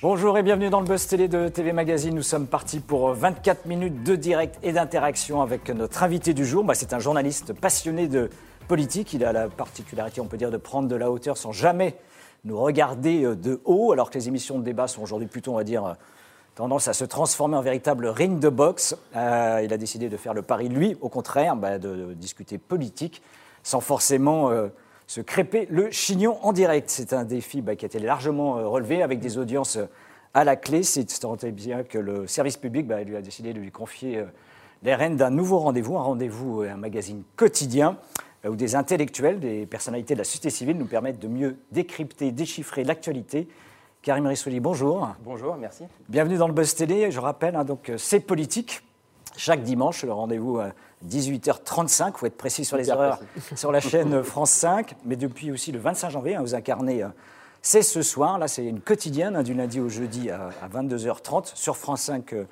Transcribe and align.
Bonjour 0.00 0.38
et 0.38 0.44
bienvenue 0.44 0.70
dans 0.70 0.78
le 0.78 0.86
Buzz 0.86 1.08
Télé 1.08 1.26
de 1.26 1.48
TV 1.48 1.72
Magazine. 1.72 2.14
Nous 2.14 2.22
sommes 2.22 2.46
partis 2.46 2.78
pour 2.78 3.12
24 3.14 3.66
minutes 3.66 4.04
de 4.04 4.14
direct 4.14 4.56
et 4.62 4.70
d'interaction 4.70 5.42
avec 5.42 5.68
notre 5.70 6.04
invité 6.04 6.34
du 6.34 6.46
jour. 6.46 6.62
Bah, 6.62 6.74
c'est 6.74 6.92
un 6.92 7.00
journaliste 7.00 7.52
passionné 7.52 8.06
de 8.06 8.30
politique. 8.68 9.12
Il 9.12 9.24
a 9.24 9.32
la 9.32 9.48
particularité, 9.48 10.20
on 10.20 10.26
peut 10.26 10.36
dire, 10.36 10.52
de 10.52 10.56
prendre 10.56 10.86
de 10.86 10.94
la 10.94 11.10
hauteur 11.10 11.36
sans 11.36 11.50
jamais 11.50 11.96
nous 12.44 12.56
regarder 12.60 13.24
euh, 13.24 13.34
de 13.34 13.60
haut, 13.64 13.90
alors 13.90 14.10
que 14.10 14.14
les 14.14 14.28
émissions 14.28 14.60
de 14.60 14.62
débat 14.62 14.86
sont 14.86 15.02
aujourd'hui 15.02 15.26
plutôt, 15.26 15.54
on 15.54 15.56
va 15.56 15.64
dire, 15.64 15.84
euh, 15.84 15.94
tendance 16.54 16.86
à 16.86 16.92
se 16.92 17.04
transformer 17.04 17.56
en 17.56 17.62
véritable 17.62 18.06
ring 18.06 18.38
de 18.38 18.50
boxe. 18.50 18.96
Euh, 19.16 19.62
il 19.64 19.72
a 19.72 19.78
décidé 19.78 20.08
de 20.08 20.16
faire 20.16 20.32
le 20.32 20.42
pari, 20.42 20.68
lui, 20.68 20.96
au 21.00 21.08
contraire, 21.08 21.56
bah, 21.56 21.80
de, 21.80 22.14
discuter 22.14 22.56
politique 22.56 23.20
sans 23.64 23.80
forcément 23.80 24.52
se 25.08 25.22
crêper 25.22 25.66
le 25.70 25.90
chignon 25.90 26.38
en 26.42 26.52
direct. 26.52 26.90
C'est 26.90 27.12
un 27.12 27.24
défi 27.24 27.62
bah, 27.62 27.74
qui 27.74 27.84
a 27.84 27.88
été 27.88 27.98
largement 27.98 28.58
euh, 28.58 28.68
relevé 28.68 29.02
avec 29.02 29.18
des 29.18 29.38
audiences 29.38 29.76
euh, 29.76 29.86
à 30.34 30.44
la 30.44 30.54
clé. 30.54 30.82
C'est 30.82 31.06
tant 31.18 31.34
bien 31.50 31.82
que 31.82 31.98
le 31.98 32.26
service 32.28 32.58
public 32.58 32.86
bah, 32.86 33.02
lui 33.02 33.16
a 33.16 33.22
décidé 33.22 33.54
de 33.54 33.58
lui 33.58 33.72
confier 33.72 34.18
euh, 34.18 34.26
les 34.82 34.94
rênes 34.94 35.16
d'un 35.16 35.30
nouveau 35.30 35.58
rendez-vous, 35.58 35.96
un 35.96 36.02
rendez-vous, 36.02 36.60
un 36.60 36.76
magazine 36.76 37.24
quotidien 37.34 37.96
où 38.46 38.54
des 38.54 38.76
intellectuels, 38.76 39.40
des 39.40 39.66
personnalités 39.66 40.14
de 40.14 40.18
la 40.18 40.24
société 40.24 40.50
civile 40.50 40.78
nous 40.78 40.86
permettent 40.86 41.18
de 41.18 41.26
mieux 41.26 41.56
décrypter, 41.72 42.30
déchiffrer 42.30 42.84
l'actualité. 42.84 43.48
Karim 44.02 44.26
Rissouli, 44.26 44.60
bonjour. 44.60 45.08
Bonjour, 45.24 45.56
merci. 45.56 45.82
Bienvenue 46.08 46.36
dans 46.36 46.46
le 46.46 46.54
Buzz 46.54 46.76
Télé. 46.76 47.10
Je 47.10 47.18
rappelle, 47.18 47.56
hein, 47.56 47.64
donc 47.64 47.90
c'est 47.96 48.20
politique. 48.20 48.82
Chaque 49.38 49.62
dimanche, 49.62 50.02
le 50.02 50.12
rendez-vous 50.12 50.60
18h35, 51.06 52.08
il 52.08 52.18
faut 52.18 52.26
être 52.26 52.36
précis 52.36 52.64
sur 52.64 52.76
les 52.76 52.90
horaires, 52.90 53.20
sur 53.54 53.70
la 53.70 53.78
chaîne 53.78 54.20
France 54.24 54.50
5, 54.50 54.96
mais 55.04 55.14
depuis 55.14 55.52
aussi 55.52 55.70
le 55.70 55.78
25 55.78 56.10
janvier, 56.10 56.34
hein, 56.34 56.40
vous 56.40 56.56
incarnez, 56.56 57.04
euh, 57.04 57.08
c'est 57.62 57.82
ce 57.82 58.02
soir, 58.02 58.38
là 58.38 58.48
c'est 58.48 58.64
une 58.64 58.80
quotidienne, 58.80 59.36
hein, 59.36 59.44
du 59.44 59.54
lundi 59.54 59.78
au 59.78 59.88
jeudi 59.88 60.28
à, 60.28 60.50
22h30, 60.74 61.52
sur 61.54 61.76
France 61.76 62.02
5 62.02 62.32
euh, 62.32 62.44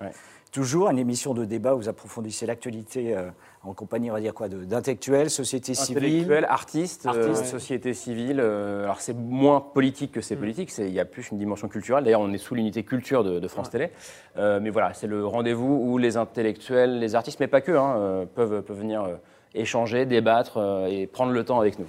toujours, 0.57 0.89
une 0.89 0.99
émission 0.99 1.35
de 1.35 1.45
débat 1.45 1.75
où 1.75 1.81
vous 1.81 1.89
approfondissez 1.91 2.47
l'actualité 2.47 3.15
euh, 3.15 3.29
en 3.63 3.75
compagnie, 3.75 4.11
on 4.11 4.15
va 4.15 4.23
dire 4.23 4.33
quoi, 4.33 4.49
d'intellectuels, 4.49 5.29
société 5.29 5.75
civile. 5.75 6.05
Intellectuels, 6.05 6.47
artistes, 6.47 7.07
euh, 7.07 7.35
société 7.35 7.93
civile. 7.93 8.41
Euh, 8.41 8.85
alors 8.85 9.03
c'est 9.03 9.13
moins 9.13 9.61
politique 9.61 10.13
que 10.13 10.23
c'est 10.23 10.35
mm. 10.35 10.39
politique, 10.39 10.73
il 10.79 10.95
y 10.95 10.99
a 10.99 11.05
plus 11.05 11.31
une 11.31 11.37
dimension 11.37 11.69
culturelle. 11.69 12.05
D'ailleurs, 12.05 12.23
on 12.23 12.33
est 12.33 12.39
sous 12.39 12.55
l'unité 12.55 12.85
culture 12.85 13.23
de, 13.23 13.47
France 13.49 13.69
Télé. 13.69 13.91
Euh, 14.39 14.59
mais 14.63 14.71
voilà, 14.71 14.95
c'est 14.95 15.07
le 15.07 15.27
rendez-vous 15.27 15.79
où 15.85 15.99
les 15.99 16.17
intellectuels, 16.17 17.01
les 17.01 17.15
artistes, 17.15 17.39
mais 17.39 17.49
pas 17.49 17.61
que, 17.61 17.73
hein, 17.73 18.27
peuvent, 18.35 18.63
peuvent 18.63 18.79
venir 18.79 19.07
échanger, 19.55 20.07
débattre 20.07 20.87
et 20.89 21.07
prendre 21.07 21.33
le 21.33 21.45
temps 21.45 21.61
avec 21.61 21.79
nous. 21.79 21.87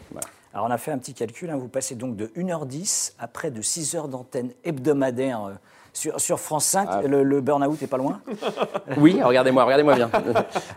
Alors 0.54 0.66
on 0.66 0.72
a 0.72 0.78
fait 0.78 0.92
un 0.92 0.98
petit 0.98 1.14
calcul, 1.14 1.50
hein. 1.52 1.56
vous 1.56 1.70
passez 1.70 1.96
donc 1.96 2.18
de 2.18 2.28
1h10 2.36 3.14
à 3.18 3.30
près 3.30 3.50
de 3.50 3.62
6 3.62 3.96
heures 3.96 4.08
d'antenne 4.10 4.52
hebdomadaire 4.66 5.58
sur, 6.18 6.40
France 6.40 6.66
5, 6.66 6.88
ah. 6.92 7.02
le, 7.08 7.42
burn-out 7.42 7.82
est 7.82 7.88
pas 7.88 7.98
loin 7.98 8.22
Oui, 8.98 9.20
regardez-moi, 9.22 9.64
regardez-moi 9.64 9.96
bien. 9.96 10.10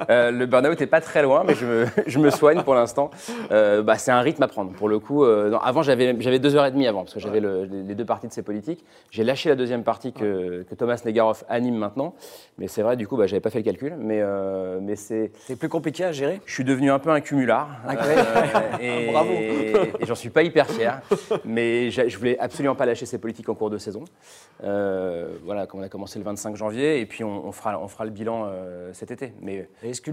Euh, 0.08 0.30
le 0.30 0.46
burn-out 0.46 0.80
est 0.80 0.86
pas 0.86 1.00
très 1.00 1.22
loin, 1.22 1.44
mais 1.46 1.54
je 1.54 2.18
me, 2.18 2.30
soigne 2.30 2.62
pour 2.62 2.74
l'instant. 2.74 3.10
Euh, 3.50 3.82
bah, 3.82 3.98
c'est 3.98 4.10
un 4.10 4.20
rythme 4.20 4.42
à 4.42 4.48
prendre. 4.48 4.72
Pour 4.72 4.88
le 4.88 4.98
coup, 4.98 5.24
euh, 5.24 5.58
avant, 5.62 5.82
j'avais, 5.82 6.16
j'avais 6.20 6.38
deux 6.38 6.56
heures 6.56 6.64
et 6.64 6.70
demie 6.70 6.86
avant, 6.86 7.02
parce 7.02 7.14
que 7.14 7.20
j'avais 7.20 7.40
les 7.40 7.94
deux 7.94 8.04
parties 8.04 8.28
de 8.28 8.32
ces 8.32 8.42
politiques. 8.42 8.84
J'ai 9.10 9.24
lâché 9.24 9.48
la 9.50 9.56
deuxième 9.56 9.84
partie 9.84 10.12
que, 10.12 10.64
Thomas 10.78 11.02
Negaroff 11.04 11.44
anime 11.48 11.76
maintenant. 11.76 12.14
Mais 12.56 12.68
c'est 12.68 12.82
vrai, 12.82 12.96
du 12.96 13.06
coup, 13.06 13.16
bah, 13.16 13.26
j'avais 13.26 13.40
pas 13.40 13.50
fait 13.50 13.58
le 13.58 13.64
calcul. 13.64 13.96
Mais, 13.98 14.22
mais 14.80 14.96
c'est. 14.96 15.32
C'est 15.46 15.56
plus 15.56 15.68
compliqué 15.68 16.04
à 16.04 16.12
gérer? 16.12 16.40
Je 16.46 16.54
suis 16.54 16.64
devenu 16.64 16.90
un 16.90 16.98
peu 16.98 17.10
un 17.10 17.20
cumulard. 17.20 17.68
Ah, 17.86 17.94
et, 18.80 19.08
Bravo. 19.12 19.32
Et, 19.32 19.82
j'en 20.06 20.14
suis 20.14 20.30
pas 20.30 20.42
hyper 20.42 20.66
fier. 20.66 21.02
Mais 21.44 21.90
je 21.90 22.16
voulais 22.16 22.38
absolument 22.38 22.74
pas 22.74 22.86
lâcher 22.86 23.04
ces 23.04 23.18
politiques 23.18 23.48
en 23.48 23.54
cours 23.54 23.70
de 23.70 23.78
saison. 23.78 24.04
Euh, 24.62 25.09
voilà, 25.44 25.66
on 25.72 25.82
a 25.82 25.88
commencé 25.88 26.18
le 26.18 26.24
25 26.24 26.56
janvier, 26.56 27.00
et 27.00 27.06
puis 27.06 27.24
on, 27.24 27.52
fera, 27.52 27.78
on 27.80 27.88
fera 27.88 28.04
le 28.04 28.10
bilan 28.10 28.46
euh, 28.46 28.92
cet 28.92 29.10
été. 29.10 29.32
Mais 29.40 29.68
est-ce 29.82 30.00
que 30.00 30.10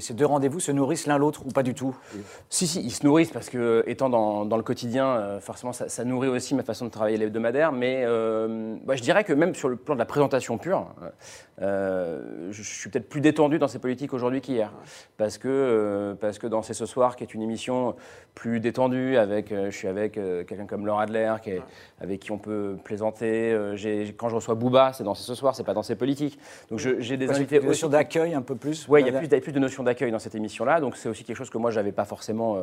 ces 0.00 0.14
deux 0.14 0.26
rendez-vous 0.26 0.60
se 0.60 0.72
nourrissent 0.72 1.06
l'un 1.06 1.18
l'autre 1.18 1.42
ou 1.46 1.50
pas 1.50 1.62
du 1.62 1.74
tout? 1.74 1.96
Si, 2.48 2.66
si, 2.66 2.80
ils 2.80 2.90
se 2.90 3.04
nourrissent 3.04 3.30
parce 3.30 3.48
que 3.48 3.84
étant 3.86 4.08
dans, 4.08 4.56
le 4.56 4.62
quotidien, 4.62 5.06
euh, 5.06 5.40
forcément, 5.40 5.72
ça, 5.72 6.04
nourrit 6.04 6.28
aussi 6.28 6.54
ma 6.54 6.62
façon 6.62 6.86
de 6.86 6.90
travailler 6.90 7.16
l'hebdomadaire. 7.16 7.72
Mais 7.72 8.04
bah, 8.84 8.96
je 8.96 9.02
dirais 9.02 9.24
que 9.24 9.32
même 9.32 9.54
sur 9.54 9.68
le 9.68 9.76
plan 9.76 9.94
de 9.94 9.98
la 9.98 10.06
présentation 10.06 10.58
pure, 10.58 10.86
je 11.60 12.62
suis 12.62 12.90
peut-être 12.90 13.08
plus 13.08 13.20
détendu 13.20 13.58
dans 13.58 13.68
ces 13.68 13.78
politiques 13.78 14.14
aujourd'hui 14.14 14.40
qu'hier, 14.40 14.72
parce 15.16 15.38
que 15.38 16.16
parce 16.20 16.38
que 16.38 16.46
dans 16.46 16.62
C'est 16.62 16.74
ce 16.74 16.86
soir, 16.86 17.16
qui 17.16 17.24
est 17.24 17.34
une 17.34 17.42
émission 17.42 17.96
plus 18.34 18.60
détendue, 18.60 19.16
avec, 19.16 19.50
je 19.50 19.70
suis 19.70 19.88
avec 19.88 20.14
quelqu'un 20.14 20.66
comme 20.66 20.86
Laura 20.86 21.02
Adler, 21.02 21.34
qui 21.42 21.50
avec 22.00 22.20
qui 22.20 22.32
on 22.32 22.38
peut 22.38 22.76
plaisanter. 22.84 23.56
quand 24.16 24.28
je 24.28 24.34
reçois 24.38 24.54
Bouba, 24.54 24.92
c'est 24.92 25.04
dans 25.04 25.14
ce 25.14 25.34
soir, 25.34 25.54
c'est 25.54 25.64
pas 25.64 25.74
dans 25.74 25.82
ses 25.82 25.96
politiques. 25.96 26.38
Donc 26.70 26.78
j'ai 26.78 27.16
des 27.16 27.30
invités. 27.30 27.58
Une 27.58 27.66
notion 27.66 27.88
d'accueil 27.88 28.34
un 28.34 28.42
peu 28.42 28.54
plus 28.54 28.86
Oui, 28.88 29.02
il 29.02 29.06
y 29.06 29.16
a 29.16 29.18
plus, 29.18 29.40
plus 29.40 29.52
de 29.52 29.58
notion 29.58 29.82
d'accueil 29.82 30.10
dans 30.10 30.18
cette 30.18 30.34
émission-là. 30.34 30.80
Donc 30.80 30.96
c'est 30.96 31.08
aussi 31.08 31.24
quelque 31.24 31.36
chose 31.36 31.50
que 31.50 31.58
moi, 31.58 31.70
je 31.70 31.76
n'avais 31.76 31.92
pas 31.92 32.04
forcément 32.04 32.56
euh, 32.56 32.62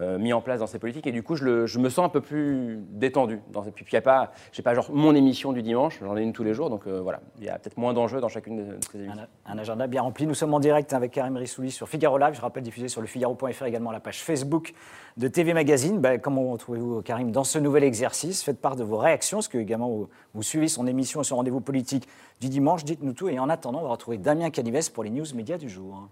euh, 0.00 0.18
mis 0.18 0.32
en 0.32 0.40
place 0.40 0.60
dans 0.60 0.66
ces 0.66 0.78
politiques. 0.78 1.06
Et 1.06 1.12
du 1.12 1.22
coup, 1.22 1.34
je, 1.34 1.78
me 1.78 1.88
sens 1.88 2.06
un 2.06 2.08
peu 2.08 2.20
plus 2.20 2.78
détendu. 2.90 3.40
Dans, 3.52 3.62
puis 3.62 3.84
il 3.90 3.94
y 3.94 3.98
a 3.98 4.02
pas, 4.02 4.32
j'ai 4.52 4.62
pas 4.62 4.72
genre 4.72 4.90
mon 4.92 5.14
émission 5.14 5.52
du 5.52 5.62
dimanche, 5.62 5.98
j'en 6.00 6.16
ai 6.16 6.22
une 6.22 6.32
tous 6.32 6.44
les 6.44 6.54
jours. 6.54 6.70
Donc 6.70 6.86
euh, 6.86 7.00
voilà, 7.00 7.20
il 7.38 7.44
y 7.44 7.48
a 7.48 7.58
peut-être 7.58 7.76
moins 7.76 7.92
d'enjeux 7.92 8.20
dans 8.20 8.28
chacune 8.28 8.56
de, 8.56 8.78
ces 8.92 8.98
émissions. 8.98 9.26
Un, 9.46 9.58
agenda 9.58 9.86
bien 9.88 10.02
rempli. 10.02 10.26
Nous 10.26 10.34
sommes 10.34 10.54
en 10.54 10.60
direct 10.60 10.92
avec 10.92 11.10
Karim 11.10 11.36
Rissouli 11.36 11.70
sur 11.70 11.88
Figaro 11.88 12.18
Live. 12.18 12.34
Je 12.34 12.40
rappelle, 12.40 12.62
diffusé 12.62 12.88
sur 12.88 13.00
le 13.00 13.08
Figaro.fr 13.08 13.64
également 13.64 13.90
la 13.90 14.00
page 14.00 14.22
Facebook 14.22 14.74
de 15.16 15.26
TV 15.26 15.54
Magazine. 15.54 15.98
Ben, 15.98 16.20
comment 16.20 16.56
trouvez-vous, 16.56 17.02
Karim, 17.02 17.32
dans 17.32 17.44
ce 17.44 17.58
nouvel 17.58 17.82
exercice? 17.82 18.44
Faites 18.44 18.60
part 18.60 18.76
de 18.76 18.84
vos 18.84 18.96
réactions, 18.96 19.38
parce 19.38 19.48
que 19.48 19.58
également 19.58 19.88
vous, 19.88 20.08
vous 20.34 20.42
suivez 20.42 20.68
son 20.68 20.86
émission 20.86 21.09
et 21.18 21.24
son 21.24 21.36
rendez-vous 21.36 21.60
politique 21.60 22.06
du 22.40 22.48
dimanche. 22.48 22.84
Dites-nous 22.84 23.12
tout. 23.12 23.28
Et 23.28 23.38
en 23.38 23.48
attendant, 23.48 23.80
on 23.80 23.84
va 23.84 23.90
retrouver 23.90 24.18
Damien 24.18 24.50
Canives 24.50 24.92
pour 24.92 25.04
les 25.04 25.10
news 25.10 25.26
médias 25.34 25.58
du 25.58 25.68
jour. 25.68 26.08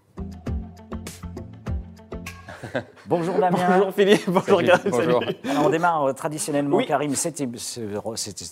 Bonjour 3.05 3.35
Damien. 3.35 3.57
Bonjour 3.69 3.93
Philippe. 3.93 4.29
Bonjour 4.29 4.61
Bonjour. 4.89 5.23
on 5.63 5.69
démarre 5.69 6.03
euh, 6.05 6.13
traditionnellement, 6.13 6.79
Karim, 6.79 7.15
cette, 7.15 7.39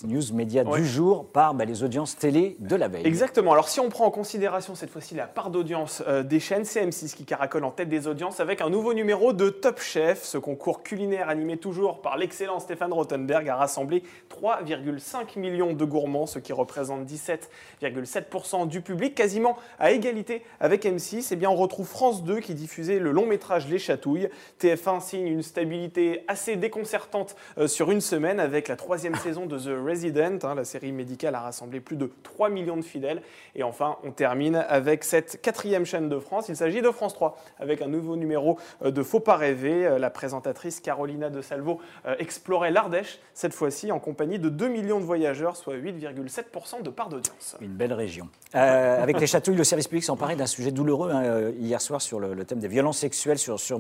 news 0.04 0.34
média 0.34 0.64
du 0.64 0.86
jour 0.86 1.26
par 1.26 1.54
bah, 1.54 1.66
les 1.66 1.84
audiences 1.84 2.18
télé 2.18 2.56
de 2.60 2.76
la 2.76 2.88
veille. 2.88 3.06
Exactement. 3.06 3.52
Alors 3.52 3.70
si 3.70 3.80
on 3.80 3.90
prend 3.90 4.06
en 4.06 4.12
considération 4.12 4.76
cette 4.76 4.90
fois-ci 4.90 5.16
la 5.16 5.28
part 5.28 5.50
d'audience 5.50 6.04
euh, 6.08 6.24
des 6.24 6.40
chaînes, 6.40 6.66
cm 6.66 6.92
6 6.92 7.16
qui 7.16 7.26
caracole 7.26 7.64
en 7.64 7.72
tête 7.72 7.90
des 7.90 8.08
audiences 8.08 8.40
avec 8.40 8.62
un 8.62 8.70
nouveau 8.70 8.94
numéro 8.94 9.34
de 9.34 9.50
Top 9.50 9.80
Chef. 9.80 10.24
Ce 10.24 10.38
concours 10.38 10.84
culinaire 10.84 11.30
animé 11.30 11.58
toujours 11.58 12.02
par 12.02 12.18
l'excellent 12.18 12.60
Stéphane 12.60 12.94
Rothenberg 12.94 13.48
a 13.50 13.56
rassemblé 13.56 14.04
3,5 14.42 15.38
millions 15.40 15.74
de 15.74 15.86
gourmands, 15.86 16.28
ce 16.28 16.40
qui 16.40 16.54
représente 16.54 17.06
17,7% 17.06 18.68
du 18.68 18.82
public, 18.82 19.16
quasiment 19.16 19.58
à 19.80 19.92
égalité 19.92 20.44
avec 20.60 20.86
M6. 20.86 21.18
Et 21.18 21.26
eh 21.32 21.36
bien 21.36 21.50
on 21.50 21.56
retrouve 21.56 21.88
France 21.88 22.24
2 22.24 22.40
qui 22.40 22.54
diffusait 22.54 23.00
le 23.00 23.12
long 23.12 23.26
métrage 23.26 23.68
Les 23.68 23.80
Chatouilles. 23.98 24.30
TF1 24.62 25.02
signe 25.02 25.28
une 25.28 25.44
stabilité 25.44 26.24
assez 26.28 26.56
déconcertante 26.56 27.36
euh, 27.58 27.68
sur 27.68 27.92
une 27.92 28.02
semaine 28.02 28.40
avec 28.40 28.68
la 28.68 28.76
troisième 28.76 29.16
saison 29.24 29.46
de 29.46 29.58
The 29.58 29.86
Resident. 29.86 30.40
Hein. 30.44 30.56
la 30.56 30.66
série 30.66 30.92
médicale 30.92 31.36
a 31.36 31.42
rassemblé 31.42 31.80
plus 31.80 31.96
de 31.96 32.12
3 32.24 32.50
millions 32.50 32.78
de 32.78 32.84
fidèles. 32.84 33.22
Et 33.56 33.64
enfin, 33.64 33.98
on 34.04 34.12
termine 34.12 34.56
avec 34.56 35.04
cette 35.04 35.42
quatrième 35.42 35.86
chaîne 35.86 36.10
de 36.10 36.20
France. 36.20 36.46
Il 36.50 36.56
s'agit 36.56 36.82
de 36.82 36.92
France 36.92 37.14
3 37.14 37.38
avec 37.60 37.82
un 37.82 37.88
nouveau 37.88 38.16
numéro 38.16 38.60
euh, 38.84 38.92
de 38.92 39.04
Faut 39.04 39.20
pas 39.20 39.36
rêver. 39.36 39.86
Euh, 39.86 40.00
la 40.00 40.10
présentatrice 40.10 40.80
Carolina 40.80 41.30
de 41.30 41.42
Salvo 41.42 41.80
explorait 42.20 42.72
l'Ardèche, 42.72 43.20
cette 43.34 43.54
fois-ci 43.54 43.92
en 43.92 44.00
compagnie 44.00 44.40
de 44.40 44.50
2 44.50 44.68
millions 44.68 45.00
de 45.00 45.06
voyageurs, 45.06 45.56
soit 45.56 45.76
8,7% 45.76 46.84
de 46.84 46.90
part 46.90 47.10
d'audience. 47.10 47.58
Une 47.62 47.74
belle 47.74 47.94
région. 47.94 48.30
avec 48.54 49.20
les 49.20 49.28
chatouilles, 49.28 49.56
le 49.56 49.64
service 49.64 49.88
public 49.88 50.10
emparé 50.10 50.36
d'un 50.36 50.46
sujet 50.46 50.72
douloureux 50.72 51.12
hein, 51.12 51.52
hier 51.60 51.82
soir 51.82 52.02
sur 52.02 52.20
le, 52.20 52.46
thème 52.46 52.60
des 52.60 52.68
violences 52.68 53.00
sexuelles 53.00 53.38
sur, 53.38 53.60
sur 53.60 53.80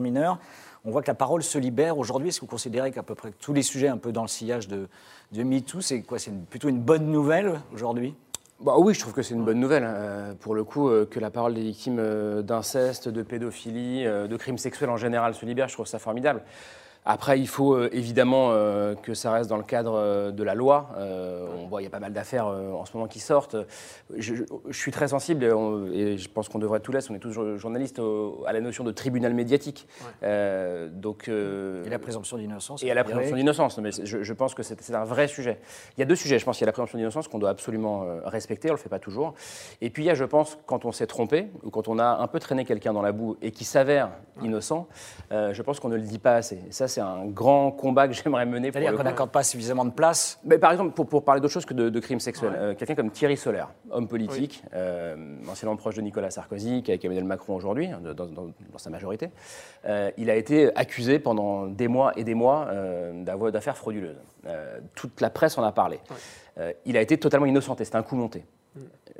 On 0.85 0.91
voit 0.91 1.01
que 1.01 1.07
la 1.07 1.15
parole 1.15 1.43
se 1.43 1.57
libère. 1.57 1.97
Aujourd'hui, 1.97 2.29
est-ce 2.29 2.39
que 2.39 2.45
vous 2.45 2.51
considérez 2.51 2.91
qu'à 2.91 3.03
peu 3.03 3.15
près 3.15 3.31
tous 3.31 3.53
les 3.53 3.63
sujets 3.63 3.87
un 3.87 3.97
peu 3.97 4.11
dans 4.11 4.21
le 4.21 4.27
sillage 4.27 4.67
de, 4.67 4.87
de 5.31 5.43
MeToo, 5.43 5.81
c'est 5.81 6.01
quoi 6.01 6.19
C'est 6.19 6.31
plutôt 6.45 6.69
une 6.69 6.79
bonne 6.79 7.11
nouvelle 7.11 7.59
aujourd'hui? 7.73 8.15
Bah 8.59 8.73
oui, 8.77 8.95
je 8.95 8.99
trouve 8.99 9.13
que 9.13 9.21
c'est 9.21 9.35
une 9.35 9.45
bonne 9.45 9.59
nouvelle. 9.59 9.83
Hein. 9.83 10.35
pour 10.39 10.55
le 10.55 10.63
coup, 10.63 10.89
euh, 10.89 11.05
que 11.05 11.19
la 11.19 11.29
parole 11.29 11.53
des 11.53 11.61
victimes 11.61 11.99
euh, 11.99 12.41
d'inceste, 12.41 13.07
de 13.07 13.21
pédophilie, 13.21 14.03
euh, 14.07 14.27
de 14.27 14.35
crimes 14.35 14.57
sexuels 14.57 14.89
en 14.89 14.97
général 14.97 15.35
se 15.35 15.45
libère, 15.45 15.67
je 15.67 15.73
trouve 15.73 15.85
ça 15.85 15.99
formidable. 15.99 16.41
Après, 17.09 17.39
il 17.39 17.47
faut 17.47 17.73
euh, 17.73 17.89
évidemment 17.93 18.49
euh, 18.51 18.93
que 18.93 19.13
ça 19.13 19.31
reste 19.31 19.49
dans 19.49 19.55
le 19.55 19.63
cadre 19.63 19.93
euh, 19.95 20.31
de 20.31 20.43
la 20.43 20.55
loi. 20.55 20.89
on 21.57 21.65
voit, 21.67 21.81
il 21.81 21.85
y 21.85 21.87
a 21.87 21.89
pas 21.89 22.01
mal 22.01 22.11
d'affaires 22.11 22.47
en 22.47 22.83
ce 22.83 22.91
moment 22.95 23.07
qui 23.07 23.19
sortent. 23.19 23.55
Je, 24.17 24.43
suis 24.71 24.91
très 24.91 25.07
sensible, 25.07 25.45
et, 25.93 26.17
je 26.17 26.29
pense 26.29 26.49
qu'on 26.49 26.59
devrait 26.59 26.81
tout 26.81 26.91
laisser, 26.91 27.09
on 27.11 27.15
est 27.15 27.19
tous 27.19 27.31
journalistes, 27.55 28.01
à 28.45 28.51
la 28.51 28.59
notion 28.59 28.83
de 28.83 28.91
tribunal 28.91 29.33
médiatique. 29.33 29.87
donc, 30.21 31.29
et 31.29 31.89
la 31.89 31.99
présomption 31.99 32.37
d'innocence. 32.37 32.83
Et 32.83 32.91
à 32.91 32.93
la 32.93 33.05
présomption 33.05 33.37
d'innocence, 33.37 33.77
mais 33.77 33.91
je, 33.91 34.33
pense 34.33 34.53
que 34.53 34.63
c'est 34.63 34.93
un 34.93 35.05
vrai 35.05 35.29
sujet. 35.29 35.59
Il 35.97 36.01
y 36.01 36.03
a 36.03 36.05
deux 36.05 36.15
sujets, 36.15 36.39
je 36.39 36.45
pense. 36.45 36.59
Il 36.59 36.61
y 36.61 36.65
a 36.65 36.67
la 36.67 36.73
présomption 36.73 36.97
d'innocence 36.97 37.29
qu'on 37.29 37.39
doit 37.39 37.51
absolument 37.51 38.05
respecter, 38.25 38.69
on 38.69 38.73
ne 38.73 38.77
le 38.77 38.83
fait 38.83 38.89
pas 38.89 38.99
toujours. 38.99 39.33
Et 39.79 39.89
puis 39.89 40.03
il 40.03 40.07
y 40.07 40.09
a, 40.09 40.15
je 40.15 40.25
pense, 40.25 40.57
quand 40.65 40.83
on 40.83 40.91
s'est 40.91 41.07
trompé, 41.07 41.47
ou 41.63 41.69
quand 41.69 41.87
on 41.87 41.99
a 41.99 42.17
un 42.17 42.27
peu 42.27 42.39
traîné 42.39 42.65
quelqu'un 42.65 42.91
dans 42.91 43.01
la 43.01 43.13
boue 43.13 43.37
et 43.41 43.51
qui 43.51 43.63
s'avère 43.63 44.09
innocent, 44.41 44.87
je 45.31 45.61
pense 45.61 45.79
qu'on 45.79 45.89
ne 45.89 45.95
le 45.95 46.01
dit 46.01 46.19
pas 46.19 46.35
assez. 46.35 46.59
ça, 46.71 46.87
c'est 46.97 47.03
un 47.03 47.25
grand 47.27 47.69
combat 47.71 48.07
que 48.07 48.13
j'aimerais 48.15 48.45
mener. 48.47 48.71
C'est-à-dire 48.71 48.91
qu'on 48.97 49.03
n'accorde 49.03 49.29
pas 49.29 49.43
suffisamment 49.43 49.85
de 49.85 49.91
place 49.91 50.39
mais 50.43 50.57
Par 50.57 50.71
exemple, 50.71 50.93
pour, 50.93 51.05
pour 51.07 51.23
parler 51.23 51.41
d'autre 51.41 51.53
chose 51.53 51.65
que 51.65 51.75
de, 51.75 51.89
de 51.89 51.99
crimes 51.99 52.19
sexuels, 52.19 52.53
euh, 52.57 52.73
quelqu'un 52.73 52.95
comme 52.95 53.11
Thierry 53.11 53.37
Solaire, 53.37 53.69
homme 53.91 54.07
politique, 54.07 54.63
euh, 54.73 55.15
anciennement 55.47 55.75
proche 55.75 55.95
de 55.95 56.01
Nicolas 56.01 56.31
Sarkozy, 56.31 56.81
qui 56.81 56.89
est 56.89 56.95
avec 56.95 57.05
Emmanuel 57.05 57.23
Macron 57.25 57.55
aujourd'hui, 57.55 57.87
hein, 57.87 57.99
dans, 58.03 58.13
dans- 58.25 58.47
dans 58.71 58.77
sa 58.77 58.89
majorité, 58.89 59.29
euh, 59.85 60.09
il 60.17 60.29
a 60.31 60.35
été 60.35 60.75
accusé 60.75 61.19
pendant 61.19 61.67
des 61.67 61.87
mois 61.87 62.13
et 62.17 62.23
des 62.23 62.33
mois 62.33 62.67
euh, 62.71 63.23
d'affaires 63.51 63.77
frauduleuses. 63.77 64.17
Euh, 64.47 64.79
toute 64.95 65.21
la 65.21 65.29
presse 65.29 65.57
en 65.57 65.63
a 65.63 65.71
parlé. 65.71 65.99
Euh, 66.59 66.71
il 66.85 66.97
a 66.97 67.01
été 67.01 67.17
totalement 67.19 67.45
innocenté, 67.45 67.85
c'était 67.85 67.97
un 67.97 68.03
coup 68.03 68.15
monté. 68.15 68.43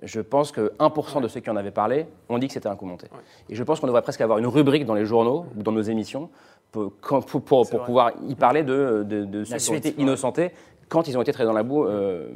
Je 0.04 0.22
pense 0.22 0.52
que 0.52 0.74
1% 0.80 1.22
de 1.22 1.28
ceux 1.28 1.40
qui 1.40 1.50
en 1.50 1.56
avaient 1.56 1.72
parlé 1.72 2.06
ont 2.30 2.38
dit 2.38 2.48
que 2.48 2.54
c'était 2.54 2.70
un 2.70 2.76
coup 2.76 2.86
monté. 2.86 3.08
Et 3.50 3.56
je 3.56 3.64
pense 3.64 3.80
qu'on 3.80 3.88
devrait 3.88 4.02
presque 4.04 4.22
avoir 4.22 4.38
une 4.38 4.48
rubrique 4.48 4.86
dans 4.86 4.94
les 4.94 5.06
journaux 5.06 5.46
ou 5.58 5.64
dans 5.64 5.72
nos 5.72 5.82
émissions 5.82 6.30
pour, 6.72 6.92
quand- 7.02 7.22
pour- 7.26 7.42
pour- 7.42 7.68
pour 7.70 7.80
vrai. 7.80 7.86
pouvoir 7.86 8.12
y 8.28 8.36
parler 8.36 8.64
de, 8.64 9.04
de, 9.08 9.26
de 9.26 9.44
ceux 9.44 9.58
qui 9.58 9.70
ont 9.72 9.76
été 9.76 9.96
innocentés 9.98 10.52
quand 10.90 11.08
ils 11.10 11.18
ont 11.18 11.22
été 11.22 11.34
traînés 11.34 11.48
dans 11.50 11.54
la 11.54 11.64
boue, 11.64 11.84
euh, 11.86 12.30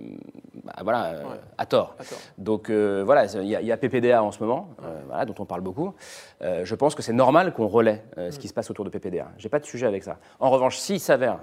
bah, 0.66 0.74
voilà, 0.84 1.06
euh, 1.14 1.24
Ouais. 1.24 1.40
à 1.58 1.66
tort. 1.66 1.96
À 2.00 2.04
tort. 2.04 2.18
Donc 2.38 2.70
euh, 2.70 3.02
voilà, 3.06 3.24
il 3.26 3.48
y, 3.48 3.56
a- 3.56 3.62
il 3.62 3.68
y 3.68 3.72
a 3.72 3.78
PPDA 3.78 4.22
en 4.22 4.32
ce 4.32 4.44
moment, 4.44 4.68
euh, 4.84 5.00
voilà, 5.08 5.24
dont 5.26 5.36
on 5.40 5.46
parle 5.46 5.62
beaucoup. 5.62 5.94
Euh, 6.42 6.66
je 6.66 6.76
pense 6.76 6.94
que 6.94 7.02
c'est 7.02 7.14
normal 7.14 7.54
qu'on 7.54 7.68
relaie 7.68 8.04
euh, 8.18 8.30
ce 8.30 8.40
qui 8.40 8.50
se 8.50 8.54
passe 8.54 8.70
autour 8.70 8.84
de 8.84 8.90
PPDA. 8.90 9.28
J'ai 9.38 9.48
pas 9.48 9.60
de 9.60 9.66
sujet 9.66 9.86
avec 9.86 10.04
ça. 10.04 10.18
En 10.42 10.50
revanche, 10.50 10.78
s'il 10.80 11.00
s'avère 11.00 11.40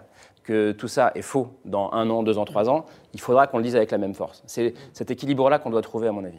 que 0.48 0.72
tout 0.72 0.88
ça 0.88 1.12
est 1.14 1.20
faux 1.20 1.48
dans 1.66 1.90
un 1.92 2.08
an, 2.08 2.22
deux 2.22 2.38
ans, 2.38 2.46
trois 2.46 2.70
ans, 2.70 2.86
il 3.12 3.20
faudra 3.20 3.46
qu'on 3.46 3.58
le 3.58 3.64
dise 3.64 3.76
avec 3.76 3.90
la 3.90 3.98
même 3.98 4.14
force. 4.14 4.42
C'est 4.46 4.72
cet 4.94 5.10
équilibre-là 5.10 5.58
qu'on 5.58 5.68
doit 5.68 5.82
trouver, 5.82 6.08
à 6.08 6.12
mon 6.12 6.24
avis. 6.24 6.38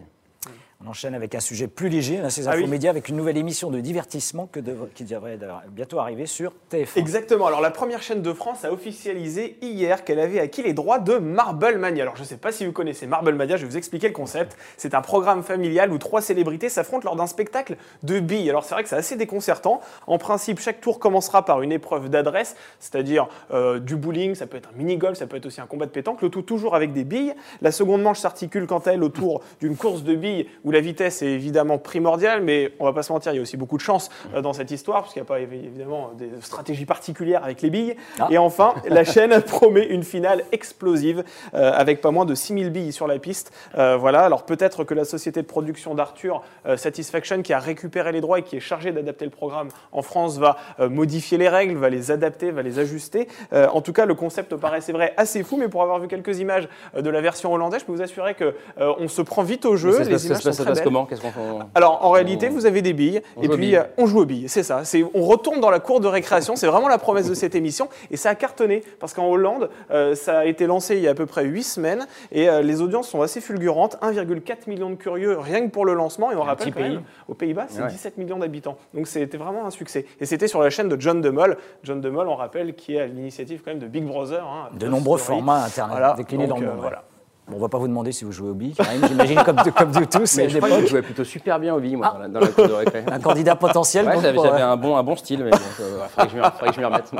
On 0.86 0.92
enchaîne 0.92 1.14
avec 1.14 1.36
un 1.36 1.42
sujet 1.42 1.68
plus 1.68 1.90
léger, 1.90 2.22
là, 2.22 2.30
ces 2.30 2.48
Ah 2.48 2.52
oui. 2.56 2.60
infomédias, 2.60 2.90
avec 2.92 3.10
une 3.10 3.18
nouvelle 3.18 3.36
émission 3.36 3.70
de 3.70 3.82
divertissement 3.82 4.48
que 4.50 4.62
qui 4.96 5.04
devrait 5.04 5.38
bientôt 5.72 6.00
arriver 6.00 6.26
sur 6.26 6.54
TF1. 6.72 6.98
Exactement. 6.98 7.48
Alors 7.48 7.60
la 7.60 7.70
première 7.70 8.02
chaîne 8.02 8.22
de 8.22 8.32
France 8.32 8.64
a 8.64 8.72
officialisé 8.72 9.58
hier 9.62 10.06
qu'elle 10.06 10.22
avait 10.22 10.40
acquis 10.40 10.64
les 10.64 10.72
droits 10.72 11.00
de 11.00 11.18
Marble 11.18 11.78
Mania. 11.78 12.04
Alors 12.04 12.16
je 12.16 12.22
ne 12.22 12.28
sais 12.28 12.38
pas 12.38 12.54
si 12.54 12.66
vous 12.66 12.72
connaissez 12.72 13.08
Marble 13.08 13.34
Mania, 13.36 13.58
je 13.58 13.64
vais 13.66 13.72
vous 13.72 13.76
expliquer 13.78 14.08
le 14.08 14.14
concept. 14.14 14.56
C'est 14.78 14.94
un 14.96 15.02
programme 15.02 15.44
familial 15.44 15.92
où 15.92 15.98
trois 15.98 16.22
célébrités 16.22 16.70
s'affrontent 16.70 17.04
lors 17.04 17.18
d'un 17.18 17.28
spectacle 17.28 17.76
de 18.04 18.22
billes. 18.22 18.50
Alors 18.50 18.64
c'est 18.64 18.74
vrai 18.74 18.84
que 18.84 18.90
c'est 18.90 18.96
assez 18.96 19.18
déconcertant. 19.18 19.82
En 20.08 20.18
principe, 20.18 20.62
chaque 20.62 20.80
tour 20.80 21.00
commencera 21.00 21.44
par 21.44 21.62
une 21.62 21.74
épreuve 21.74 22.10
d'adresse, 22.10 22.56
c'est-à-dire 22.80 23.28
euh, 23.52 23.80
du 23.80 23.98
bowling, 23.98 24.34
ça 24.34 24.48
peut 24.48 24.56
être 24.56 24.70
un 24.74 24.78
mini-golf, 24.78 25.18
ça 25.18 25.28
peut 25.28 25.36
être 25.36 25.46
aussi 25.46 25.60
un 25.60 25.66
combat 25.68 25.88
de 25.88 25.92
pétanque, 25.92 26.22
le 26.22 26.30
tout 26.30 26.42
toujours 26.42 26.74
avec 26.74 26.94
des 26.94 27.04
billes. 27.04 27.34
La 27.62 27.74
seconde 27.74 28.02
manche 28.02 28.20
s'articule 28.20 28.66
quant 28.66 28.80
à 28.80 28.92
elle 28.92 29.04
autour 29.04 29.42
d'une 29.60 29.76
course 29.76 30.04
de 30.04 30.16
billes 30.16 30.48
où 30.64 30.69
la 30.72 30.82
vitesse 30.82 31.22
est 31.22 31.28
évidemment 31.32 31.78
primordiale, 31.78 32.42
mais 32.42 32.72
on 32.80 32.86
va 32.86 32.94
pas 32.94 33.04
se 33.04 33.12
mentir, 33.12 33.32
il 33.34 33.36
y 33.36 33.40
a 33.40 33.42
aussi 33.42 33.58
beaucoup 33.58 33.78
de 33.78 33.82
chance 33.82 34.10
euh, 34.36 34.42
dans 34.42 34.54
cette 34.54 34.72
histoire, 34.72 35.02
parce 35.02 35.14
qu'il 35.14 35.22
n'y 35.22 35.26
a 35.26 35.28
pas 35.28 35.40
évi- 35.40 35.66
évidemment 35.66 36.12
des 36.18 36.30
stratégies 36.42 36.86
particulières 36.86 37.44
avec 37.44 37.62
les 37.62 37.70
billes. 37.70 37.96
Ah. 38.20 38.28
Et 38.30 38.38
enfin, 38.38 38.74
la 38.90 39.04
chaîne 39.04 39.40
promet 39.48 39.86
une 39.88 40.04
finale 40.04 40.44
explosive 40.52 41.24
euh, 41.54 41.72
avec 41.74 42.02
pas 42.02 42.12
moins 42.12 42.26
de 42.26 42.36
6000 42.36 42.70
billes 42.72 42.92
sur 42.94 43.08
la 43.08 43.20
piste. 43.20 43.52
Euh, 43.78 43.98
voilà, 43.98 44.22
alors 44.22 44.44
peut-être 44.46 44.84
que 44.84 44.94
la 44.94 45.06
société 45.06 45.42
de 45.42 45.48
production 45.48 45.96
d'Arthur, 45.96 46.42
euh, 46.66 46.78
Satisfaction, 46.78 47.42
qui 47.42 47.54
a 47.54 47.60
récupéré 47.60 48.12
les 48.12 48.22
droits 48.22 48.40
et 48.40 48.44
qui 48.44 48.56
est 48.58 48.60
chargée 48.62 48.92
d'adapter 48.92 49.26
le 49.26 49.32
programme 49.32 49.70
en 49.92 50.02
France, 50.02 50.38
va 50.38 50.58
modifier 50.80 51.38
les 51.38 51.50
règles, 51.50 51.76
va 51.78 51.90
les 51.90 52.12
adapter, 52.12 52.52
va 52.52 52.62
les 52.62 52.80
ajuster. 52.80 53.28
En 53.52 53.82
tout 53.82 53.94
cas, 53.94 54.06
le 54.06 54.14
concept 54.16 54.56
paraît, 54.56 54.82
c'est 54.82 54.92
vrai, 54.94 55.14
assez 55.18 55.44
fou, 55.44 55.58
mais 55.58 55.68
pour 55.68 55.82
avoir 55.84 56.00
vu 56.00 56.08
quelques 56.08 56.40
images 56.40 56.68
de 56.98 57.10
la 57.10 57.22
version 57.22 57.52
hollandaise, 57.54 57.82
je 57.82 57.86
peux 57.86 57.92
vous 57.92 58.02
assurer 58.02 58.34
que 58.36 58.56
euh, 58.80 58.94
on 59.00 59.08
se 59.08 59.22
prend 59.22 59.44
vite 59.44 59.66
au 59.66 59.76
jeu. 59.76 59.92
ça 59.92 60.04
se 60.04 60.10
les 60.10 60.12
passe, 60.14 60.22
ça 60.22 60.28
images 60.28 60.40
se 60.42 60.48
passe- 60.50 60.58
sont 60.58 60.59
ça 60.64 60.70
se 60.70 60.70
passe 60.76 60.82
comment? 60.82 61.06
Qu'est-ce 61.06 61.22
qu'on 61.22 61.32
fait? 61.32 61.40
Alors 61.76 62.04
en 62.06 62.12
réalité, 62.12 62.48
On- 62.50 62.54
vous 62.54 62.66
avez 62.66 62.82
des 62.82 62.94
billes 62.94 63.22
on 63.38 63.42
et 63.44 63.48
puis 63.50 63.58
billes. 63.58 63.76
euh, 63.78 63.84
on 63.98 64.06
joue 64.06 64.22
aux 64.22 64.26
billes, 64.26 64.48
c'est 64.50 64.64
ça. 64.64 64.84
C'est 64.84 65.04
on 65.14 65.24
retourne 65.24 65.60
dans 65.60 65.70
la 65.70 65.80
cour 65.80 66.00
de 66.00 66.08
récréation. 66.08 66.56
C'est 66.56 66.68
vraiment 66.68 66.88
la 66.88 66.98
promesse 66.98 67.28
de 67.30 67.34
cette 67.34 67.56
émission 67.56 67.90
et 68.12 68.18
ça 68.18 68.30
a 68.30 68.36
cartonné 68.36 68.84
parce 69.00 69.14
qu'en 69.14 69.28
Hollande, 69.28 69.70
euh, 69.92 70.16
ça 70.16 70.40
a 70.40 70.46
été 70.46 70.68
lancé 70.68 70.96
il 70.96 71.02
y 71.02 71.08
a 71.08 71.12
à 71.12 71.16
peu 71.16 71.26
près 71.26 71.46
8 71.46 71.64
semaines 71.64 72.08
et 72.32 72.50
euh, 72.50 72.62
les 72.62 72.82
audiences 72.82 73.10
sont 73.10 73.22
assez 73.22 73.42
fulgurantes. 73.42 73.98
1,4 74.02 74.68
million 74.68 74.90
de 74.90 74.96
curieux 74.96 75.38
rien 75.40 75.62
que 75.66 75.72
pour 75.72 75.86
le 75.86 75.94
lancement 75.94 76.32
et 76.32 76.36
on 76.36 76.42
Un 76.44 76.46
rappelle 76.46 76.74
quand 76.74 76.80
même, 76.80 76.96
pays. 76.98 77.04
aux 77.28 77.34
Pays-Bas, 77.34 77.66
c'est 77.70 77.82
Ouais. 77.82 77.88
17 77.90 78.18
millions 78.18 78.38
d'habitants. 78.40 78.78
Donc 78.94 79.08
c'était 79.08 79.38
vraiment 79.38 79.66
un 79.66 79.70
succès 79.72 80.06
et 80.20 80.26
c'était 80.26 80.48
sur 80.48 80.62
la 80.62 80.70
chaîne 80.70 80.90
de 80.90 81.00
John 81.00 81.22
DeMol. 81.22 81.58
John 81.84 82.02
DeMol, 82.02 82.28
on 82.28 82.36
rappelle, 82.36 82.76
qui 82.76 82.96
est 82.96 83.02
à 83.02 83.06
l'initiative 83.08 83.62
quand 83.64 83.72
même 83.72 83.80
de 83.80 83.88
Big 83.88 84.04
Brother. 84.06 84.44
hein, 84.46 84.70
De 84.78 84.88
nombreux 84.88 85.18
formats 85.18 85.64
internet 85.64 85.92
Voilà, 85.98 86.14
déclinés 86.18 86.48
donc, 86.48 86.60
dans 86.60 86.64
le 86.66 86.68
euh, 86.70 86.72
monde. 86.74 86.82
voilà. 86.82 87.04
Bon, 87.50 87.58
on 87.58 87.60
va 87.60 87.70
pas 87.70 87.78
vous 87.78 87.88
demander 87.88 88.12
si 88.12 88.26
vous 88.26 88.32
jouez 88.32 88.50
au 88.50 88.54
billes, 88.54 88.76
j'imagine, 89.08 89.40
comme, 89.44 89.58
comme 89.76 89.92
nous 89.92 90.06
tous, 90.06 90.38
Mais 90.38 90.50
je 90.50 90.58
crois 90.60 90.70
que 90.70 90.82
je 90.82 90.88
jouais 90.88 91.02
plutôt 91.02 91.24
super 91.24 91.60
bien 91.60 91.74
au 91.74 91.80
billes, 91.80 91.96
moi, 91.96 92.08
Ah. 92.12 92.14
dans 92.14 92.20
la- 92.20 92.28
dans 92.28 92.40
la 92.42 92.48
cour 92.48 92.68
de 92.68 92.74
récré. 92.74 93.04
Un 93.12 93.20
candidat 93.20 93.56
potentiel. 93.56 94.06
Ouais, 94.08 94.20
j'avais 94.22 94.38
euh, 94.40 94.72
un 94.72 94.78
bon, 94.78 94.96
un 94.96 95.04
bon 95.04 95.16
style, 95.16 95.44
mais 95.44 95.52
bon, 95.52 95.58
euh, 95.82 96.06
faudrait 96.10 96.28
que 96.28 96.32
je 96.34 96.38
m'y- 96.38 96.44
faudrait 96.44 96.68
que 96.70 96.76
je 96.76 96.80
m'y 96.80 96.86
remette. 96.86 97.12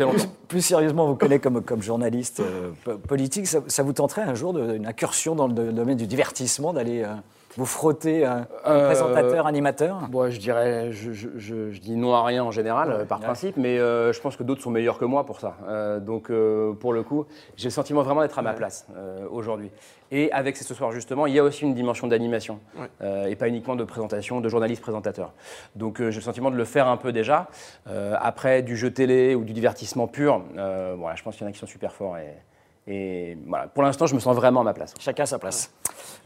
Longtemps. 0.00 0.24
Plus 0.48 0.62
sérieusement, 0.62 1.06
vous 1.06 1.16
connaît 1.16 1.38
comme, 1.38 1.62
comme 1.62 1.82
journaliste 1.82 2.40
euh, 2.40 2.70
po- 2.84 2.98
politique. 2.98 3.46
Ça, 3.46 3.58
ça 3.66 3.82
vous 3.82 3.92
tenterait 3.92 4.22
un 4.22 4.34
jour 4.34 4.52
de- 4.52 4.74
une 4.76 4.86
incursion 4.86 5.34
dans 5.34 5.46
le 5.46 5.52
do- 5.54 5.72
domaine 5.72 5.96
du 5.96 6.06
divertissement, 6.06 6.72
d'aller 6.72 7.02
euh, 7.02 7.08
vous 7.56 7.66
frotter 7.66 8.24
un 8.24 8.46
Euh, 8.66 8.86
présentateur, 8.86 9.46
animateur? 9.46 9.98
Bon, 10.10 10.30
je 10.30 10.38
dirais, 10.38 10.92
je, 10.92 11.12
je- 11.12 11.28
je- 11.36 11.70
je 11.70 11.80
dis 11.80 11.96
non 11.96 12.14
à 12.14 12.22
rien 12.24 12.44
en 12.44 12.50
général, 12.50 12.90
euh, 12.90 13.04
par 13.04 13.18
ouais. 13.18 13.24
principe, 13.24 13.56
mais 13.56 13.78
euh, 13.78 14.12
je 14.12 14.20
pense 14.20 14.36
que 14.36 14.42
d'autres 14.42 14.62
sont 14.62 14.70
meilleurs 14.70 14.98
que 14.98 15.04
moi 15.04 15.24
pour 15.24 15.40
ça. 15.40 15.56
Euh, 15.68 15.98
donc, 15.98 16.30
euh, 16.30 16.72
pour 16.74 16.92
le 16.92 17.02
coup, 17.02 17.24
j'ai 17.56 17.68
le 17.68 17.72
sentiment 17.72 18.02
vraiment 18.02 18.20
d'être 18.20 18.38
à 18.38 18.42
ma 18.42 18.52
place 18.52 18.86
euh, 18.96 19.26
aujourd'hui. 19.30 19.70
Et 20.12 20.30
avec 20.32 20.56
ce 20.56 20.72
soir, 20.74 20.92
justement, 20.92 21.26
il 21.26 21.34
y 21.34 21.38
a 21.38 21.42
aussi 21.42 21.64
une 21.64 21.74
dimension 21.74 22.06
d'animation, 22.06 22.60
Ouais. 22.78 22.86
euh, 23.02 23.26
et 23.26 23.34
pas 23.36 23.48
uniquement 23.48 23.74
de 23.74 23.84
présentation, 23.84 24.40
de 24.40 24.48
journaliste-présenteur. 24.48 25.32
Donc, 25.74 26.00
euh, 26.00 26.10
j'ai 26.10 26.20
le 26.20 26.24
sentiment 26.24 26.50
de 26.50 26.56
le 26.56 26.64
faire 26.64 26.86
un 26.86 26.96
peu 26.96 27.10
déjà. 27.12 27.48
Euh, 27.88 28.14
après, 28.20 28.62
du 28.62 28.76
jeu 28.76 28.92
télé 28.92 29.34
ou 29.34 29.44
du 29.44 29.52
divertissement 29.52 30.06
pur, 30.06 30.42
euh, 30.58 30.94
voilà, 30.98 31.16
je 31.16 31.22
pense 31.24 31.34
qu'il 31.36 31.44
y 31.44 31.46
en 31.46 31.50
a 31.50 31.52
qui 31.52 31.58
sont 31.58 31.66
super 31.66 31.92
forts. 31.92 32.18
Et, 32.18 32.34
et 32.86 33.36
voilà, 33.46 33.66
pour 33.66 33.82
l'instant, 33.82 34.06
je 34.06 34.14
me 34.14 34.20
sens 34.20 34.36
vraiment 34.36 34.60
à 34.60 34.64
ma 34.64 34.74
place. 34.74 34.94
Chacun 35.00 35.24
à 35.24 35.26
sa 35.26 35.38
place. 35.38 35.72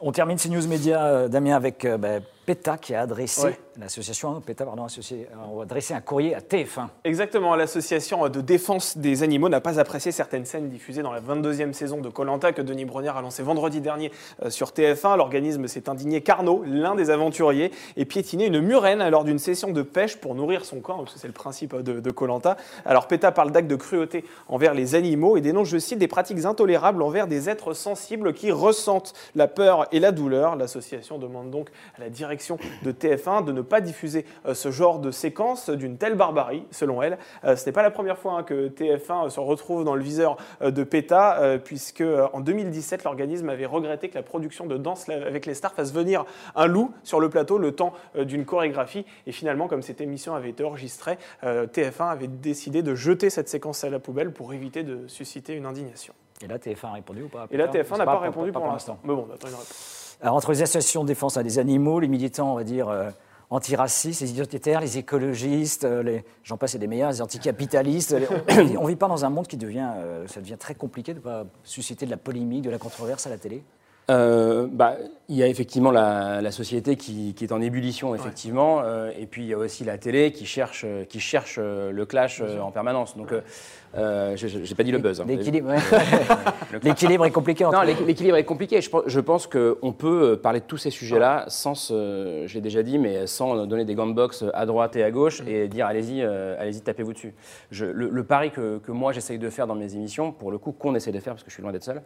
On 0.00 0.12
termine 0.12 0.36
ces 0.36 0.50
news 0.50 0.66
médias, 0.66 1.04
euh, 1.06 1.28
Damien, 1.28 1.56
avec 1.56 1.84
euh, 1.84 1.96
ben, 1.96 2.22
PETA 2.50 2.78
qui 2.78 2.96
a 2.96 3.02
adressé, 3.02 3.44
Ouais. 3.44 3.58
l'association 3.78 4.34
hein, 4.34 4.42
PETA, 4.44 4.64
pardon, 4.64 4.82
associé, 4.84 5.28
a 5.32 5.62
adressé 5.62 5.94
un 5.94 6.00
courrier 6.00 6.34
à 6.34 6.40
TF1. 6.40 6.88
Exactement, 7.04 7.54
l'association 7.54 8.28
de 8.28 8.40
défense 8.40 8.98
des 8.98 9.22
animaux 9.22 9.48
n'a 9.48 9.60
pas 9.60 9.78
apprécié 9.78 10.10
certaines 10.10 10.44
scènes 10.46 10.68
diffusées 10.68 11.02
dans 11.02 11.12
la 11.12 11.20
22e 11.20 11.72
saison 11.72 12.00
de 12.00 12.08
Colanta 12.08 12.50
que 12.52 12.60
Denis 12.60 12.86
Brognard 12.86 13.16
a 13.16 13.22
lancé 13.22 13.44
vendredi 13.44 13.80
dernier 13.80 14.10
euh, 14.42 14.50
sur 14.50 14.70
TF1. 14.70 15.16
L'organisme 15.16 15.68
s'est 15.68 15.88
indigné 15.88 16.22
qu'Arnaud, 16.22 16.64
l'un 16.66 16.96
des 16.96 17.10
aventuriers, 17.10 17.70
ait 17.96 18.04
piétiné 18.04 18.46
une 18.46 18.60
murène 18.60 19.08
lors 19.10 19.22
d'une 19.22 19.38
session 19.38 19.70
de 19.70 19.82
pêche 19.82 20.16
pour 20.16 20.34
nourrir 20.34 20.64
son 20.64 20.80
camp, 20.80 20.96
parce 20.98 21.14
que 21.14 21.20
c'est 21.20 21.28
le 21.28 21.32
principe 21.32 21.74
euh, 21.74 21.82
de 21.82 22.10
Colanta. 22.10 22.56
Alors 22.84 23.06
PETA 23.06 23.30
parle 23.30 23.52
d'actes 23.52 23.68
de 23.70 23.76
cruauté 23.76 24.24
envers 24.48 24.74
les 24.74 24.96
animaux 24.96 25.36
et 25.36 25.40
dénonce, 25.40 25.68
je 25.68 25.78
cite, 25.78 26.00
des 26.00 26.08
pratiques 26.08 26.44
intolérables 26.46 27.00
envers 27.00 27.28
des 27.28 27.48
êtres 27.48 27.74
sensibles 27.74 28.32
qui 28.34 28.50
ressentent 28.50 29.14
la 29.36 29.46
peur 29.46 29.86
et 29.92 30.00
la 30.00 30.10
douleur. 30.10 30.56
L'association 30.56 31.18
demande 31.18 31.52
donc 31.52 31.68
à 31.96 32.00
la 32.00 32.10
direction 32.10 32.39
de 32.82 32.92
TF1 32.92 33.44
de 33.44 33.52
ne 33.52 33.62
pas 33.62 33.80
diffuser 33.80 34.24
euh, 34.46 34.54
ce 34.54 34.70
genre 34.70 34.98
de 34.98 35.10
séquence 35.10 35.70
d'une 35.70 35.96
telle 35.98 36.14
barbarie, 36.14 36.64
selon 36.70 37.02
elle. 37.02 37.18
Euh, 37.44 37.56
ce 37.56 37.66
n'est 37.66 37.72
pas 37.72 37.82
la 37.82 37.90
première 37.90 38.18
fois 38.18 38.38
hein, 38.38 38.42
que 38.42 38.68
TF1 38.68 39.30
se 39.30 39.40
retrouve 39.40 39.84
dans 39.84 39.94
le 39.94 40.02
viseur 40.02 40.36
euh, 40.62 40.70
de 40.70 40.84
PETA, 40.84 41.40
euh, 41.40 41.58
puisque 41.58 42.00
euh, 42.00 42.28
en 42.32 42.40
2017, 42.40 43.04
l'organisme 43.04 43.48
avait 43.48 43.66
regretté 43.66 44.08
que 44.08 44.14
la 44.14 44.22
production 44.22 44.66
de 44.66 44.76
Danse 44.76 45.08
avec 45.08 45.46
les 45.46 45.54
stars 45.54 45.72
fasse 45.72 45.92
venir 45.92 46.24
un 46.56 46.66
loup 46.66 46.92
sur 47.02 47.20
le 47.20 47.28
plateau 47.28 47.58
le 47.58 47.72
temps 47.72 47.92
euh, 48.16 48.24
d'une 48.24 48.44
chorégraphie. 48.44 49.04
Et 49.26 49.32
finalement, 49.32 49.68
comme 49.68 49.82
cette 49.82 50.00
émission 50.00 50.34
avait 50.34 50.50
été 50.50 50.64
enregistrée, 50.64 51.18
euh, 51.44 51.66
TF1 51.66 52.10
avait 52.10 52.28
décidé 52.28 52.82
de 52.82 52.94
jeter 52.94 53.30
cette 53.30 53.48
séquence 53.48 53.84
à 53.84 53.90
la 53.90 53.98
poubelle 53.98 54.32
pour 54.32 54.52
éviter 54.52 54.82
de 54.82 55.06
susciter 55.08 55.54
une 55.54 55.66
indignation. 55.66 56.14
Et 56.42 56.46
là, 56.46 56.58
TF1 56.58 56.86
a 56.86 56.92
répondu 56.92 57.22
ou 57.22 57.28
pas? 57.28 57.46
Et 57.50 57.56
là, 57.56 57.68
PETA 57.68 57.82
TF1 57.84 57.88
C'est 57.92 57.98
n'a 57.98 58.04
pas, 58.04 58.18
répondu 58.18 58.52
pour, 58.52 58.66
l'instant. 58.66 58.98
Mais 59.04 59.14
bon, 59.14 59.26
on 59.28 59.34
attend 59.34 59.48
une 59.48 59.54
réponse. 59.54 60.09
Alors, 60.22 60.36
entre 60.36 60.52
les 60.52 60.62
associations 60.62 61.02
de 61.02 61.08
défense 61.08 61.38
des 61.38 61.58
animaux, 61.58 61.98
les 61.98 62.08
militants, 62.08 62.52
on 62.52 62.56
va 62.56 62.64
dire, 62.64 62.88
euh, 62.88 63.10
antiracistes, 63.48 64.20
les 64.20 64.32
identitaires, 64.32 64.80
les 64.80 64.98
écologistes, 64.98 65.84
euh, 65.84 66.02
les, 66.02 66.24
j'en 66.44 66.58
passe 66.58 66.74
et 66.74 66.78
des 66.78 66.86
meilleurs, 66.86 67.10
les 67.10 67.22
anticapitalistes, 67.22 68.14
on 68.78 68.82
ne 68.82 68.88
vit 68.88 68.96
pas 68.96 69.08
dans 69.08 69.24
un 69.24 69.30
monde 69.30 69.46
qui 69.46 69.56
devient, 69.56 69.90
euh, 69.96 70.26
ça 70.26 70.40
devient 70.40 70.58
très 70.58 70.74
compliqué 70.74 71.14
de 71.14 71.18
ne 71.18 71.24
pas 71.24 71.46
susciter 71.64 72.04
de 72.04 72.10
la 72.10 72.18
polémique, 72.18 72.62
de 72.62 72.70
la 72.70 72.78
controverse 72.78 73.26
à 73.26 73.30
la 73.30 73.38
télé. 73.38 73.62
Euh, 74.08 74.66
bah, 74.70 74.96
il 75.28 75.36
y 75.36 75.42
a 75.44 75.46
effectivement 75.46 75.92
la, 75.92 76.40
la 76.42 76.50
société 76.50 76.96
qui, 76.96 77.32
qui 77.34 77.44
est 77.44 77.52
en 77.52 77.60
ébullition, 77.60 78.12
effectivement, 78.16 78.80
euh, 78.82 79.12
et 79.16 79.26
puis 79.26 79.42
il 79.42 79.48
y 79.48 79.54
a 79.54 79.58
aussi 79.58 79.84
la 79.84 79.98
télé 79.98 80.32
qui 80.32 80.46
cherche, 80.46 80.82
euh, 80.84 81.04
qui 81.04 81.20
cherche 81.20 81.60
le 81.60 82.04
clash 82.06 82.40
euh, 82.40 82.58
en 82.60 82.72
permanence. 82.72 83.16
Donc, 83.16 83.32
j'ai- 84.34 84.74
pas 84.74 84.82
dit 84.82 84.90
le 84.90 84.98
buzz. 84.98 85.20
hein. 85.20 85.24
L'équilibre, 85.28 85.68
ouais. 85.70 85.76
Est 87.26 87.30
compliqué 87.30 87.62
Non, 87.64 87.70
l'équ- 87.82 88.04
l'équilibre 88.04 88.36
est 88.36 88.44
compliqué. 88.44 88.80
Je 88.80 88.90
pense, 88.90 89.02
je 89.06 89.20
pense 89.20 89.46
qu'on 89.46 89.92
peut 89.92 90.36
parler 90.42 90.58
de 90.58 90.64
tous 90.64 90.76
ces 90.78 90.90
sujets-là 90.90 91.44
sans, 91.46 91.76
se- 91.76 92.44
je 92.46 92.54
l'ai 92.54 92.60
déjà 92.60 92.82
dit, 92.82 92.98
mais 92.98 93.28
sans 93.28 93.64
donner 93.66 93.84
des 93.84 93.94
gants 93.94 94.06
de 94.08 94.12
boxe 94.14 94.44
à 94.54 94.66
droite 94.66 94.96
et 94.96 95.04
à 95.04 95.12
gauche 95.12 95.40
et 95.46 95.68
dire 95.68 95.86
allez-y, 95.86 96.22
allez-y, 96.22 96.80
tapez-vous 96.80 97.12
dessus. 97.12 97.34
Je- 97.70 97.86
le, 97.86 98.08
le 98.08 98.24
pari 98.24 98.50
que, 98.50 98.78
que 98.78 98.90
moi 98.90 99.12
j'essaye 99.12 99.38
de 99.38 99.50
faire 99.50 99.68
dans 99.68 99.76
mes 99.76 99.94
émissions, 99.94 100.32
pour 100.32 100.50
le 100.50 100.58
coup 100.58 100.72
qu'on 100.72 100.96
essaie 100.96 101.12
de 101.12 101.20
faire 101.20 101.34
parce 101.34 101.44
que 101.44 101.50
je 101.50 101.54
suis 101.54 101.62
loin 101.62 101.70
d'être 101.72 101.84
seul, 101.84 102.02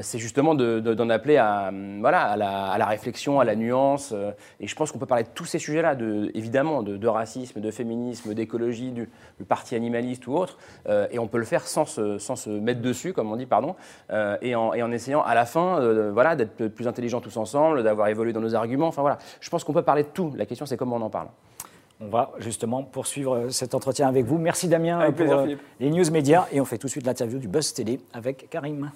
c'est 0.00 0.18
justement 0.18 0.54
de- 0.54 0.80
de- 0.80 0.94
d'en 0.94 1.08
a- 1.10 1.14
appeler 1.14 1.36
à, 1.36 1.70
voilà, 2.00 2.22
à, 2.22 2.36
la, 2.78 2.86
réflexion, 2.86 3.40
à 3.40 3.44
la 3.44 3.54
nuance. 3.56 4.14
et 4.58 4.66
je 4.66 4.74
pense 4.74 4.90
qu'on 4.92 4.98
peut 4.98 5.06
parler 5.06 5.24
de 5.24 5.28
tous 5.34 5.44
ces 5.44 5.58
sujets-là, 5.58 5.94
de, 5.94 6.30
évidemment, 6.34 6.82
de, 6.82 7.06
racisme, 7.08 7.60
de 7.60 7.70
féminisme, 7.70 8.32
d'écologie, 8.34 8.90
du, 8.90 9.08
parti 9.48 9.74
animaliste 9.74 10.26
ou 10.26 10.34
autre. 10.34 10.56
et 11.10 11.18
on 11.18 11.26
peut 11.26 11.38
le 11.38 11.44
faire 11.44 11.66
sans 11.66 11.84
se, 11.84 12.18
sans 12.18 12.36
se 12.36 12.50
mettre 12.50 12.80
dessus, 12.80 13.12
comme 13.12 13.30
on 13.30 13.36
dit, 13.36 13.46
pardon, 13.46 13.74
et 14.42 14.54
en, 14.54 14.72
et, 14.72 14.82
en, 14.82 14.90
essayant 14.92 15.22
à 15.22 15.34
la 15.34 15.44
fin 15.44 15.80
voilà, 16.10 16.36
d'être 16.36 16.68
plus 16.68 16.88
intelligents 16.88 17.20
tous 17.20 17.36
ensemble, 17.36 17.82
d'avoir 17.82 18.08
évolué 18.08 18.32
dans 18.32 18.40
nos 18.40 18.54
arguments. 18.54 18.88
Enfin 18.88 19.02
voilà, 19.02 19.18
je 19.40 19.50
pense 19.50 19.64
qu'on 19.64 19.72
peut 19.72 19.82
parler 19.82 20.02
de 20.04 20.08
tout. 20.08 20.32
La 20.36 20.46
question, 20.46 20.66
c'est 20.66 20.76
comment 20.76 20.96
on 20.96 21.02
en 21.02 21.10
parle. 21.10 21.28
On 22.02 22.08
va 22.08 22.30
justement 22.38 22.82
poursuivre 22.82 23.50
cet 23.50 23.74
entretien 23.74 24.08
avec 24.08 24.24
vous. 24.24 24.38
Merci 24.38 24.68
Damien 24.68 25.12
pour 25.12 25.32
euh, 25.32 25.54
les 25.80 25.90
news 25.90 26.10
médias 26.10 26.46
et 26.50 26.58
on 26.58 26.64
fait 26.64 26.78
tout 26.78 26.86
de 26.86 26.90
suite 26.90 27.04
l'interview 27.04 27.38
du 27.38 27.46
Buzz 27.46 27.74
Télé 27.74 28.00
avec 28.14 28.48
Karim. 28.48 28.90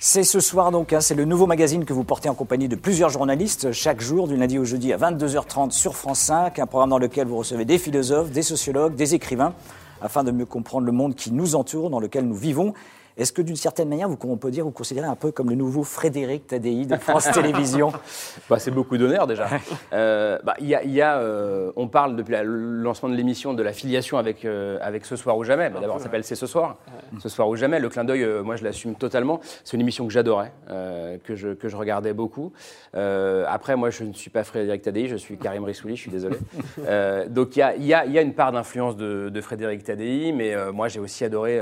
C'est 0.00 0.24
ce 0.24 0.40
soir 0.40 0.70
donc, 0.70 0.94
hein, 0.94 1.02
c'est 1.02 1.14
le 1.14 1.26
nouveau 1.26 1.46
magazine 1.46 1.84
que 1.84 1.92
vous 1.92 2.02
portez 2.02 2.30
en 2.30 2.34
compagnie 2.34 2.66
de 2.66 2.76
plusieurs 2.76 3.10
journalistes 3.10 3.72
chaque 3.72 4.00
jour, 4.00 4.26
du 4.26 4.36
lundi 4.36 4.58
au 4.58 4.64
jeudi 4.64 4.90
à 4.92 4.96
22h30 4.96 5.70
sur 5.70 5.96
France 5.96 6.20
5, 6.20 6.58
un 6.58 6.66
programme 6.66 6.88
dans 6.90 6.98
lequel 6.98 7.26
vous 7.26 7.36
recevez 7.36 7.66
des 7.66 7.76
philosophes, 7.76 8.30
des 8.30 8.42
sociologues, 8.42 8.94
des 8.94 9.14
écrivains, 9.14 9.52
afin 10.00 10.24
de 10.24 10.30
mieux 10.30 10.46
comprendre 10.46 10.86
le 10.86 10.92
monde 10.92 11.14
qui 11.14 11.30
nous 11.30 11.56
entoure, 11.56 11.90
dans 11.90 12.00
lequel 12.00 12.26
nous 12.26 12.36
vivons 12.36 12.72
est-ce 13.18 13.32
que 13.32 13.42
d'une 13.42 13.56
certaine 13.56 13.88
manière, 13.88 14.08
vous, 14.08 14.16
on 14.22 14.36
peut 14.36 14.52
dire, 14.52 14.64
vous 14.64 14.70
considérez 14.70 15.08
un 15.08 15.16
peu 15.16 15.32
comme 15.32 15.50
le 15.50 15.56
nouveau 15.56 15.82
Frédéric 15.82 16.46
Tadei 16.46 16.86
de 16.86 16.96
France 16.96 17.28
Télévisions? 17.32 17.92
Bah, 18.48 18.58
C'est 18.58 18.70
beaucoup 18.70 18.96
d'honneur 18.96 19.26
déjà. 19.26 19.48
euh, 19.92 20.38
bah, 20.44 20.54
y 20.60 20.74
a, 20.74 20.84
y 20.84 21.00
a, 21.00 21.18
euh, 21.18 21.72
on 21.76 21.88
parle 21.88 22.16
depuis 22.16 22.34
le 22.36 22.82
lancement 22.82 23.08
de 23.08 23.14
l'émission 23.14 23.52
de 23.54 23.62
la 23.62 23.72
filiation 23.72 24.18
avec, 24.18 24.44
euh, 24.44 24.78
avec 24.80 25.04
Ce 25.04 25.16
soir 25.16 25.36
ou 25.36 25.44
jamais. 25.44 25.68
Bah, 25.68 25.80
d'abord, 25.80 25.98
ça 25.98 26.04
s'appelle 26.04 26.24
C'est 26.24 26.36
ce 26.36 26.46
soir. 26.46 26.76
Ce 27.18 27.28
soir 27.28 27.48
ou 27.48 27.56
jamais. 27.56 27.80
Le 27.80 27.88
clin 27.88 28.04
d'œil, 28.04 28.22
euh, 28.22 28.42
moi, 28.42 28.56
je 28.56 28.64
l'assume 28.64 28.94
totalement. 28.94 29.40
C'est 29.64 29.76
une 29.76 29.80
émission 29.80 30.06
que 30.06 30.12
j'adorais, 30.12 30.52
que, 31.24 31.34
je, 31.34 31.54
que 31.54 31.68
je 31.68 31.76
regardais 31.76 32.12
beaucoup. 32.14 32.52
après, 32.94 33.76
moi, 33.76 33.90
je 33.90 34.04
ne 34.04 34.12
suis 34.12 34.30
pas 34.30 34.44
Frédéric 34.44 34.82
Tadei, 34.82 35.08
je 35.08 35.16
suis 35.16 35.36
Karim 35.36 35.64
Rissouli, 35.64 35.96
je 35.96 36.02
suis 36.02 36.10
désolé. 36.10 36.36
donc, 37.28 37.56
il 37.56 37.58
y 37.58 37.62
a, 37.62 37.76
y, 37.76 37.94
a, 37.94 38.06
y 38.06 38.18
a, 38.18 38.22
une 38.22 38.34
part 38.34 38.52
d'influence 38.52 38.96
de, 38.96 39.28
de, 39.28 39.40
Frédéric 39.40 39.82
Tadei, 39.82 40.32
mais 40.32 40.54
moi, 40.72 40.88
j'ai 40.88 41.00
aussi 41.00 41.24
adoré. 41.24 41.60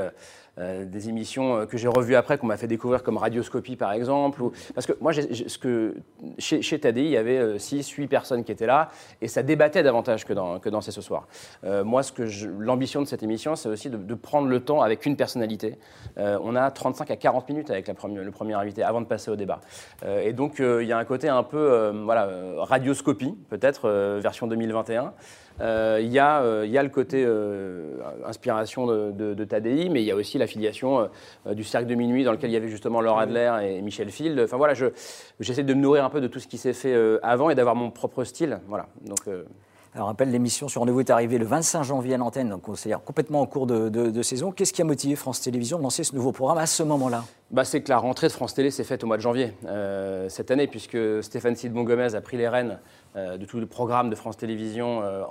Euh, 0.59 0.87
des 0.87 1.11
émissions 1.11 1.55
euh, 1.55 1.67
que 1.67 1.77
j'ai 1.77 1.87
revues 1.87 2.17
après, 2.17 2.39
qu'on 2.39 2.47
m'a 2.47 2.57
fait 2.57 2.67
découvrir 2.67 3.03
comme 3.03 3.19
Radioscopie 3.19 3.77
par 3.77 3.93
exemple. 3.93 4.43
Parce 4.75 4.87
que 4.87 4.95
moi, 5.03 5.13
ce 5.13 5.59
que, 5.59 5.95
chez, 6.39 6.63
chez 6.63 6.79
Tadé, 6.79 7.03
il 7.03 7.11
y 7.11 7.19
avait 7.19 7.59
6, 7.59 7.93
euh, 7.93 7.97
8 7.99 8.07
personnes 8.07 8.43
qui 8.43 8.53
étaient 8.53 8.67
là 8.67 8.89
et 9.21 9.29
ça 9.29 9.43
débattait 9.43 9.83
davantage 9.83 10.25
que 10.25 10.33
dans, 10.33 10.59
que 10.59 10.71
dans 10.71 10.81
ce 10.81 11.01
soir. 11.03 11.27
moi, 11.63 12.01
l'ambition 12.59 13.03
de 13.03 13.07
cette 13.07 13.23
émission, 13.23 13.55
c'est 13.55 13.69
aussi 13.69 13.91
de, 13.91 14.15
prendre 14.15 14.49
le 14.49 14.61
temps 14.61 14.81
avec 14.81 15.05
une 15.05 15.17
personnalité. 15.17 15.79
on 16.17 16.57
a 16.57 16.71
35 16.71 17.11
à 17.11 17.17
40 17.17 17.49
minutes 17.49 17.71
avec 17.71 17.89
le 17.89 18.31
premier 18.31 18.55
invité 18.55 18.83
avant 18.83 19.01
de 19.01 19.07
passer 19.07 19.31
au 19.31 19.37
débat. 19.37 19.61
et 20.07 20.33
donc, 20.33 20.59
il 20.59 20.87
y 20.87 20.93
a 20.93 20.99
un 20.99 21.05
côté 21.05 21.29
un 21.29 21.43
peu 21.43 21.91
voilà, 22.05 22.29
radioscopie, 22.59 23.37
peut-être, 23.51 23.89
version 24.21 24.47
2021. 24.47 25.13
Euh, 25.61 26.01
il 26.03 26.13
y, 26.13 26.19
euh, 26.19 26.67
y, 26.67 26.77
a 26.77 26.83
le 26.83 26.89
côté 26.89 27.25
euh, 27.25 27.99
inspiration 28.27 28.87
de, 28.87 29.35
de, 29.35 29.45
Tadei, 29.45 29.89
mais 29.89 30.03
il 30.03 30.07
y 30.07 30.11
a 30.11 30.17
aussi 30.17 30.39
l'affiliation 30.39 31.09
du 31.51 31.65
Cercle 31.65 31.87
de 31.87 31.95
Minuit 31.95 32.25
dans 32.25 32.33
lequel 32.33 32.51
il 32.51 32.55
y 32.55 32.57
avait 32.57 32.69
justement 32.69 33.01
Laura 33.01 33.23
Adler 33.23 33.53
et 33.63 33.83
Michel 33.83 34.11
Field. 34.11 34.39
Enfin 34.41 34.57
voilà, 34.57 34.75
j'essaie 35.41 35.63
de 35.63 35.75
me 35.75 35.81
nourrir 35.81 36.05
un 36.05 36.11
peu 36.11 36.21
de 36.21 36.27
tout 36.27 36.41
ce 36.41 36.47
qui 36.47 36.59
s'est 36.59 36.73
fait 36.73 36.95
avant 37.23 37.51
et 37.51 37.55
d'avoir 37.55 37.75
mon 37.75 37.91
propre 37.91 38.25
style. 38.25 38.61
Voilà. 38.69 38.87
Donc, 39.05 39.21
alors, 39.97 40.09
rappelle, 40.09 40.31
l'émission 40.31 40.69
sur 40.69 40.83
Rendez-vous 40.83 41.01
est 41.01 41.09
arrivée 41.09 41.39
le 41.39 41.47
25 41.47 41.83
janvier 41.83 42.15
à 42.15 42.17
l'antenne, 42.19 42.51
donc 42.51 42.65
c'est 42.75 42.93
complètement 43.03 43.41
en 43.41 43.47
cours 43.47 43.67
de, 43.67 44.23
saison. 44.23 44.53
Qu'est-ce 44.53 44.75
qui 44.75 44.83
a 44.83 44.85
motivé 44.85 45.17
France 45.17 45.41
Télévisions 45.41 45.79
de 45.79 45.83
lancer 45.83 46.05
ce 46.05 46.15
nouveau 46.15 46.33
programme 46.33 46.59
à 46.59 46.67
ce 46.67 46.83
moment-là? 46.83 47.25
Bah, 47.51 47.65
C'est 47.65 47.83
que 47.83 47.89
la 47.89 47.99
rentrée 47.99 48.29
de 48.29 48.33
France 48.33 48.55
Télé 48.55 48.71
s'est 48.71 48.85
faite 48.85 49.05
au 49.05 49.07
mois 49.07 49.17
de 49.17 49.23
janvier 49.23 49.53
cette 50.29 50.51
année, 50.51 50.67
puisque 50.67 50.99
Stéphane 51.23 51.57
Sidbon 51.57 51.85
Gomez 51.85 52.15
a 52.15 52.21
pris 52.21 52.37
les 52.37 52.49
rênes 52.49 52.79
euh, 53.17 53.39
de 53.39 53.47
tout 53.47 53.61
le 53.61 53.67
programme 53.67 54.11
de 54.11 54.15
France 54.15 54.37
Télévisions 54.37 55.01
euh, 55.03 55.23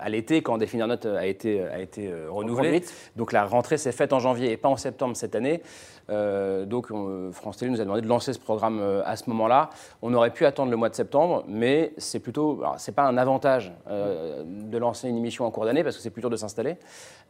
à 0.00 0.08
l'été, 0.08 0.42
quand 0.42 0.58
Définir 0.58 0.88
Note 0.88 1.06
a 1.06 1.24
été, 1.24 1.62
a 1.62 1.78
été 1.78 2.10
euh, 2.10 2.26
renouvelé. 2.28 2.82
Donc 3.14 3.30
la 3.30 3.44
rentrée 3.44 3.78
s'est 3.78 3.92
faite 3.92 4.12
en 4.12 4.18
janvier 4.18 4.50
et 4.50 4.56
pas 4.56 4.68
en 4.68 4.76
septembre 4.76 5.14
cette 5.14 5.36
année. 5.36 5.62
donc 6.08 6.88
France 7.32 7.58
Télé 7.58 7.70
nous 7.70 7.80
a 7.80 7.84
demandé 7.84 8.00
de 8.00 8.08
lancer 8.08 8.32
ce 8.32 8.40
programme 8.40 8.80
à 9.04 9.14
ce 9.14 9.30
moment-là. 9.30 9.70
On 10.02 10.14
aurait 10.14 10.32
pu 10.32 10.46
attendre 10.46 10.70
le 10.70 10.76
mois 10.76 10.88
de 10.88 10.94
septembre, 10.94 11.44
mais 11.46 11.92
c'est 11.96 12.18
plutôt, 12.18 12.62
c'est 12.76 12.94
pas 12.94 13.04
un 13.04 13.16
avantage 13.16 13.72
de 13.88 14.78
lancer 14.78 15.08
une 15.08 15.16
émission 15.16 15.44
en 15.44 15.50
cours 15.50 15.64
d'année 15.64 15.84
parce 15.84 15.96
que 15.96 16.02
c'est 16.02 16.10
plus 16.10 16.22
dur 16.22 16.30
de 16.30 16.36
s'installer. 16.36 16.76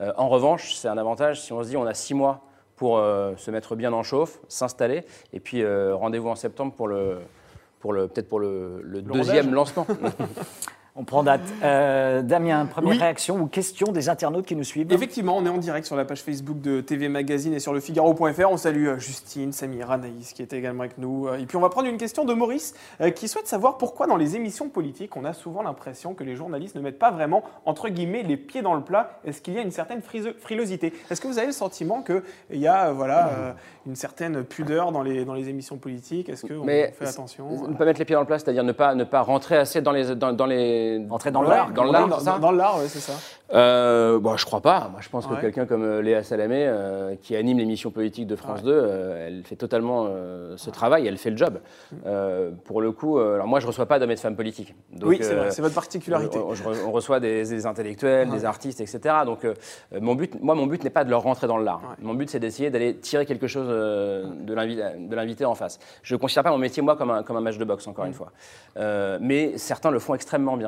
en 0.00 0.28
revanche, 0.28 0.74
c'est 0.74 0.88
un 0.88 0.98
avantage 0.98 1.42
si 1.42 1.52
on 1.52 1.62
se 1.62 1.68
dit 1.68 1.76
on 1.76 1.86
a 1.86 1.94
six 1.94 2.14
mois 2.14 2.47
pour 2.78 2.98
se 2.98 3.50
mettre 3.50 3.76
bien 3.76 3.92
en 3.92 4.02
chauffe, 4.02 4.38
s'installer, 4.48 5.04
et 5.32 5.40
puis 5.40 5.62
rendez-vous 5.66 6.28
en 6.28 6.36
septembre 6.36 6.72
pour 6.72 6.88
le, 6.88 7.18
pour 7.80 7.92
le, 7.92 8.08
peut-être 8.08 8.28
pour 8.28 8.40
le, 8.40 8.80
le 8.82 9.02
deuxième 9.02 9.52
lancement. 9.52 9.86
On 11.00 11.04
prend 11.04 11.22
date. 11.22 11.42
Euh, 11.62 12.22
Damien, 12.22 12.66
première 12.66 12.98
réaction 12.98 13.36
ou 13.36 13.46
question 13.46 13.92
des 13.92 14.08
internautes 14.08 14.46
qui 14.46 14.56
nous 14.56 14.64
suivent 14.64 14.92
Effectivement, 14.92 15.36
on 15.36 15.46
est 15.46 15.48
en 15.48 15.58
direct 15.58 15.86
sur 15.86 15.94
la 15.94 16.04
page 16.04 16.22
Facebook 16.22 16.60
de 16.60 16.80
TV 16.80 17.08
Magazine 17.08 17.54
et 17.54 17.60
sur 17.60 17.72
le 17.72 17.78
Figaro.fr. 17.78 18.50
On 18.50 18.56
salue 18.56 18.88
euh, 18.88 18.98
Justine, 18.98 19.52
Samira, 19.52 19.96
Naïs 19.96 20.32
qui 20.32 20.42
était 20.42 20.58
également 20.58 20.82
avec 20.82 20.98
nous. 20.98 21.28
Euh, 21.28 21.38
et 21.38 21.46
puis 21.46 21.56
on 21.56 21.60
va 21.60 21.68
prendre 21.68 21.86
une 21.86 21.98
question 21.98 22.24
de 22.24 22.34
Maurice 22.34 22.74
qui 23.14 23.28
souhaite 23.28 23.46
savoir 23.46 23.78
pourquoi 23.78 24.08
dans 24.08 24.16
les 24.16 24.34
émissions 24.34 24.68
politiques, 24.68 25.16
on 25.16 25.24
a 25.24 25.32
souvent 25.32 25.62
l'impression 25.62 26.14
que 26.14 26.24
les 26.24 26.34
journalistes 26.34 26.74
ne 26.74 26.80
mettent 26.80 26.98
pas 26.98 27.12
vraiment, 27.12 27.44
entre 27.64 27.88
guillemets, 27.88 28.24
les 28.24 28.36
pieds 28.36 28.62
dans 28.62 28.74
le 28.74 28.82
plat. 28.82 29.20
Est-ce 29.24 29.40
qu'il 29.40 29.54
y 29.54 29.58
a 29.58 29.62
une 29.62 29.70
certaine 29.70 30.02
frilosité? 30.02 30.92
Est-ce 31.10 31.20
que 31.20 31.28
vous 31.28 31.38
avez 31.38 31.46
le 31.46 31.52
sentiment 31.52 32.02
qu'il 32.02 32.58
y 32.58 32.66
a 32.66 32.90
voilà, 32.90 33.54
une 33.86 33.94
certaine 33.94 34.42
pudeur 34.42 34.90
dans 34.90 35.02
les, 35.02 35.24
dans 35.24 35.34
les 35.34 35.48
émissions 35.48 35.76
politiques? 35.76 36.28
Est-ce 36.28 36.44
qu'on 36.44 36.66
fait 36.66 36.92
attention 37.02 37.68
Ne 37.68 37.74
pas 37.74 37.84
mettre 37.84 38.00
les 38.00 38.04
pieds 38.04 38.14
dans 38.14 38.22
le 38.22 38.26
plat, 38.26 38.40
c'est-à-dire 38.40 38.64
ne 38.64 38.72
pas, 38.72 38.96
ne 38.96 39.04
pas 39.04 39.22
rentrer 39.22 39.56
assez 39.56 39.80
dans 39.80 39.92
les, 39.92 40.16
dans 40.16 40.46
les 40.46 40.87
Entrer 41.10 41.30
dans 41.30 41.42
l'art 41.42 41.70
Dans 41.72 41.84
l'art, 41.84 42.40
dans, 42.40 42.50
l'art, 42.50 42.78
oui, 42.80 42.86
c'est 42.88 43.00
ça. 43.00 43.14
Euh, 43.54 44.18
bon, 44.18 44.36
je 44.36 44.44
crois 44.44 44.60
pas. 44.60 44.88
Moi, 44.90 45.00
je 45.00 45.08
pense 45.08 45.26
que 45.26 45.34
quelqu'un 45.40 45.64
comme 45.64 45.82
euh, 45.82 46.02
Léa 46.02 46.22
Salamé, 46.22 46.66
euh, 46.66 47.14
qui 47.20 47.34
anime 47.34 47.58
l'émission 47.58 47.90
politique 47.90 48.26
de 48.26 48.36
France 48.36 48.62
2, 48.62 48.70
euh, 48.70 49.26
elle 49.26 49.42
fait 49.44 49.56
totalement 49.56 50.08
ce 50.56 50.70
travail, 50.70 51.06
elle 51.06 51.18
fait 51.18 51.30
le 51.30 51.36
job. 51.36 51.60
pour 52.64 52.80
le 52.80 52.92
coup, 52.92 53.18
alors 53.18 53.46
moi, 53.46 53.60
je 53.60 53.66
reçois 53.66 53.86
pas 53.86 53.98
d'hommes 53.98 54.10
et 54.10 54.14
de 54.14 54.20
femmes 54.20 54.36
politiques. 54.36 54.74
oui, 55.02 55.18
c'est 55.20 55.34
vrai, 55.34 55.50
c'est 55.50 55.62
votre 55.62 55.74
particularité. 55.74 56.38
On, 56.38 56.92
reçoit 56.92 57.20
des, 57.20 57.66
intellectuels, 57.66 58.28
des 58.30 58.44
artistes, 58.44 58.80
etc. 58.80 59.16
Donc, 59.24 59.46
mon 59.98 60.14
but, 60.14 60.40
moi, 60.42 60.54
mon 60.54 60.66
but 60.66 60.82
n'est 60.84 60.90
pas 60.90 61.04
de 61.04 61.10
leur 61.10 61.22
rentrer 61.22 61.46
dans 61.46 61.58
l'art. 61.58 61.96
Mon 62.00 62.14
but, 62.14 62.28
c'est 62.28 62.40
d'essayer 62.40 62.70
d'aller 62.70 62.96
tirer 62.96 63.24
quelque 63.26 63.46
chose 63.46 63.68
de 63.68 65.14
l'invité 65.14 65.44
en 65.44 65.54
face. 65.54 65.78
Je 66.02 66.14
ne 66.14 66.18
considère 66.20 66.44
pas 66.44 66.50
mon 66.50 66.58
métier, 66.58 66.82
moi, 66.82 66.96
comme 66.96 67.10
un, 67.10 67.22
comme 67.22 67.36
un 67.36 67.40
match 67.40 67.58
de 67.58 67.64
boxe, 67.64 67.86
encore 67.86 68.04
une 68.04 68.14
fois. 68.14 68.32
mais 69.20 69.56
certains 69.56 69.90
le 69.90 69.98
font 69.98 70.14
extrêmement 70.14 70.56
bien. 70.56 70.67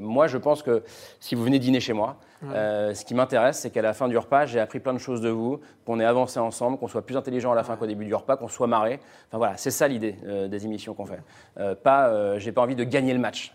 Moi, 0.00 0.26
je 0.26 0.38
pense 0.38 0.62
que 0.62 0.82
si 1.20 1.34
vous 1.34 1.44
venez 1.44 1.58
dîner 1.58 1.80
chez 1.80 1.92
moi. 1.92 2.16
Euh, 2.52 2.94
ce 2.94 3.04
qui 3.04 3.14
m'intéresse, 3.14 3.58
c'est 3.58 3.70
qu'à 3.70 3.82
la 3.82 3.94
fin 3.94 4.08
du 4.08 4.18
repas, 4.18 4.46
j'ai 4.46 4.60
appris 4.60 4.80
plein 4.80 4.92
de 4.92 4.98
choses 4.98 5.20
de 5.20 5.28
vous, 5.28 5.60
qu'on 5.84 6.00
ait 6.00 6.04
avancé 6.04 6.38
ensemble, 6.38 6.78
qu'on 6.78 6.88
soit 6.88 7.02
plus 7.02 7.16
intelligent 7.16 7.52
à 7.52 7.54
la 7.54 7.64
fin 7.64 7.76
qu'au 7.76 7.86
début 7.86 8.04
du 8.04 8.14
repas, 8.14 8.36
qu'on 8.36 8.48
soit 8.48 8.66
marré. 8.66 9.00
Enfin 9.28 9.38
voilà, 9.38 9.56
c'est 9.56 9.70
ça 9.70 9.88
l'idée 9.88 10.16
euh, 10.26 10.48
des 10.48 10.64
émissions 10.64 10.94
qu'on 10.94 11.06
fait. 11.06 11.22
Euh, 11.58 11.74
pas, 11.74 12.38
j'ai 12.38 12.52
pas 12.52 12.62
envie 12.62 12.76
de 12.76 12.84
gagner 12.84 13.12
le 13.12 13.20
match. 13.20 13.54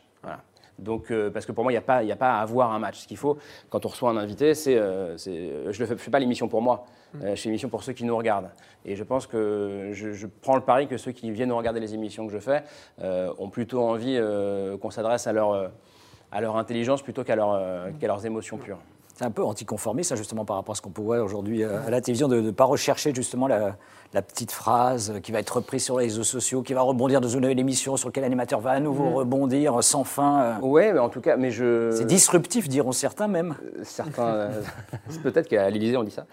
Donc, 0.79 1.13
parce 1.33 1.45
que 1.45 1.51
pour 1.51 1.63
moi, 1.63 1.71
il 1.71 1.75
n'y 1.75 1.79
a, 1.79 1.81
pas, 1.81 1.97
a 1.97 2.15
pas 2.15 2.37
à 2.37 2.41
avoir 2.41 2.71
un 2.71 2.79
match. 2.79 2.99
Ce 2.99 3.07
qu'il 3.07 3.17
faut, 3.17 3.37
quand 3.69 3.85
on 3.85 3.89
reçoit 3.89 4.09
un 4.09 4.17
invité, 4.17 4.53
c'est, 4.53 4.75
je 4.75 5.81
ne 5.81 5.85
fais, 5.85 6.11
pas 6.11 6.19
l'émission 6.19 6.47
pour 6.47 6.61
moi. 6.61 6.85
Mm. 7.13 7.19
je 7.31 7.35
fais 7.35 7.49
l'émission 7.49 7.69
pour 7.69 7.83
ceux 7.83 7.93
qui 7.93 8.03
nous 8.03 8.15
regardent. 8.15 8.49
Et 8.85 8.95
je 8.95 9.03
pense 9.03 9.27
que 9.27 9.89
je, 9.91 10.11
je, 10.13 10.27
prends 10.27 10.55
le 10.55 10.61
pari 10.61 10.87
que 10.87 10.97
ceux 10.97 11.11
qui 11.11 11.31
viennent 11.31 11.51
regarder 11.51 11.79
les 11.79 11.93
émissions 11.93 12.27
que 12.27 12.33
je 12.33 12.39
fais 12.39 12.63
ont 13.01 13.49
plutôt 13.49 13.81
envie 13.81 14.19
qu'on 14.81 14.91
s'adresse 14.91 15.27
à 15.27 15.33
leur 15.33 15.71
à 16.31 16.41
leur 16.41 16.57
intelligence 16.57 17.01
plutôt 17.01 17.23
qu'à 17.23 17.35
leur, 17.35 17.53
euh, 17.53 17.89
leurs 18.01 18.25
émotions 18.25 18.57
pures. 18.57 18.79
C'est 19.19 19.25
un 19.25 19.31
peu 19.31 19.43
anticonformiste, 19.43 20.15
justement, 20.15 20.45
par 20.45 20.55
rapport 20.55 20.71
à 20.71 20.75
ce 20.77 20.81
qu'on 20.81 20.91
peut 20.91 21.01
voir 21.01 21.21
aujourd'hui 21.21 21.61
euh, 21.61 21.85
à 21.85 21.89
la 21.89 21.99
télévision, 21.99 22.29
de 22.29 22.39
ne 22.39 22.51
pas 22.51 22.63
rechercher 22.63 23.13
justement 23.13 23.49
la, 23.49 23.75
petite 24.21 24.53
phrase 24.53 25.19
qui 25.21 25.33
va 25.33 25.41
être 25.41 25.57
reprise 25.57 25.83
sur 25.83 25.99
les 25.99 26.05
réseaux 26.05 26.23
sociaux, 26.23 26.61
qui 26.61 26.73
va 26.73 26.79
rebondir 26.79 27.19
dans 27.19 27.27
une 27.27 27.41
nouvelle 27.41 27.59
émission 27.59 27.97
sur 27.97 28.07
laquelle 28.07 28.23
l'animateur 28.23 28.61
va 28.61 28.71
à 28.71 28.79
nouveau 28.79 29.09
mm. 29.09 29.13
rebondir 29.15 29.83
sans 29.83 30.05
fin. 30.05 30.41
Euh. 30.41 30.53
Oui, 30.61 30.83
mais 30.93 30.99
en 30.99 31.09
tout 31.09 31.19
cas, 31.19 31.35
mais 31.35 31.51
je. 31.51 31.91
C'est 31.91 32.05
disruptif, 32.05 32.69
diront 32.69 32.93
certains 32.93 33.27
même. 33.27 33.55
certains. 33.83 34.51
Peut-être 35.23 35.49
qu'à 35.49 35.69
l'Élysée 35.69 35.97
on 35.97 36.05
dit 36.05 36.11
ça. 36.11 36.25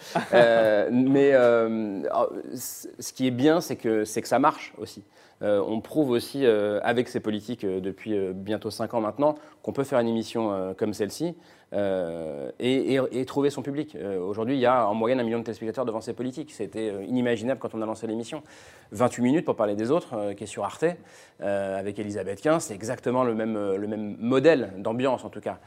mais 0.93 1.33
ce 1.33 3.13
qui 3.13 3.27
est 3.27 3.33
bien, 3.33 3.61
c'est 3.61 3.75
que, 3.75 4.05
que 4.05 4.29
ça 4.29 4.39
marche 4.39 4.75
aussi. 4.79 5.03
On 5.41 5.81
prouve 5.81 6.11
aussi 6.11 6.47
avec 6.47 7.09
ces 7.09 7.21
politiques 7.21 7.67
depuis 7.67 8.17
bientôt 8.35 8.71
5 8.71 8.95
ans 8.95 9.01
maintenant 9.01 9.35
qu'on 9.63 9.73
peut 9.73 9.85
faire 9.85 9.99
une 9.99 10.09
émission 10.09 10.75
comme 10.79 10.95
celle-ci 10.95 11.35
euh, 11.73 12.53
et, 12.61 13.25
trouver 13.27 13.51
son 13.51 13.63
public. 13.63 13.97
Euh, 13.97 14.21
aujourd'hui, 14.21 14.55
il 14.55 14.61
y 14.61 14.67
a 14.67 14.87
en 14.87 14.95
moyenne 14.95 15.19
un 15.19 15.25
million 15.25 15.41
de 15.41 15.45
téléspectateurs 15.45 15.85
devant 15.85 16.01
ces 16.01 16.13
politiques. 16.13 16.53
C'était 16.53 16.91
euh, 16.91 17.05
inimaginable 17.05 17.59
quand 17.61 17.75
on 17.75 17.83
a 17.83 17.87
lancé 17.87 18.07
l'émission. 18.07 18.43
28 18.93 19.23
minutes 19.23 19.45
pour 19.45 19.57
parler 19.57 19.75
des 19.75 19.91
autres, 19.91 20.33
qui 20.35 20.45
est 20.45 20.47
sur 20.47 20.65
Arte, 20.65 20.85
avec 21.41 21.99
Elisabeth 21.99 22.41
Quint, 22.41 22.61
c'est 22.61 22.75
exactement 22.75 23.25
le 23.25 23.35
même, 23.35 23.75
le 23.75 23.87
même 23.89 24.17
modèle 24.21 24.75
d'ambiance 24.79 25.25
en 25.25 25.29
tout 25.29 25.41
cas. 25.41 25.59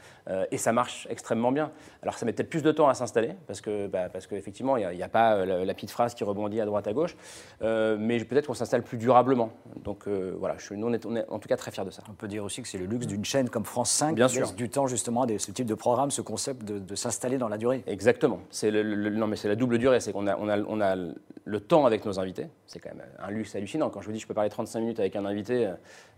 et 0.50 0.56
ça 0.56 0.72
marche 0.72 1.06
extrêmement 1.10 1.52
bien. 1.52 1.70
Alors 2.02 2.14
ça 2.14 2.24
met 2.24 2.32
peut-être 2.32 2.48
plus 2.48 2.62
de 2.62 2.72
temps 2.72 2.88
à 2.88 2.94
s'installer, 2.94 3.32
parce 3.46 3.60
que 3.60 3.88
bah, 3.88 4.08
qu'effectivement, 4.08 4.78
il 4.78 4.96
n'y 4.96 5.02
a, 5.02 5.08
pas 5.08 5.44
la, 5.44 5.74
petite 5.74 5.90
phrase 5.90 6.14
qui 6.14 6.24
rebondit 6.24 6.62
à 6.62 6.64
droite 6.64 6.88
à 6.88 6.94
gauche, 6.94 7.14
mais 7.60 8.24
peut-être 8.24 8.46
qu'on 8.46 8.54
s'installe 8.54 8.82
plus 8.82 8.96
durablement. 8.96 9.50
Donc 9.84 10.08
voilà, 10.08 10.56
je, 10.58 10.74
nous, 10.74 10.86
on 10.86 10.92
est, 11.16 11.28
en 11.28 11.38
tout 11.38 11.48
cas 11.48 11.56
très 11.56 11.70
fiers 11.70 11.84
de 11.84 11.90
ça. 11.90 12.02
On 12.08 12.14
peut 12.14 12.28
dire 12.28 12.44
aussi 12.44 12.62
que 12.62 12.68
c'est 12.68 12.78
le 12.78 12.86
luxe 12.86 13.06
d'une 13.06 13.24
chaîne 13.24 13.48
comme 13.48 13.64
France 13.64 13.90
5 13.90 14.14
bien 14.14 14.26
qui 14.26 14.34
sûr. 14.34 14.52
du 14.52 14.68
temps 14.68 14.86
justement 14.86 15.22
à 15.22 15.38
ce 15.38 15.50
type 15.50 15.66
de 15.66 15.74
programme, 15.74 16.10
ce 16.10 16.22
concept 16.22 16.64
de, 16.64 16.94
s'installer 16.94 17.38
dans 17.38 17.48
la 17.48 17.58
durée. 17.58 17.82
Exactement. 17.86 18.40
C'est 18.50 18.70
le, 18.70 19.10
non, 19.10 19.26
mais 19.26 19.36
c'est 19.36 19.48
la 19.48 19.56
double 19.56 19.78
durée. 19.78 20.00
C'est 20.00 20.12
qu'on 20.12 20.26
a, 20.26 20.36
on 20.36 20.48
a, 20.48 20.58
on 20.58 20.80
a 20.80 20.96
le 21.44 21.60
temps 21.60 21.86
avec 21.86 22.04
nos 22.04 22.18
invités. 22.18 22.46
C'est 22.66 22.78
quand 22.78 22.90
même 22.94 23.04
un 23.18 23.30
luxe 23.30 23.54
hallucinant. 23.54 23.90
Quand 23.90 24.00
je 24.00 24.06
vous 24.06 24.12
dis 24.12 24.20
je 24.20 24.26
peux 24.26 24.34
parler 24.34 24.50
35 24.50 24.80
minutes 24.80 25.00
avec 25.00 25.16
un 25.16 25.24
invité, 25.24 25.72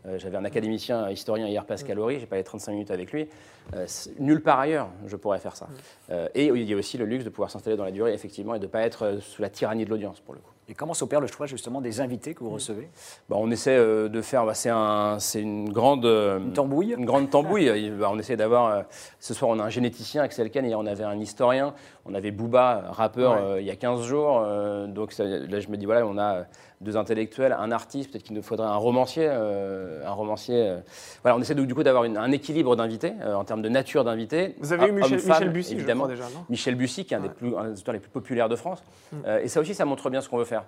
euh, 0.06 0.18
j'avais 0.18 0.36
un 0.36 0.44
académicien, 0.44 1.04
un 1.04 1.10
historien 1.10 1.46
hier, 1.46 1.64
Pascal 1.64 1.98
Horry, 1.98 2.18
j'ai 2.18 2.26
parlé 2.26 2.42
35 2.42 2.72
minutes 2.72 2.90
avec 2.90 3.12
lui. 3.12 3.28
Euh, 3.74 3.86
nulle 4.18 4.42
part 4.42 4.58
ailleurs, 4.58 4.88
je 5.06 5.16
pourrais 5.16 5.38
faire 5.38 5.56
ça. 5.56 5.68
Euh, 6.10 6.28
et 6.34 6.46
il 6.46 6.64
y 6.64 6.74
a 6.74 6.76
aussi 6.76 6.98
le 6.98 7.04
luxe 7.04 7.24
de 7.24 7.30
pouvoir 7.30 7.50
s'installer 7.50 7.76
dans 7.76 7.84
la 7.84 7.92
durée, 7.92 8.12
effectivement, 8.12 8.54
et 8.54 8.58
de 8.58 8.66
ne 8.66 8.70
pas 8.70 8.82
être 8.82 9.18
sous 9.20 9.42
la 9.42 9.48
tyrannie 9.48 9.84
de 9.84 9.90
l'audience, 9.90 10.20
pour 10.20 10.34
le 10.34 10.40
coup. 10.40 10.50
Et 10.72 10.74
comment 10.74 10.94
s'opère 10.94 11.20
le 11.20 11.26
choix 11.26 11.44
justement 11.44 11.82
des 11.82 12.00
invités 12.00 12.32
que 12.32 12.42
vous 12.42 12.48
recevez? 12.48 12.88
Bah, 13.28 13.36
On 13.38 13.50
essaie 13.50 13.76
de 13.76 14.22
faire, 14.22 14.46
bah, 14.46 14.54
c'est 14.54 14.70
un, 14.70 15.18
une 15.34 15.70
grande... 15.70 16.06
une 16.06 16.54
tambouille? 16.54 16.94
Une 16.96 17.04
grande 17.04 17.28
tambouille. 17.28 17.90
Bah, 17.90 18.08
on 18.10 18.18
essaie 18.18 18.38
d'avoir, 18.38 18.84
ce 19.20 19.34
soir 19.34 19.50
on 19.50 19.58
a 19.58 19.64
un 19.64 19.68
généticien, 19.68 20.22
Axel 20.22 20.50
Ken, 20.50 20.64
hier 20.64 20.78
on 20.78 20.86
avait 20.86 21.04
un 21.04 21.20
historien, 21.20 21.74
on 22.06 22.14
avait 22.14 22.30
Booba, 22.30 22.84
rappeur, 22.88 23.58
il 23.58 23.66
y 23.66 23.70
a 23.70 23.76
15 23.76 24.02
jours. 24.06 24.40
donc 24.88 25.14
là 25.18 25.60
je 25.60 25.68
me 25.68 25.76
dis, 25.76 25.84
voilà, 25.84 26.06
on 26.06 26.16
a 26.16 26.46
deux 26.82 26.96
intellectuels, 26.96 27.56
un 27.58 27.72
artiste, 27.72 28.10
peut-être 28.10 28.24
qu'il 28.24 28.36
nous 28.36 28.42
faudrait 28.42 28.66
un 28.66 28.76
romancier. 28.76 29.28
un 29.28 30.12
romancier 30.12 30.76
voilà, 31.22 31.36
on 31.36 31.40
essaie 31.40 31.54
du 31.54 31.74
coup 31.74 31.82
d'avoir 31.82 32.04
un 32.04 32.32
équilibre 32.32 32.76
d'invités 32.76 33.12
en 33.24 33.44
termes 33.44 33.62
de 33.62 33.68
nature 33.68 34.04
d'invités. 34.04 34.54
Vous 34.58 34.72
avez 34.72 34.88
eu 34.88 34.92
Michel, 34.92 35.50
Bussy, 35.50 35.74
évidemment. 35.74 36.06
déjà, 36.06 36.24
non? 36.24 36.44
Michel 36.48 36.74
Bussy, 36.74 37.04
qui 37.04 37.14
est 37.14 37.16
un, 37.16 37.20
des, 37.20 37.28
plus, 37.28 37.48
auteurs 37.48 37.94
les 37.94 38.00
plus 38.00 38.10
populaires 38.10 38.48
de 38.48 38.56
France. 38.56 38.82
Mm. 39.12 39.16
et 39.42 39.48
ça 39.48 39.60
aussi, 39.60 39.74
ça 39.74 39.84
montre 39.84 40.10
bien 40.10 40.20
ce 40.20 40.28
qu'on 40.28 40.38
veut 40.38 40.44
faire. 40.44 40.64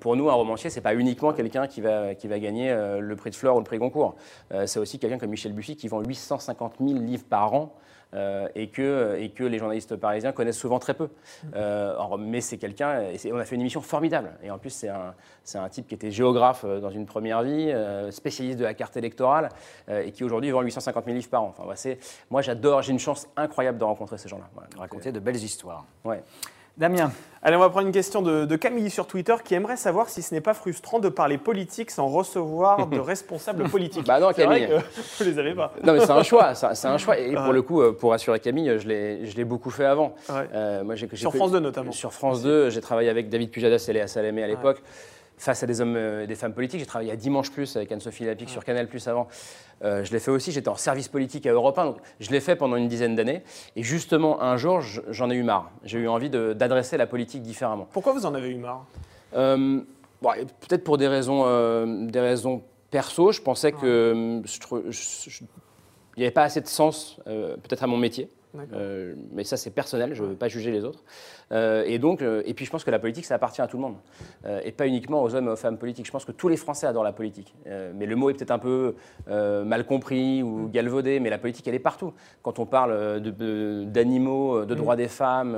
pour 0.00 0.16
nous, 0.16 0.30
un 0.30 0.34
romancier, 0.34 0.70
c'est 0.70 0.80
pas 0.80 0.94
uniquement 0.94 1.32
quelqu'un 1.32 1.66
qui 1.66 1.80
va, 1.80 2.14
qui 2.14 2.28
va 2.28 2.38
gagner 2.38 2.74
le 3.00 3.16
prix 3.16 3.30
de 3.30 3.36
Flore 3.36 3.56
ou 3.56 3.58
le 3.58 3.64
prix 3.64 3.78
Goncourt. 3.78 4.16
c'est 4.66 4.78
aussi 4.78 4.98
quelqu'un 4.98 5.18
comme 5.18 5.30
Michel 5.30 5.52
Bussy 5.52 5.76
qui 5.76 5.88
vend 5.88 6.00
850 6.00 6.74
000 6.80 6.98
livres 7.00 7.24
par 7.28 7.54
an. 7.54 7.74
Euh, 8.14 8.48
et, 8.54 8.68
que, 8.68 9.18
et 9.18 9.28
que 9.28 9.44
les 9.44 9.58
journalistes 9.58 9.94
parisiens 9.96 10.32
connaissent 10.32 10.58
souvent 10.58 10.78
très 10.78 10.94
peu. 10.94 11.08
Euh, 11.54 11.94
mais 12.18 12.40
c'est 12.40 12.56
quelqu'un, 12.56 13.02
on 13.30 13.38
a 13.38 13.44
fait 13.44 13.54
une 13.54 13.60
émission 13.60 13.82
formidable. 13.82 14.32
Et 14.42 14.50
en 14.50 14.56
plus, 14.56 14.70
c'est 14.70 14.88
un, 14.88 15.14
un, 15.54 15.68
type 15.68 15.86
qui 15.86 15.94
était 15.94 16.10
géographe 16.10 16.64
euh, 16.64 16.80
dans 16.80 16.88
une 16.88 17.04
première 17.04 17.42
vie, 17.42 17.70
spécialiste 18.10 18.58
de 18.58 18.64
la 18.64 18.74
carte 18.74 18.96
électorale, 18.96 19.50
et 19.90 20.10
qui 20.12 20.24
aujourd'hui 20.24 20.50
vend 20.50 20.62
850 20.62 21.04
000 21.04 21.16
livres 21.16 21.28
par 21.28 21.42
an. 21.42 21.54
Enfin, 21.56 21.90
moi, 22.30 22.42
j'adore, 22.42 22.82
j'ai 22.82 22.92
une 22.92 22.98
chance 22.98 23.28
incroyable 23.36 23.78
de 23.78 23.84
rencontrer 23.84 24.16
ces 24.16 24.28
gens-là. 24.28 24.48
Raconter 24.78 25.12
de 25.12 25.20
belles 25.20 25.36
histoires. 25.36 25.84
Ouais. 26.04 26.22
Damien. 26.78 27.10
Allez, 27.42 27.56
on 27.56 27.60
va 27.60 27.70
prendre 27.70 27.86
une 27.86 27.92
question 27.92 28.22
de, 28.22 28.56
Camille 28.56 28.90
sur 28.90 29.06
Twitter 29.08 29.34
qui 29.44 29.54
aimerait 29.54 29.76
savoir 29.76 30.08
si 30.08 30.22
ce 30.22 30.32
n'est 30.32 30.40
pas 30.40 30.54
frustrant 30.54 31.00
de 31.00 31.08
parler 31.08 31.36
politique 31.36 31.90
sans 31.90 32.06
recevoir 32.06 32.86
de 32.88 32.98
responsables 32.98 33.68
politiques. 33.68 34.06
bah 34.06 34.20
non, 34.20 34.32
Camille. 34.32 34.66
Vrai 34.66 34.82
que 34.82 35.24
vous 35.24 35.30
les 35.30 35.38
avez 35.38 35.54
pas. 35.54 35.72
Non, 35.82 35.92
mais 35.92 36.00
c'est 36.00 36.10
un 36.10 36.22
choix. 36.22 36.54
C'est 36.54 36.86
un 36.86 36.98
choix. 36.98 37.18
Et 37.18 37.34
pour 37.34 37.52
le 37.52 37.62
coup, 37.62 37.82
euh, 37.82 37.92
pour 37.92 38.12
assurer 38.12 38.38
Camille, 38.38 38.78
je 38.78 38.86
l'ai 38.88 39.44
beaucoup 39.44 39.70
fait 39.70 39.86
avant. 39.86 40.14
Euh, 40.30 40.84
moi, 40.84 40.94
sur 41.14 41.34
France 41.34 41.52
2 41.52 41.58
notamment. 41.58 41.92
Sur 41.92 42.12
France 42.12 42.42
2, 42.42 42.70
j'ai 42.70 42.80
travaillé 42.80 43.08
avec 43.08 43.28
David 43.28 43.50
Pujadas 43.50 43.84
et 43.88 43.92
Léa 43.92 44.06
Salamé 44.06 44.44
à 44.44 44.46
l'époque 44.46 44.80
face 45.38 45.62
à 45.62 45.66
des 45.66 45.80
hommes 45.80 45.96
et 45.96 46.26
des 46.26 46.34
femmes 46.34 46.52
politiques. 46.52 46.80
J'ai 46.80 46.86
travaillé 46.86 47.12
à 47.12 47.16
Dimanche 47.16 47.50
Plus 47.50 47.76
avec 47.76 47.90
Anne-Sophie 47.90 48.24
Lapic 48.24 48.48
sur 48.50 48.64
Canal 48.64 48.88
Plus 48.88 49.06
avant. 49.08 49.28
Euh, 49.84 50.04
je 50.04 50.12
l'ai 50.12 50.18
fait 50.18 50.30
aussi, 50.30 50.52
j'étais 50.52 50.68
en 50.68 50.76
service 50.76 51.08
politique 51.08 51.46
à 51.46 51.52
Europe 51.52 51.78
1, 51.78 51.84
donc 51.84 51.96
je 52.20 52.30
l'ai 52.30 52.40
fait 52.40 52.56
pendant 52.56 52.76
une 52.76 52.88
dizaine 52.88 53.14
d'années. 53.14 53.42
Et 53.76 53.82
justement, 53.82 54.42
un 54.42 54.56
jour, 54.56 54.80
j'en 54.80 55.30
ai 55.30 55.34
eu 55.34 55.42
marre. 55.42 55.70
J'ai 55.84 55.98
eu 55.98 56.08
envie 56.08 56.30
d'adresser 56.30 56.96
la 56.96 57.06
politique 57.06 57.42
différemment. 57.42 57.86
Pourquoi 57.92 58.12
vous 58.12 58.26
en 58.26 58.34
avez 58.34 58.50
eu 58.50 58.56
marre? 58.56 58.84
Euh, 59.34 59.80
Peut-être 60.20 60.82
pour 60.82 60.98
des 60.98 61.06
raisons, 61.06 61.44
euh, 61.46 62.06
des 62.06 62.18
raisons 62.18 62.62
perso. 62.90 63.30
Je 63.30 63.40
pensais 63.40 63.70
que 63.70 64.42
il 66.16 66.20
n'y 66.20 66.24
avait 66.24 66.32
pas 66.32 66.42
assez 66.42 66.60
de 66.60 66.66
sens, 66.66 67.20
peut-être 67.24 67.84
à 67.84 67.86
mon 67.86 67.96
métier. 67.96 68.28
mais 69.32 69.44
ça, 69.44 69.56
c'est 69.56 69.70
personnel, 69.70 70.14
je 70.14 70.24
ne 70.24 70.30
veux 70.30 70.34
pas 70.34 70.48
juger 70.48 70.72
les 70.72 70.82
autres. 70.82 71.04
Euh, 71.52 71.84
et 71.86 71.98
donc, 71.98 72.22
euh, 72.22 72.42
et 72.44 72.54
puis 72.54 72.64
je 72.64 72.70
pense 72.70 72.84
que 72.84 72.90
la 72.90 72.98
politique, 72.98 73.24
ça 73.24 73.34
appartient 73.34 73.62
à 73.62 73.66
tout 73.66 73.76
le 73.76 73.82
monde, 73.82 73.96
euh, 74.44 74.60
et 74.64 74.72
pas 74.72 74.86
uniquement 74.86 75.22
aux 75.22 75.34
hommes 75.34 75.48
et 75.48 75.52
aux 75.52 75.56
femmes 75.56 75.78
politiques. 75.78 76.06
Je 76.06 76.10
pense 76.10 76.24
que 76.24 76.32
tous 76.32 76.48
les 76.48 76.56
Français 76.56 76.86
adorent 76.86 77.04
la 77.04 77.12
politique, 77.12 77.54
mais 77.94 78.06
le 78.06 78.16
mot 78.16 78.30
est 78.30 78.34
peut-être 78.34 78.50
un 78.50 78.58
peu 78.58 78.94
mal 79.28 79.86
compris 79.86 80.42
ou 80.42 80.66
mm. 80.66 80.70
galvaudé, 80.70 81.20
mais 81.20 81.30
la 81.30 81.38
politique, 81.38 81.66
elle 81.68 81.74
est 81.74 81.78
partout. 81.78 82.12
Quand 82.42 82.58
on 82.58 82.66
parle 82.66 83.20
d'animaux, 83.20 84.60
de, 84.60 84.64
de, 84.64 84.74
mm. 84.74 84.78
droits 84.78 84.96
des 84.96 85.08
femmes, 85.08 85.56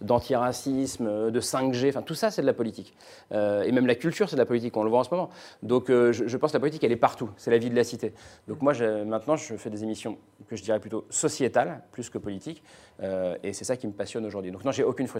d'antiracisme, 0.00 1.30
de 1.30 1.40
5G, 1.40 1.90
enfin 1.90 2.02
tout 2.02 2.14
ça, 2.14 2.30
c'est 2.30 2.42
de 2.42 2.46
la 2.46 2.52
politique. 2.52 2.94
et 3.32 3.72
même 3.72 3.86
la 3.86 3.94
culture, 3.94 4.28
c'est 4.28 4.36
de 4.36 4.40
la 4.40 4.46
politique. 4.46 4.76
On 4.76 4.84
le 4.84 4.90
voit 4.90 5.00
en 5.00 5.04
ce 5.04 5.10
moment. 5.10 5.30
Donc, 5.62 5.86
je, 5.88 6.12
je, 6.12 6.36
pense 6.36 6.52
que 6.52 6.56
la 6.56 6.60
politique, 6.60 6.84
elle 6.84 6.92
est 6.92 6.96
partout. 6.96 7.30
C'est 7.36 7.50
la 7.50 7.58
vie 7.58 7.70
de 7.70 7.76
la 7.76 7.84
cité. 7.84 8.12
Donc 8.48 8.62
moi, 8.62 8.72
maintenant, 9.04 9.36
je 9.36 9.56
fais 9.56 9.70
des 9.70 9.82
émissions 9.82 10.18
que 10.48 10.56
je 10.56 10.62
dirais 10.62 10.80
plutôt 10.80 11.06
sociétales, 11.10 11.82
plus 11.92 12.10
que 12.10 12.18
politiques, 12.18 12.62
et 13.02 13.52
c'est 13.52 13.64
ça 13.64 13.76
qui 13.76 13.86
me 13.86 13.92
passionne 13.92 14.26
aujourd'hui. 14.26 14.50
Donc 14.50 14.64
non, 14.64 14.72
j'ai 14.72 14.84
aucune 14.84 15.06
frustration 15.06 15.19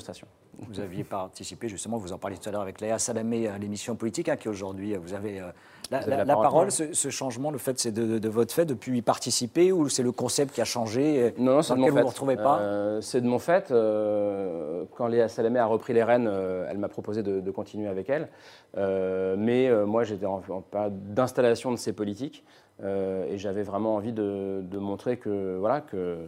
vous 0.68 0.80
aviez 0.80 1.04
participé, 1.04 1.68
justement, 1.68 1.96
vous 1.96 2.12
en 2.12 2.18
parliez 2.18 2.36
tout 2.36 2.48
à 2.48 2.52
l'heure 2.52 2.60
avec 2.60 2.80
Léa 2.80 2.98
Salamé 2.98 3.48
à 3.48 3.58
l'émission 3.58 3.96
politique, 3.96 4.28
hein, 4.28 4.36
qui 4.36 4.48
aujourd'hui, 4.48 4.94
vous 4.94 5.14
avez 5.14 5.40
euh, 5.40 5.50
la, 5.90 6.24
parole. 6.26 6.70
Ce, 6.70 7.10
changement, 7.10 7.50
le 7.50 7.58
fait, 7.58 7.78
c'est 7.78 7.92
de, 7.92 8.28
votre 8.28 8.52
fait 8.52 8.66
depuis 8.66 8.98
y 8.98 9.02
participer 9.02 9.72
ou 9.72 9.88
c'est 9.88 10.02
le 10.02 10.12
concept 10.12 10.54
qui 10.54 10.60
a 10.60 10.64
changé 10.64 11.34
Non, 11.38 11.56
non 11.56 11.62
c'est 11.62 11.74
de 11.74 11.78
mon 11.78 11.86
fait. 11.86 11.90
Vous 11.90 11.96
ne 11.96 12.02
vous 12.02 12.08
retrouvez 12.08 12.36
pas 12.36 12.58
euh, 12.58 13.00
C'est 13.00 13.20
de 13.20 13.26
mon 13.26 13.38
fait. 13.38 13.70
Euh, 13.70 14.84
quand 14.96 15.06
Léa 15.06 15.28
Salamé 15.28 15.58
a 15.58 15.66
repris 15.66 15.94
les 15.94 16.04
rênes, 16.04 16.30
elle 16.68 16.78
m'a 16.78 16.88
proposé 16.88 17.22
de, 17.22 17.50
continuer 17.50 17.88
avec 17.88 18.10
elle. 18.10 18.28
mais 18.76 19.70
moi, 19.86 20.04
j'étais 20.04 20.26
en, 20.26 20.40
période 20.70 21.14
d'installation 21.14 21.70
de 21.72 21.76
ces 21.76 21.92
politiques 21.92 22.44
et 22.82 23.36
j'avais 23.36 23.62
vraiment 23.62 23.96
envie 23.96 24.12
de, 24.12 24.60
de 24.62 24.78
montrer 24.78 25.16
que, 25.16 25.56
voilà, 25.58 25.80
que 25.80 26.18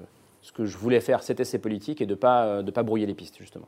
ce 0.43 0.51
que 0.53 0.67
je 0.67 0.77
voulais 0.77 1.01
faire, 1.01 1.23
c'était 1.23 1.45
ces 1.45 1.59
politiques 1.59 2.01
et 2.01 2.07
de 2.07 2.11
ne 2.11 2.17
pas, 2.17 2.45
euh, 2.45 2.63
de 2.63 2.71
pas 2.71 2.83
brouiller 2.83 3.07
les 3.07 3.15
pistes, 3.15 3.37
justement. 3.39 3.67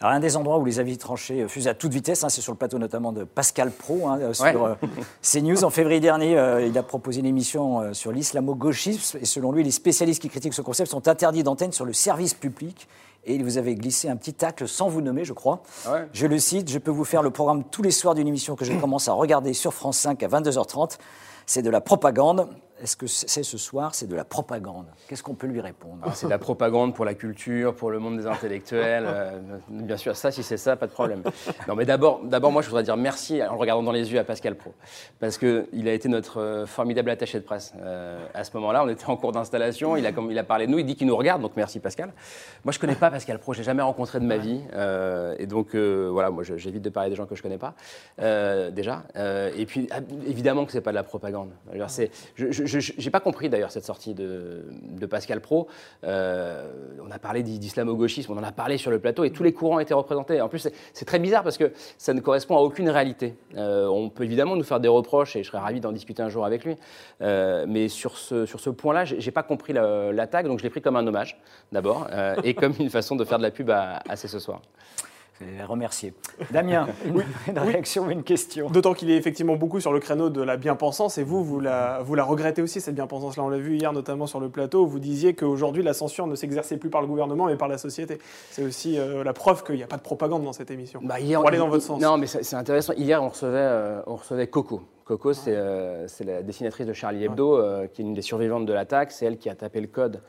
Alors, 0.00 0.12
un 0.12 0.20
des 0.20 0.36
endroits 0.36 0.58
où 0.58 0.64
les 0.64 0.78
avis 0.78 0.98
tranchés 0.98 1.42
euh, 1.42 1.48
fusent 1.48 1.68
à 1.68 1.74
toute 1.74 1.92
vitesse, 1.92 2.24
hein, 2.24 2.28
c'est 2.28 2.40
sur 2.42 2.52
le 2.52 2.58
plateau 2.58 2.78
notamment 2.78 3.12
de 3.12 3.24
Pascal 3.24 3.70
Pro 3.70 4.08
hein, 4.08 4.18
euh, 4.20 4.32
sur 4.34 4.76
CNews. 5.22 5.64
En 5.64 5.70
février 5.70 6.00
dernier, 6.00 6.32
il 6.66 6.76
a 6.76 6.82
proposé 6.82 7.20
une 7.20 7.26
émission 7.26 7.94
sur 7.94 8.12
l'islamo-gauchisme 8.12 9.18
et 9.22 9.24
selon 9.24 9.52
lui, 9.52 9.62
les 9.62 9.70
spécialistes 9.70 10.20
qui 10.20 10.28
critiquent 10.28 10.54
ce 10.54 10.62
concept 10.62 10.90
sont 10.90 11.08
interdits 11.08 11.44
d'antenne 11.44 11.72
sur 11.72 11.84
le 11.84 11.92
service 11.92 12.34
public. 12.34 12.88
Et 13.28 13.34
il 13.34 13.42
vous 13.42 13.58
avait 13.58 13.74
glissé 13.74 14.08
un 14.08 14.14
petit 14.14 14.34
tacle 14.34 14.68
sans 14.68 14.88
vous 14.88 15.00
nommer, 15.00 15.24
je 15.24 15.32
crois. 15.32 15.62
Ah 15.84 16.02
je 16.12 16.26
le 16.28 16.38
cite, 16.38 16.70
je 16.70 16.78
peux 16.78 16.92
vous 16.92 17.04
faire 17.04 17.22
le 17.22 17.30
programme 17.30 17.64
tous 17.64 17.82
les 17.82 17.90
soirs 17.90 18.14
d'une 18.14 18.28
émission 18.28 18.54
que 18.54 18.64
je 18.64 18.72
commence 18.72 19.08
à 19.08 19.14
regarder 19.14 19.52
sur 19.52 19.74
France 19.74 19.98
5 19.98 20.22
à 20.22 20.28
22h30. 20.28 20.98
C'est 21.44 21.62
de 21.62 21.70
la 21.70 21.80
propagande 21.80 22.48
est-ce 22.82 22.96
que 22.96 23.06
c'est 23.06 23.42
ce 23.42 23.58
soir, 23.58 23.94
c'est 23.94 24.06
de 24.06 24.14
la 24.14 24.24
propagande? 24.24 24.86
Qu'est-ce 25.08 25.22
qu'on 25.22 25.34
peut 25.34 25.46
lui 25.46 25.60
répondre? 25.60 25.98
Ah, 26.02 26.10
C'est 26.14 26.26
de 26.26 26.30
la 26.30 26.38
propagande 26.38 26.94
pour 26.94 27.04
la 27.04 27.14
culture, 27.14 27.74
pour 27.74 27.90
le 27.90 27.98
monde 27.98 28.18
des 28.18 28.26
intellectuels. 28.26 29.04
Euh, 29.06 29.40
bien 29.68 29.96
sûr, 29.96 30.14
ça, 30.14 30.30
si 30.30 30.42
c'est 30.42 30.56
ça, 30.56 30.76
pas 30.76 30.86
de 30.86 30.92
problème. 30.92 31.22
Non, 31.68 31.74
mais 31.74 31.86
d'abord, 31.86 32.20
moi, 32.52 32.62
je 32.62 32.68
voudrais 32.68 32.82
dire 32.82 32.96
merci 32.96 33.42
en 33.42 33.54
le 33.54 33.58
regardant 33.58 33.82
dans 33.82 33.92
les 33.92 34.12
yeux 34.12 34.18
à 34.18 34.24
Pascal 34.24 34.56
Pro, 34.56 34.74
parce 35.20 35.38
qu'il 35.38 35.88
a 35.88 35.92
été 35.92 36.08
notre 36.08 36.40
euh, 36.40 36.66
formidable 36.66 37.10
attaché 37.10 37.38
de 37.38 37.44
presse. 37.44 37.72
Euh, 37.80 38.24
à 38.34 38.44
ce 38.44 38.50
moment-là, 38.54 38.84
on 38.84 38.88
était 38.88 39.06
en 39.06 39.16
cours 39.16 39.32
d'installation, 39.32 39.96
il 39.96 40.06
a, 40.06 40.10
il 40.30 40.38
a 40.38 40.44
parlé 40.44 40.66
de 40.66 40.72
nous, 40.72 40.78
il 40.78 40.84
dit 40.86 40.96
qu'il 40.96 41.06
nous 41.06 41.16
regarde, 41.16 41.40
donc 41.40 41.52
merci 41.56 41.80
Pascal. 41.80 42.12
Moi, 42.64 42.72
je 42.72 42.78
connais 42.78 42.94
pas 42.94 43.10
Pascal 43.10 43.38
Pro, 43.38 43.54
je 43.54 43.58
l'ai 43.58 43.64
jamais 43.64 43.82
rencontré 43.82 44.20
de 44.20 44.26
ma 44.26 44.36
vie, 44.36 44.60
et 45.38 45.46
donc 45.46 45.74
voilà, 45.74 46.30
moi, 46.30 46.42
j'évite 46.44 46.82
de 46.82 46.90
parler 46.90 47.10
des 47.10 47.16
gens 47.16 47.26
que 47.26 47.34
je 47.34 47.42
connais 47.42 47.58
pas 47.58 47.74
déjà. 48.70 49.02
et 49.56 49.66
puis, 49.66 49.88
ah, 49.90 50.00
évidemment 50.26 50.66
que 50.66 50.72
c'est 50.72 50.80
pas 50.80 50.90
de 50.90 50.96
la 50.96 51.02
propagande. 51.02 51.50
Je 52.36 52.65
n'ai 52.66 53.10
pas 53.10 53.20
compris 53.20 53.48
d'ailleurs 53.48 53.70
cette 53.70 53.84
sortie 53.84 54.14
de, 54.14 54.64
Pascal 55.08 55.40
Pro. 55.40 55.68
Euh, 56.04 56.68
on 57.06 57.10
a 57.10 57.18
parlé 57.18 57.42
d'islamo-gauchisme, 57.42 58.32
on 58.32 58.38
en 58.38 58.42
a 58.42 58.52
parlé 58.52 58.76
sur 58.76 58.90
le 58.90 58.98
plateau 58.98 59.24
et 59.24 59.30
tous 59.30 59.42
les 59.42 59.52
courants 59.52 59.78
étaient 59.78 59.94
représentés. 59.94 60.40
En 60.40 60.48
plus, 60.48 60.68
c'est 60.92 61.04
très 61.04 61.18
bizarre 61.18 61.44
parce 61.44 61.58
que 61.58 61.72
ça 61.96 62.12
ne 62.12 62.20
correspond 62.20 62.56
à 62.56 62.60
aucune 62.60 62.88
réalité. 62.88 63.34
Euh, 63.56 63.86
on 63.86 64.08
peut 64.08 64.24
évidemment 64.24 64.56
nous 64.56 64.64
faire 64.64 64.80
des 64.80 64.88
reproches 64.88 65.36
et 65.36 65.42
je 65.42 65.48
serais 65.48 65.58
ravi 65.58 65.80
d'en 65.80 65.92
discuter 65.92 66.22
un 66.22 66.28
jour 66.28 66.44
avec 66.44 66.64
lui. 66.64 66.76
Euh, 67.22 67.66
mais 67.68 67.88
sur 67.88 68.18
ce, 68.18 68.70
point-là, 68.70 69.04
je 69.04 69.14
n'ai 69.14 69.30
pas 69.30 69.42
compris 69.42 69.72
l'attaque, 69.72 70.46
donc 70.46 70.58
je 70.58 70.64
l'ai 70.64 70.70
pris 70.70 70.82
comme 70.82 70.96
un 70.96 71.06
hommage 71.06 71.38
d'abord 71.72 72.08
et 72.42 72.54
comme 72.54 72.74
une 72.78 72.90
façon 72.90 73.16
de 73.16 73.24
faire 73.24 73.38
de 73.38 73.44
la 73.44 73.50
pub 73.50 73.70
à, 73.70 74.02
à 74.08 74.16
ce 74.16 74.38
soir. 74.38 74.60
C'est 75.38 75.64
remercier. 75.64 76.14
Damien, 76.50 76.86
une, 77.04 77.22
une 77.48 77.58
réaction 77.58 78.06
ou 78.06 78.10
une 78.10 78.22
question 78.22 78.70
D'autant 78.70 78.94
qu'il 78.94 79.10
est 79.10 79.16
effectivement 79.16 79.56
beaucoup 79.56 79.80
sur 79.80 79.92
le 79.92 80.00
créneau 80.00 80.30
de 80.30 80.40
la 80.42 80.56
bien-pensance, 80.56 81.18
et 81.18 81.22
vous, 81.22 81.44
vous 81.44 81.60
la, 81.60 82.00
vous 82.02 82.14
la 82.14 82.24
regrettez 82.24 82.62
aussi, 82.62 82.80
cette 82.80 82.94
bien-pensance-là. 82.94 83.42
On 83.42 83.48
l'a 83.48 83.58
vu 83.58 83.76
hier, 83.76 83.92
notamment 83.92 84.26
sur 84.26 84.40
le 84.40 84.48
plateau, 84.48 84.84
où 84.84 84.86
vous 84.86 84.98
disiez 84.98 85.34
qu'aujourd'hui, 85.34 85.82
la 85.82 85.94
censure 85.94 86.26
ne 86.26 86.34
s'exerçait 86.34 86.78
plus 86.78 86.90
par 86.90 87.00
le 87.00 87.06
gouvernement, 87.06 87.46
mais 87.46 87.56
par 87.56 87.68
la 87.68 87.78
société. 87.78 88.18
C'est 88.50 88.62
aussi 88.62 88.98
euh, 88.98 89.24
la 89.24 89.32
preuve 89.32 89.62
qu'il 89.64 89.76
n'y 89.76 89.82
a 89.82 89.86
pas 89.86 89.96
de 89.98 90.02
propagande 90.02 90.44
dans 90.44 90.52
cette 90.52 90.70
émission. 90.70 91.00
Bah, 91.02 91.20
hier, 91.20 91.40
Pour 91.40 91.48
aller 91.48 91.58
dans 91.58 91.68
votre 91.68 91.84
sens. 91.84 92.00
Non, 92.00 92.16
mais 92.16 92.26
c'est 92.26 92.56
intéressant. 92.56 92.94
Hier, 92.94 93.22
on 93.22 93.28
recevait, 93.28 93.58
euh, 93.58 94.00
on 94.06 94.16
recevait 94.16 94.46
Coco. 94.46 94.82
Coco, 95.06 95.32
c'est 95.32 95.54
euh, 95.54 96.08
c'est 96.08 96.24
la 96.24 96.42
dessinatrice 96.42 96.84
de 96.84 96.92
Charlie 96.92 97.24
Hebdo, 97.24 97.56
euh, 97.56 97.86
qui 97.86 98.02
est 98.02 98.04
une 98.04 98.12
des 98.12 98.22
survivantes 98.22 98.66
de 98.66 98.72
l'attaque. 98.72 99.12
C'est 99.12 99.24
elle 99.24 99.38
qui 99.38 99.48
a 99.48 99.54
tapé 99.54 99.80
le 99.80 99.86
code 99.86 100.20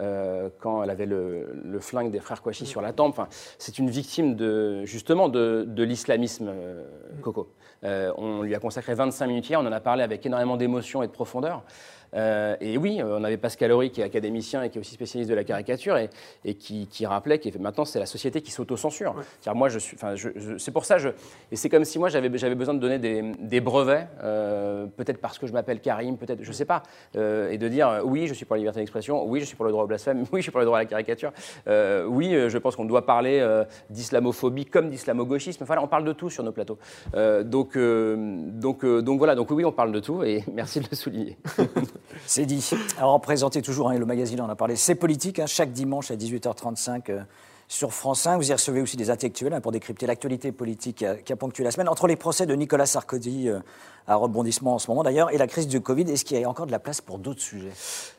euh, 0.00 0.48
quand 0.60 0.82
elle 0.82 0.90
avait 0.90 1.06
le, 1.06 1.78
flingue 1.80 2.10
des 2.10 2.20
frères 2.20 2.42
Kouachi 2.42 2.66
sur 2.66 2.80
la 2.80 2.92
tempe. 2.92 3.10
Enfin, 3.10 3.28
c'est 3.58 3.78
une 3.78 3.90
victime 3.90 4.34
de, 4.36 4.84
justement 4.84 5.28
de, 5.28 5.64
de 5.66 5.82
l'islamisme, 5.82 6.48
euh, 6.48 6.84
Coco. 7.20 7.48
Euh, 7.84 8.12
on 8.16 8.42
lui 8.42 8.54
a 8.54 8.58
consacré 8.58 8.94
25 8.94 9.26
minutes 9.26 9.48
hier. 9.48 9.60
On 9.60 9.66
en 9.66 9.72
a 9.72 9.80
parlé 9.80 10.02
avec 10.02 10.24
énormément 10.24 10.56
d'émotion 10.56 11.02
et 11.02 11.06
de 11.08 11.12
profondeur. 11.12 11.62
Euh, 12.14 12.56
et 12.60 12.76
oui, 12.76 13.00
euh, 13.00 13.16
on 13.18 13.24
avait 13.24 13.36
Pascal 13.38 13.72
Horry, 13.72 13.90
qui 13.90 14.00
est 14.00 14.04
académicien 14.04 14.62
et 14.62 14.70
qui 14.70 14.78
est 14.78 14.80
aussi 14.80 14.94
spécialiste 14.94 15.30
de 15.30 15.34
la 15.34 15.44
caricature, 15.44 15.96
et, 15.96 16.10
et 16.44 16.54
qui, 16.54 16.86
qui 16.86 17.06
rappelait 17.06 17.38
que 17.38 17.48
maintenant 17.58 17.84
c'est 17.84 17.98
la 17.98 18.06
société 18.06 18.42
qui 18.42 18.50
s'autocensure. 18.50 19.14
C'est-à-dire, 19.40 19.58
Moi, 19.58 19.68
je 19.68 19.78
suis, 19.78 19.96
enfin, 19.96 20.14
je- 20.14 20.28
je- 20.36 20.58
c'est 20.58 20.70
pour 20.72 20.84
ça, 20.84 20.98
je, 20.98 21.08
et 21.50 21.56
c'est 21.56 21.68
comme 21.68 21.84
si 21.84 21.98
moi 21.98 22.08
j'avais, 22.08 22.30
j'avais 22.36 22.54
besoin 22.54 22.74
de 22.74 22.80
donner 22.80 22.98
des, 22.98 23.22
des 23.38 23.60
brevets, 23.60 24.08
euh, 24.22 24.86
peut-être 24.96 25.18
parce 25.20 25.38
que 25.38 25.46
je 25.46 25.52
m'appelle 25.52 25.80
Karim, 25.80 26.16
peut-être, 26.18 26.42
je 26.42 26.52
sais 26.52 26.64
pas, 26.66 26.82
euh, 27.16 27.50
et 27.50 27.58
de 27.58 27.68
dire 27.68 28.00
oui, 28.04 28.26
je 28.26 28.34
suis 28.34 28.44
pour 28.44 28.56
la 28.56 28.58
liberté 28.60 28.80
d'expression, 28.80 29.24
oui, 29.24 29.40
je 29.40 29.44
suis 29.46 29.56
pour 29.56 29.64
le 29.64 29.70
droit 29.70 29.84
au 29.84 29.86
blasphème, 29.86 30.24
oui, 30.32 30.40
je 30.40 30.42
suis 30.42 30.50
pour 30.52 30.60
le 30.60 30.66
droit 30.66 30.78
à 30.78 30.82
la 30.82 30.86
caricature, 30.88 31.32
oui, 31.66 32.34
je 32.48 32.58
pense 32.58 32.76
qu'on 32.76 32.84
doit 32.84 33.06
parler 33.06 33.42
d'islamophobie 33.90 34.66
comme 34.66 34.90
d'islamo-gauchisme. 34.90 35.62
Enfin, 35.62 35.74
là, 35.76 35.82
on 35.82 35.88
parle 35.88 36.04
de 36.04 36.12
tout 36.12 36.30
sur 36.30 36.44
nos 36.44 36.52
plateaux. 36.52 36.78
Donc, 37.44 37.76
donc, 37.78 38.84
donc 38.84 39.18
voilà, 39.18 39.34
donc 39.34 39.50
oui, 39.50 39.64
on 39.64 39.72
parle 39.72 39.92
de 39.92 40.00
tout, 40.00 40.22
et 40.22 40.44
merci 40.52 40.80
de 40.80 40.86
le 40.90 40.96
souligner. 40.96 41.36
C'est 42.26 42.46
dit. 42.46 42.68
Alors, 42.98 43.20
présentez 43.20 43.62
toujours, 43.62 43.90
hein, 43.90 43.98
le 43.98 44.06
magazine, 44.06 44.40
on 44.40 44.44
en 44.44 44.50
a 44.50 44.56
parlé, 44.56 44.76
c'est 44.76 44.94
politique, 44.94 45.38
hein, 45.38 45.46
chaque 45.46 45.72
dimanche 45.72 46.10
à 46.10 46.16
18h35 46.16 47.10
euh, 47.10 47.20
sur 47.68 47.92
France 47.92 48.20
5. 48.22 48.36
Vous 48.36 48.50
y 48.50 48.52
recevez 48.52 48.80
aussi 48.80 48.96
des 48.96 49.10
intellectuels 49.10 49.54
hein, 49.54 49.60
pour 49.60 49.72
décrypter 49.72 50.06
l'actualité 50.06 50.52
politique 50.52 50.98
qui 50.98 51.06
a, 51.06 51.16
qui 51.16 51.32
a 51.32 51.36
ponctué 51.36 51.64
la 51.64 51.70
semaine. 51.70 51.88
Entre 51.88 52.06
les 52.06 52.16
procès 52.16 52.46
de 52.46 52.54
Nicolas 52.54 52.86
Sarkozy, 52.86 53.48
euh, 53.48 53.60
à 54.06 54.16
rebondissement 54.16 54.74
en 54.74 54.78
ce 54.78 54.90
moment 54.90 55.02
d'ailleurs, 55.02 55.32
et 55.32 55.38
la 55.38 55.46
crise 55.46 55.68
du 55.68 55.80
Covid, 55.80 56.10
est-ce 56.10 56.24
qu'il 56.24 56.38
y 56.38 56.44
a 56.44 56.48
encore 56.48 56.66
de 56.66 56.72
la 56.72 56.78
place 56.78 57.00
pour 57.00 57.18
d'autres 57.18 57.40
sujets? 57.40 57.72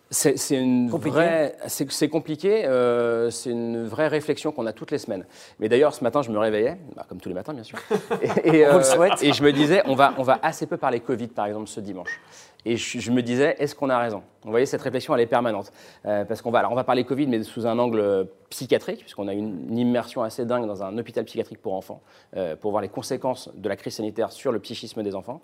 C'est 0.10 0.36
une 0.52 0.92
Compliqué 0.92 1.16
vraie, 1.16 1.56
c'est 1.66 1.92
c'est 1.92 2.08
compliqué. 2.08 2.66
euh, 2.66 3.32
c'est 3.32 3.50
une 3.50 3.88
vraie 3.88 4.08
réflexion 4.08 4.52
qu'on 4.52 4.68
a 4.68 4.74
toutes 4.74 4.92
les 4.92 5.00
semaines. 5.00 5.26
Mais 5.60 5.70
d'ailleurs, 5.70 5.96
ce 5.96 6.04
matin, 6.04 6.22
je 6.22 6.30
me 6.30 6.38
réveillais, 6.38 6.78
bah, 6.96 7.04
comme 7.10 7.20
tous 7.20 7.30
les 7.30 7.36
matins, 7.36 7.54
bien 7.54 7.64
sûr, 7.64 7.80
et, 8.44 8.58
et, 8.60 8.68
On 8.70 8.78
le 8.78 8.84
souhaite. 8.84 9.24
et 9.24 9.34
je 9.34 9.44
me 9.44 9.52
disais, 9.52 9.82
on 9.86 9.96
va, 9.96 10.14
on 10.20 10.24
va 10.24 10.40
assez 10.44 10.68
peu 10.68 10.78
parler 10.78 11.00
Covid, 11.00 11.28
par 11.30 11.48
exemple, 11.48 11.68
ce 11.68 11.80
dimanche. 11.80 12.22
Et 12.66 12.78
je, 12.78 13.00
je 13.00 13.12
me 13.12 13.22
disais, 13.24 13.56
est-ce 13.60 13.74
qu'on 13.76 13.90
a 13.90 13.98
raison? 13.98 14.22
Vous 14.44 14.52
voyez, 14.52 14.66
cette 14.68 14.82
réflexion, 14.84 15.16
elle 15.16 15.22
est 15.22 15.26
permanente. 15.26 15.72
Euh, 16.06 16.24
parce 16.26 16.42
qu'on 16.42 16.52
va, 16.52 16.60
alors, 16.60 16.72
on 16.72 16.76
va 16.76 16.84
parler 16.84 17.04
Covid, 17.06 17.28
mais 17.28 17.42
sous 17.44 17.66
un 17.66 17.78
angle 17.80 18.00
euh, 18.00 18.24
psychiatrique, 18.54 19.00
puisqu'on 19.00 19.28
a 19.28 19.34
une, 19.34 19.68
une 19.70 19.78
immersion 19.80 20.22
assez 20.22 20.46
dingue 20.46 20.68
dans 20.68 20.84
un 20.84 20.96
hôpital 20.98 21.24
psychiatrique 21.26 21.62
pour 21.62 21.74
enfants, 21.74 22.02
euh, 22.38 22.56
pour 22.56 22.70
voir 22.72 22.82
les 22.84 22.90
conséquences 22.90 23.50
de 23.56 23.68
la 23.68 23.76
crise 23.76 23.96
sanitaire 23.96 24.32
sur 24.32 24.52
le 24.52 24.60
psychisme 24.60 25.02
des 25.04 25.16
enfants. 25.16 25.42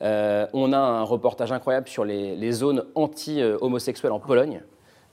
Euh, 0.00 0.46
on 0.52 0.72
a 0.72 0.78
un 0.78 1.02
reportage 1.02 1.50
incroyable 1.52 1.88
sur 1.88 2.04
les, 2.04 2.36
les 2.36 2.52
zones 2.52 2.84
anti-homosexuelles 2.94 4.12
en 4.12 4.20
Pologne. 4.20 4.62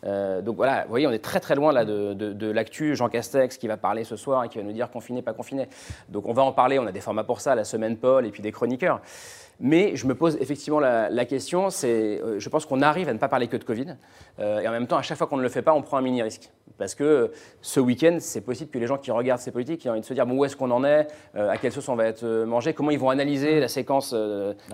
Euh, 0.06 0.42
donc 0.42 0.56
voilà, 0.56 0.84
vous 0.84 0.90
voyez, 0.90 1.08
on 1.08 1.12
est 1.12 1.24
très 1.24 1.40
très 1.42 1.56
loin 1.56 1.74
là 1.74 1.84
de, 1.84 2.14
de- 2.14 2.32
de 2.32 2.52
l'actu. 2.52 2.96
Jean 2.96 3.10
Castex 3.10 3.58
qui 3.58 3.68
va 3.68 3.76
parler 3.78 4.04
ce 4.06 4.16
soir 4.16 4.44
et 4.46 4.50
qui 4.50 4.58
va 4.58 4.64
nous 4.64 4.72
dire 4.72 4.90
confiné, 4.92 5.22
pas 5.22 5.34
confiné. 5.34 5.68
Donc 6.08 6.26
on 6.26 6.34
va 6.34 6.44
en 6.44 6.54
parler, 6.54 6.80
on 6.80 6.88
a 6.88 6.92
des 6.94 7.02
formats 7.02 7.26
pour 7.26 7.42
ça, 7.42 7.54
la 7.56 7.66
semaine 7.66 7.98
Paul 7.98 8.26
et 8.26 8.32
puis 8.32 8.42
des 8.42 8.52
chroniqueurs. 8.54 9.02
Mais 9.62 9.96
je 9.96 10.08
me 10.08 10.16
pose 10.16 10.38
effectivement 10.40 10.80
la, 10.80 11.10
la 11.10 11.26
question, 11.26 11.70
c'est, 11.70 12.22
euh, 12.22 12.40
je 12.40 12.50
pense 12.50 12.66
qu'on 12.66 12.82
arrive 12.82 13.10
à 13.10 13.14
ne 13.14 13.18
pas 13.20 13.28
parler 13.28 13.48
que 13.48 13.58
de 13.58 13.64
Covid. 13.64 13.96
Euh, 14.40 14.60
et 14.62 14.68
en 14.68 14.72
même 14.72 14.88
temps, 14.88 14.98
à 14.98 15.02
chaque 15.02 15.18
fois 15.18 15.28
qu'on 15.28 15.36
ne 15.38 15.42
le 15.42 15.50
fait 15.50 15.62
pas, 15.62 15.74
on 15.74 15.82
prend 15.82 15.98
un 15.98 16.02
mini 16.02 16.22
risque. 16.22 16.50
Parce 16.78 16.96
que 16.96 17.04
euh, 17.04 17.28
ce 17.62 17.80
week-end, 17.82 18.18
c'est 18.22 18.40
possible 18.42 18.72
que 18.72 18.80
les 18.80 18.88
gens 18.88 18.98
qui 18.98 19.12
regardent 19.12 19.42
ces 19.42 19.52
politiques 19.52 19.86
aient 19.86 19.90
envie 19.90 20.00
de 20.00 20.06
se 20.06 20.14
dire 20.14 20.26
bon, 20.26 20.38
où 20.38 20.46
est-ce 20.46 20.56
qu'on 20.56 20.72
en 20.72 20.86
est, 20.86 21.08
euh, 21.36 21.50
à 21.50 21.58
quelle 21.58 21.74
sauce 21.74 21.90
on 21.90 21.96
va 21.96 22.06
être 22.06 22.26
mangé, 22.46 22.74
comment 22.74 22.92
ils 22.92 23.00
vont 23.00 23.10
analyser 23.10 23.60
la 23.60 23.68
séquence 23.68 24.16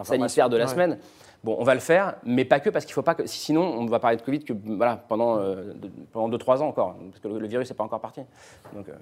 sanitaire 0.04 0.50
de 0.50 0.58
la 0.58 0.66
Ouais. 0.66 0.72
semaine. 0.72 0.98
Bon, 1.44 1.56
on 1.60 1.64
va 1.64 1.74
le 1.76 1.80
faire, 1.80 2.16
mais 2.24 2.44
pas 2.46 2.60
que, 2.60 2.70
parce 2.72 2.86
qu'il 2.86 2.94
faut 2.94 3.04
pas 3.04 3.14
que. 3.16 3.26
si- 3.28 3.38
Sinon, 3.40 3.62
on 3.62 3.86
va 3.86 4.00
parler 4.00 4.18
de 4.18 4.22
Covid 4.24 4.44
que 4.44 4.54
voilà, 4.66 4.98
pendant, 4.98 5.38
euh, 5.38 5.74
de- 5.76 5.92
pendant 6.12 6.28
2-3 6.30 6.62
ans 6.64 6.68
encore, 6.68 6.96
parce 7.12 7.20
que 7.20 7.28
le, 7.28 7.38
le 7.40 7.48
virus 7.48 7.70
n'est 7.70 7.76
pas 7.76 7.84
encore 7.84 8.00
parti. 8.02 8.22
Donc, 8.74 8.90
euh, 8.90 8.94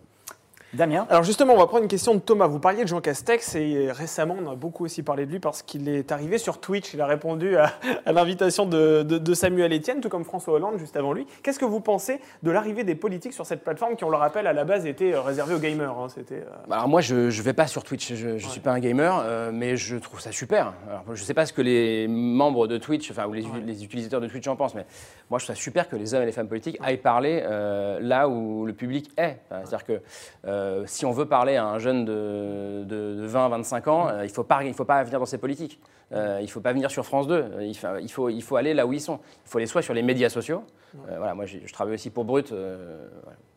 Damien 0.74 1.06
Alors 1.12 1.22
justement, 1.24 1.54
on 1.54 1.58
va 1.58 1.68
prendre 1.68 1.84
une 1.84 1.88
question 1.90 2.16
de 2.16 2.20
Thomas. 2.20 2.48
Vous 2.48 2.58
parliez 2.60 2.82
de 2.84 2.88
Jean 2.88 3.00
Castex 3.00 3.54
et 3.54 3.92
récemment, 3.92 4.36
on 4.44 4.52
a 4.52 4.56
beaucoup 4.56 4.86
aussi 4.86 5.04
parlé 5.04 5.28
de 5.28 5.32
lui 5.32 5.40
parce 5.40 5.62
qu'il 5.62 5.88
est 5.88 6.12
arrivé 6.12 6.40
sur 6.40 6.60
Twitch. 6.60 6.96
Il 6.96 7.02
a 7.02 7.06
répondu 7.06 7.56
à, 7.58 7.72
à 8.08 8.12
l'invitation 8.12 8.66
de, 8.66 9.04
de- 9.04 9.20
de 9.20 9.34
Samuel 9.36 9.72
Etienne, 9.72 10.02
tout 10.02 10.10
comme 10.10 10.24
François 10.24 10.56
Hollande 10.56 10.80
juste 10.80 10.98
avant 10.98 11.14
lui. 11.14 11.28
Qu'est-ce 11.44 11.60
que 11.60 11.66
vous 11.66 11.80
pensez 11.80 12.20
de 12.42 12.50
l'arrivée 12.50 12.84
des 12.84 12.96
politiques 12.96 13.34
sur 13.34 13.46
cette 13.46 13.64
plateforme 13.64 13.96
qui, 13.96 14.04
on 14.04 14.10
le 14.10 14.18
rappelle, 14.18 14.48
à 14.48 14.54
la 14.54 14.64
base 14.66 14.88
était 14.88 15.14
euh, 15.14 15.22
réservée 15.22 15.54
aux 15.54 15.60
gamers 15.60 15.92
hein. 15.96 16.08
C'était 16.10 16.38
euh, 16.42 16.50
Bah, 16.68 16.78
Alors 16.78 16.88
moi, 16.88 17.02
je 17.02 17.16
ne 17.16 17.30
vais 17.44 17.54
pas 17.54 17.68
sur 17.68 17.84
Twitch, 17.84 18.12
je 18.16 18.30
ne 18.30 18.38
suis 18.40 18.60
pas 18.60 18.72
un 18.72 18.80
gamer, 18.80 19.22
euh, 19.24 19.52
mais 19.54 19.78
je 19.78 19.96
trouve 19.98 20.22
ça 20.22 20.32
super. 20.32 20.74
Alors, 20.90 21.04
je 21.14 21.22
ne 21.22 21.26
sais 21.26 21.36
pas 21.36 21.46
ce 21.46 21.54
que 21.54 21.62
les 21.62 22.08
membres 22.08 22.66
de 22.68 22.80
Twitch, 22.80 23.12
enfin, 23.12 23.28
ou 23.28 23.34
les, 23.34 23.46
les 23.64 23.84
utilisateurs 23.84 24.22
de 24.22 24.28
Twitch 24.28 24.48
en 24.48 24.56
pensent, 24.56 24.74
mais 24.74 24.88
moi, 25.30 25.38
je 25.38 25.46
trouve 25.46 25.56
ça 25.56 25.62
super 25.62 25.88
que 25.88 25.96
les 25.96 26.16
hommes 26.16 26.24
et 26.24 26.26
les 26.26 26.32
femmes 26.32 26.48
politiques 26.48 26.80
aillent 26.82 26.98
parler 26.98 27.44
euh, 27.46 28.00
là 28.02 28.28
où 28.28 28.66
le 28.66 28.74
public 28.74 29.12
est. 29.18 29.38
Enfin, 29.52 29.62
C'est-à-dire 29.66 29.86
que 29.86 30.02
euh, 30.48 30.63
si 30.86 31.06
on 31.06 31.12
veut 31.12 31.26
parler 31.26 31.56
à 31.56 31.66
un 31.66 31.80
jeune 31.80 32.06
de, 32.06 32.84
de, 32.86 33.28
20-25 33.28 33.90
ans, 33.90 34.10
euh, 34.10 34.26
il 34.26 34.28
ne 34.30 34.34
faut, 34.34 34.44
pas- 34.44 34.64
il 34.64 34.74
faut 34.74 34.86
pas 34.86 35.04
venir 35.04 35.20
dans 35.20 35.26
ces 35.26 35.38
politiques. 35.38 35.80
Euh, 36.12 36.38
il 36.42 36.44
ne 36.46 36.50
faut 36.50 36.60
pas 36.62 36.74
venir 36.74 36.92
sur 36.92 37.06
France 37.06 37.28
2. 37.28 37.34
Euh, 37.36 37.64
Il 37.64 37.74
faut, 37.76 37.88
il, 38.00 38.10
faut, 38.12 38.30
il 38.30 38.42
faut 38.44 38.56
aller 38.56 38.74
là 38.74 38.86
où 38.86 38.94
ils 38.94 39.02
sont. 39.02 39.20
Il 39.46 39.50
faut 39.50 39.58
aller 39.58 39.68
soit 39.68 39.82
sur 39.82 39.94
les 39.94 40.04
médias 40.04 40.30
sociaux. 40.30 40.64
Euh, 41.10 41.16
voilà, 41.18 41.34
moi, 41.34 41.46
j'ai- 41.46 41.64
je 41.66 41.74
travaille 41.74 41.96
aussi 41.96 42.10
pour 42.10 42.24
Brut. 42.26 42.52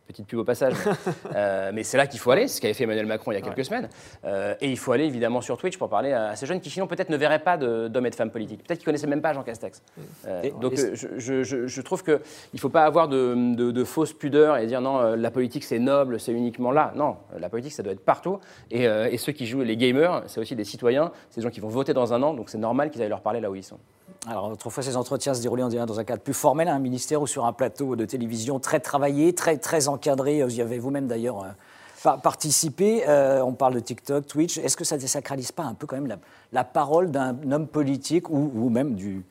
Petite 0.07 0.27
pub 0.27 0.39
au 0.39 0.45
passage. 0.45 0.75
mais, 0.85 0.93
euh, 1.37 1.71
mais 1.75 1.83
c'est 1.83 1.97
là 1.97 2.07
qu'il 2.07 2.21
faut 2.21 2.31
aller, 2.31 2.47
c'est 2.49 2.57
ce 2.57 2.61
qu'avait 2.61 2.75
fait 2.75 2.85
Emmanuel 2.85 3.07
Macron 3.07 3.33
il 3.33 3.35
y 3.35 3.39
a 3.39 3.41
quelques 3.41 3.65
semaines. 3.65 3.89
Euh, 4.25 4.55
et 4.61 4.71
il 4.71 4.79
faut 4.79 4.93
aller 4.93 5.05
évidemment 5.05 5.41
sur 5.41 5.57
Twitch 5.59 5.77
pour 5.79 5.89
parler 5.89 6.13
à 6.13 6.37
ces 6.37 6.47
jeunes 6.47 6.61
qui 6.61 6.71
sinon 6.71 6.87
peut-être 6.87 7.11
ne 7.11 7.17
verraient 7.17 7.41
pas 7.41 7.57
d'hommes 7.57 8.07
et 8.07 8.11
de 8.11 8.15
femmes 8.15 8.31
politiques. 8.31 8.63
Peut-être 8.65 8.79
qu'ils 8.79 8.85
connaissaient 8.87 9.07
même 9.09 9.21
pas 9.23 9.33
Jean 9.33 9.43
Castex. 9.43 9.83
Euh, 10.27 10.43
Et- 10.45 10.51
donc 10.53 10.75
et- 10.75 10.95
je, 10.95 11.19
je- 11.19 11.43
je- 11.43 11.67
je 11.67 11.81
trouve 11.83 12.05
qu'il 12.05 12.19
ne 12.55 12.59
faut 12.59 12.69
pas 12.69 12.85
avoir 12.85 13.09
de, 13.09 13.55
de- 13.57 13.71
de 13.73 13.85
fausses 13.85 14.13
pudeurs 14.13 14.57
et 14.59 14.67
dire 14.67 14.81
non, 14.81 15.17
la 15.17 15.31
politique 15.31 15.65
c'est 15.65 15.79
noble, 15.81 16.21
c'est 16.21 16.33
uniquement 16.33 16.71
là. 16.71 16.93
Non, 16.95 17.17
la 17.39 17.49
politique 17.49 17.73
ça 17.73 17.83
doit 17.83 17.93
être 17.93 18.05
partout. 18.05 18.39
Et, 18.71 18.85
et 18.85 19.19
ceux 19.19 19.33
qui 19.33 19.47
jouent 19.47 19.63
les 19.63 19.77
gamers, 19.77 20.23
c'est 20.27 20.41
aussi 20.41 20.55
des 20.55 20.65
citoyens, 20.65 21.11
c'est 21.31 21.41
des 21.41 21.43
gens 21.45 21.51
qui 21.51 21.61
vont 21.61 21.69
voter 21.69 21.95
dans 21.95 22.13
un 22.13 22.23
an, 22.23 22.33
donc 22.33 22.49
c'est 22.49 22.59
normal 22.59 22.91
qu'ils 22.91 23.03
aillent 23.03 23.09
leur 23.09 23.23
parler 23.23 23.41
là 23.41 23.51
où 23.51 23.55
ils 23.57 23.65
sont. 23.65 23.79
Alors, 24.29 24.51
autrefois, 24.51 24.83
ces 24.83 24.97
entretiens 24.97 25.35
se 25.35 25.41
déroulaient 25.41 25.63
dans 25.63 26.01
un 26.01 26.05
cadre 26.05 26.21
plus 26.23 26.35
formel, 26.35 26.67
un 26.67 26.81
ministère 26.81 27.23
ou 27.23 27.29
sur 27.29 27.47
un 27.47 27.53
plateau 27.53 27.95
de 27.95 28.05
télévision 28.05 28.59
très 28.59 28.81
travaillé, 28.81 29.33
très, 29.35 29.57
très 29.57 29.87
encadré. 29.87 30.43
Vous 30.43 30.59
y 30.59 30.61
avez 30.61 30.81
vous-même 30.81 31.07
d'ailleurs 31.07 31.45
euh, 31.45 31.49
par- 32.03 32.21
participé. 32.21 33.05
Euh, 33.09 33.41
on 33.43 33.53
parle 33.53 33.75
de 33.75 33.81
TikTok, 33.81 34.27
Twitch. 34.27 34.59
Est-ce 34.59 34.77
que 34.77 34.83
ça 34.83 34.97
ne 34.97 35.01
désacralise 35.01 35.53
pas 35.53 35.63
un 35.63 35.75
peu 35.75 35.87
quand 35.87 35.97
même 35.97 36.19
la, 36.53 36.65
parole 36.65 37.13
d'un 37.13 37.37
homme 37.53 37.69
politique 37.69 38.29
ou, 38.29 38.69
même 38.69 38.97
du 38.97 39.25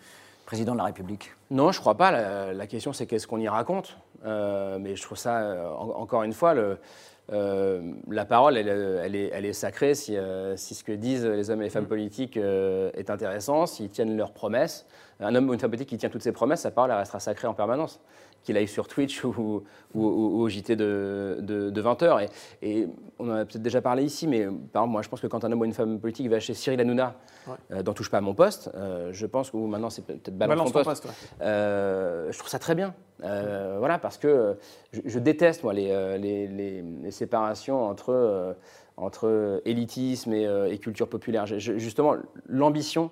président 0.46 0.72
de 0.72 0.78
la 0.78 0.86
République? 0.86 1.32
Non, 1.52 1.74
je 1.74 1.82
crois 1.82 1.96
pas. 1.96 2.54
La, 2.54 2.68
question, 2.68 2.94
c'est 2.94 3.06
qu'est-ce 3.06 3.28
qu'on 3.28 3.40
y 3.40 3.50
raconte? 3.50 3.98
Euh, 4.26 4.78
mais 4.80 4.96
je 4.96 5.04
trouve 5.04 5.18
ça, 5.18 5.40
euh, 5.40 5.70
en- 5.78 6.02
encore 6.02 6.24
une 6.24 6.34
fois, 6.34 6.54
le, 6.54 6.78
euh, 7.32 7.94
la 8.10 8.26
parole, 8.26 8.58
elle, 8.58 8.68
elle 8.68 9.16
est, 9.16 9.32
elle 9.34 9.46
est 9.46 9.54
sacrée 9.54 9.96
si, 9.96 10.16
euh, 10.16 10.56
si 10.58 10.76
ce 10.76 10.84
que 10.84 10.92
disent 10.92 11.26
les 11.26 11.50
hommes 11.50 11.62
et 11.62 11.66
les 11.66 11.70
femmes 11.70 11.88
politiques 11.88 12.38
euh, 12.38 12.92
est 12.94 13.10
intéressant, 13.10 13.66
s'ils 13.66 13.90
tiennent 13.90 14.16
leurs 14.16 14.34
promesses. 14.34 14.86
Un 15.22 15.34
homme 15.36 15.50
ou 15.50 15.54
une 15.54 15.60
femme 15.60 15.70
politique 15.72 15.90
qui 15.90 15.98
tient 15.98 16.10
toutes 16.10 16.24
ses 16.24 16.32
promesses, 16.34 16.62
sa 16.62 16.72
parole, 16.72 16.92
elle 16.92 16.98
restera 16.98 17.20
sacrée 17.20 17.48
en 17.48 17.54
permanence. 17.54 18.00
Qu'il 18.44 18.58
aille 18.58 18.68
sur 18.68 18.88
Twitch 18.88 19.24
ou, 19.24 19.30
ou- 19.38 19.64
ou- 19.96 20.38
ou 20.38 20.42
au 20.42 20.50
JT 20.50 20.76
de, 20.76 21.38
de, 21.42 21.72
de 21.72 21.82
20h. 21.82 22.28
Et, 22.62 22.82
et 22.82 22.88
on 23.18 23.28
en 23.30 23.34
a 23.34 23.46
peut-être 23.46 23.64
déjà 23.64 23.82
parlé 23.82 24.04
ici, 24.04 24.28
mais 24.28 24.44
par 24.46 24.84
exemple, 24.84 24.90
moi, 24.92 25.02
je 25.02 25.10
pense 25.10 25.20
que 25.20 25.26
quand 25.26 25.44
un 25.46 25.52
homme 25.52 25.62
ou 25.62 25.66
une 25.66 25.74
femme 25.74 26.00
politique 26.00 26.30
va 26.30 26.40
chez 26.40 26.54
Cyril 26.54 26.80
Hanouna, 26.80 27.16
euh, 27.72 27.82
dans 27.82 27.94
Touche 27.94 28.12
pas 28.12 28.20
à 28.20 28.22
mon 28.22 28.36
poste, 28.36 28.70
euh, 28.76 29.10
je 29.14 29.26
pense 29.26 29.50
que 29.50 29.58
maintenant 29.58 29.90
c'est 29.90 30.04
peut-être 30.06 30.30
balance, 30.38 30.58
Balance 30.58 30.74
ton 30.74 30.80
ton 30.80 30.84
poste. 30.86 31.04
poste, 31.04 31.16
ouais. 31.40 31.46
Euh, 31.46 32.32
je 32.32 32.38
trouve 32.38 32.50
ça 32.52 32.60
très 32.60 32.76
bien. 32.76 32.94
Euh, 33.24 33.78
voilà, 33.80 33.98
parce 33.98 34.18
que 34.20 34.58
je, 34.92 35.02
je 35.06 35.18
déteste 35.20 35.64
moi 35.64 35.74
les, 35.74 36.18
les, 36.20 36.48
les- 36.48 36.82
les 36.84 37.12
séparations 37.12 37.84
entre, 37.84 38.56
entre 38.98 39.62
élitisme 39.66 40.34
et, 40.34 40.44
et 40.70 40.78
culture 40.78 41.08
populaire. 41.08 41.46
Je- 41.48 41.78
justement, 41.80 42.16
l'ambition 42.48 43.10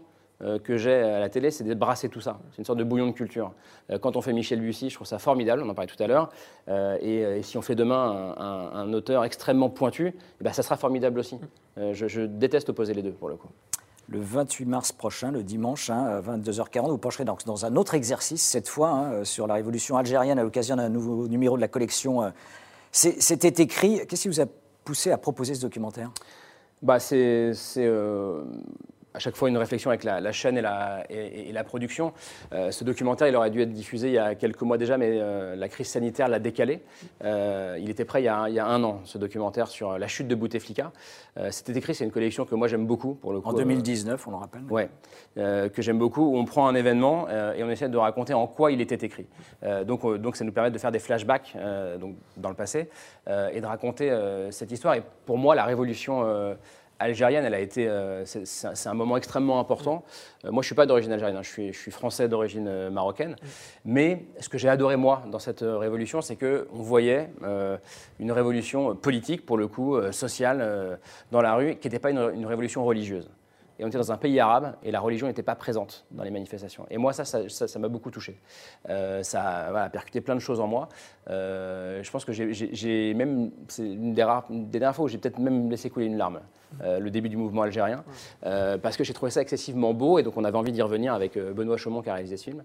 que 0.63 0.77
j'ai 0.77 0.93
à 0.93 1.19
la 1.19 1.29
télé, 1.29 1.51
c'est 1.51 1.63
de 1.63 1.73
brasser 1.73 2.09
tout 2.09 2.21
ça. 2.21 2.39
C'est 2.51 2.59
une 2.59 2.65
sorte 2.65 2.79
de 2.79 2.83
bouillon 2.83 3.07
de 3.07 3.11
culture. 3.13 3.51
Euh, 3.89 3.97
quand 3.99 4.15
on 4.15 4.21
fait 4.21 4.33
Michel 4.33 4.59
Bussy, 4.59 4.89
je 4.89 4.95
trouve 4.95 5.07
ça 5.07 5.19
formidable, 5.19 5.63
on 5.65 5.69
en 5.69 5.73
parlait 5.73 5.91
tout 5.95 6.01
à 6.03 6.07
l'heure. 6.07 6.29
Euh, 6.67 6.97
et, 7.01 7.23
euh, 7.25 7.37
et 7.37 7.43
si 7.43 7.57
on 7.57 7.61
fait 7.61 7.75
demain 7.75 8.35
un, 8.37 8.43
un- 8.43 8.71
un 8.73 8.93
auteur 8.93 9.23
extrêmement 9.23 9.69
pointu, 9.69 10.13
eh 10.39 10.43
ben, 10.43 10.51
ça 10.53 10.63
sera 10.63 10.75
formidable 10.77 11.19
aussi. 11.19 11.39
Euh, 11.77 11.93
je, 11.93 12.07
je 12.07 12.21
déteste 12.21 12.69
opposer 12.69 12.93
les 12.93 13.01
deux, 13.01 13.11
pour 13.11 13.29
le 13.29 13.35
coup. 13.35 13.47
Le 14.09 14.19
28 14.19 14.65
mars 14.65 14.91
prochain, 14.91 15.31
le 15.31 15.43
dimanche, 15.43 15.89
hein, 15.89 16.05
à 16.05 16.19
22h40, 16.21 16.89
vous 16.89 16.97
pencherez 16.97 17.23
donc 17.23 17.45
dans 17.45 17.65
un 17.65 17.75
autre 17.77 17.93
exercice, 17.93 18.41
cette 18.41 18.67
fois 18.67 18.89
hein, 18.89 19.23
sur 19.23 19.47
la 19.47 19.53
révolution 19.53 19.95
algérienne 19.95 20.37
à 20.39 20.43
l'occasion 20.43 20.75
d'un 20.75 20.89
nouveau 20.89 21.27
numéro 21.29 21.55
de 21.55 21.61
la 21.61 21.69
collection. 21.69 22.21
euh, 22.21 22.29
C'était 22.91 23.63
écrit. 23.63 24.05
Qu'est-ce 24.07 24.23
qui 24.23 24.27
vous 24.27 24.41
a 24.41 24.45
poussé 24.83 25.11
à 25.11 25.17
proposer 25.17 25.55
ce 25.55 25.61
documentaire? 25.61 26.11
Bah, 26.81 26.99
C'est 26.99 27.53
euh, 27.77 28.43
à 29.13 29.19
chaque 29.19 29.35
fois 29.35 29.49
une 29.49 29.57
réflexion 29.57 29.89
avec 29.89 30.03
la, 30.03 30.31
chaîne 30.31 30.57
et 30.57 30.61
la, 30.61 31.03
et, 31.09 31.51
la 31.51 31.63
production. 31.63 32.13
Euh, 32.51 32.71
ce 32.71 32.83
documentaire, 32.83 33.27
il 33.27 33.35
aurait 33.35 33.51
dû 33.51 33.61
être 33.61 33.71
diffusé 33.71 34.07
il 34.07 34.13
y 34.13 34.17
a 34.17 34.35
quelques 34.35 34.61
mois 34.61 34.77
déjà, 34.77 34.97
mais 34.97 35.11
euh, 35.13 35.55
la 35.55 35.69
crise 35.69 35.87
sanitaire 35.87 36.27
l'a 36.27 36.39
décalé. 36.39 36.81
Euh, 37.23 37.77
il 37.79 37.89
était 37.89 38.05
prêt 38.05 38.21
il 38.21 38.25
y, 38.25 38.29
a, 38.29 38.49
il 38.49 38.55
y, 38.55 38.59
a, 38.59 38.65
un 38.65 38.83
an, 38.83 39.01
ce 39.03 39.17
documentaire 39.17 39.67
sur 39.67 39.97
la 39.99 40.07
chute 40.07 40.27
de 40.27 40.35
Bouteflika. 40.35 40.91
C'était 41.49 41.73
écrit, 41.73 41.95
c'est 41.95 42.03
une 42.03 42.11
collection 42.11 42.45
que 42.45 42.55
moi 42.55 42.67
j'aime 42.67 42.85
beaucoup. 42.85 43.15
Pour 43.15 43.33
le 43.33 43.41
coup, 43.41 43.49
en 43.49 43.53
2019, 43.53 44.27
on 44.27 44.31
le 44.31 44.37
rappelle. 44.37 44.61
Oui, 44.69 44.83
que 45.35 45.81
j'aime 45.81 45.97
beaucoup, 45.97 46.21
où 46.21 46.37
on 46.37 46.45
prend 46.45 46.67
un 46.67 46.75
événement 46.75 47.27
et 47.29 47.63
on 47.63 47.69
essaie 47.69 47.89
de 47.89 47.97
raconter 47.97 48.33
en 48.33 48.47
quoi 48.47 48.71
il 48.71 48.81
était 48.81 49.03
écrit. 49.05 49.25
donc, 49.85 50.05
donc 50.17 50.35
ça 50.35 50.45
nous 50.45 50.51
permet 50.51 50.71
de 50.71 50.77
faire 50.77 50.91
des 50.91 50.99
flashbacks 50.99 51.55
donc, 51.99 52.15
dans 52.37 52.49
le 52.49 52.55
passé 52.55 52.89
et 53.27 53.59
de 53.59 53.65
raconter 53.65 54.15
cette 54.51 54.71
histoire. 54.71 54.95
Et 54.95 55.03
pour 55.25 55.37
moi, 55.37 55.55
la 55.55 55.65
révolution 55.65 56.55
algérienne, 57.03 57.45
elle 57.45 57.53
a 57.53 57.59
été, 57.59 57.87
euh, 57.87 58.23
c'est 58.25 58.89
un 58.89 58.93
moment 58.93 59.17
extrêmement 59.17 59.59
important. 59.59 60.03
Euh, 60.45 60.51
moi, 60.51 60.61
je 60.61 60.67
suis 60.67 60.75
pas 60.75 60.85
d'origine 60.85 61.11
algérienne, 61.11 61.37
hein. 61.37 61.43
je, 61.43 61.49
suis, 61.49 61.73
je, 61.73 61.79
suis, 61.79 61.91
français 61.91 62.27
d'origine 62.27 62.67
euh, 62.67 62.89
marocaine. 62.89 63.35
Mais 63.85 64.25
ce 64.39 64.49
que 64.49 64.57
j'ai 64.57 64.69
adoré 64.69 64.95
moi 64.95 65.23
dans 65.31 65.39
cette 65.39 65.61
révolution, 65.61 66.21
c'est 66.21 66.35
que 66.35 66.67
on 66.73 66.81
voyait 66.81 67.29
une 68.19 68.31
révolution 68.31 68.95
politique, 68.95 69.45
pour 69.45 69.57
le 69.57 69.67
coup, 69.67 69.99
sociale, 70.11 70.99
dans 71.31 71.41
la 71.41 71.55
rue, 71.55 71.75
qui 71.75 71.87
n'était 71.87 71.99
pas 71.99 72.11
une 72.11 72.45
révolution 72.45 72.83
religieuse. 72.85 73.29
Et 73.83 73.85
on 73.85 73.89
était 73.89 73.97
dans 73.97 74.13
un 74.13 74.17
pays 74.17 74.39
arabe 74.39 74.75
et 74.81 74.91
la 74.91 75.01
religion 75.01 75.27
n'était 75.27 75.43
pas 75.43 75.55
présente 75.55 76.05
dans 76.11 76.23
les 76.23 76.31
manifestations. 76.31 76.85
Et 76.89 76.97
moi, 76.97 77.11
ça, 77.11 77.25
ça 77.25 77.79
m'a 77.79 77.89
beaucoup 77.89 78.11
touché. 78.11 78.39
Euh, 78.87 79.23
ça 79.23 79.75
a 79.75 79.89
percuté 79.89 80.21
plein 80.21 80.35
de 80.35 80.39
choses 80.39 80.61
en 80.61 80.67
moi. 80.67 80.87
Euh, 81.29 82.01
je 82.01 82.09
pense 82.09 82.23
que 82.23 82.31
j'ai 82.31 83.13
même, 83.13 83.51
c'est 83.67 83.83
une 83.83 84.13
des, 84.13 84.23
rares, 84.23 84.45
des 84.49 84.79
dernières 84.79 84.95
fois 84.95 85.03
où 85.03 85.07
j'ai 85.09 85.17
peut-être 85.17 85.37
même 85.37 85.69
laissé 85.69 85.89
couler 85.89 86.05
une 86.05 86.17
larme, 86.17 86.39
euh, 86.81 86.99
le 86.99 87.11
début 87.11 87.27
du 87.27 87.35
mouvement 87.35 87.63
algérien, 87.63 88.05
parce 88.41 88.95
que 88.95 89.03
j'ai 89.03 89.13
trouvé 89.13 89.31
ça 89.31 89.41
excessivement 89.41 89.93
beau 89.93 90.17
et 90.17 90.23
donc 90.23 90.37
on 90.37 90.45
avait 90.45 90.57
envie 90.57 90.71
d'y 90.71 90.81
revenir 90.81 91.13
avec 91.13 91.37
Benoît 91.37 91.75
Chaumont 91.75 92.01
qui 92.01 92.09
a 92.09 92.13
réalisé 92.13 92.37
ce 92.37 92.43
film. 92.45 92.63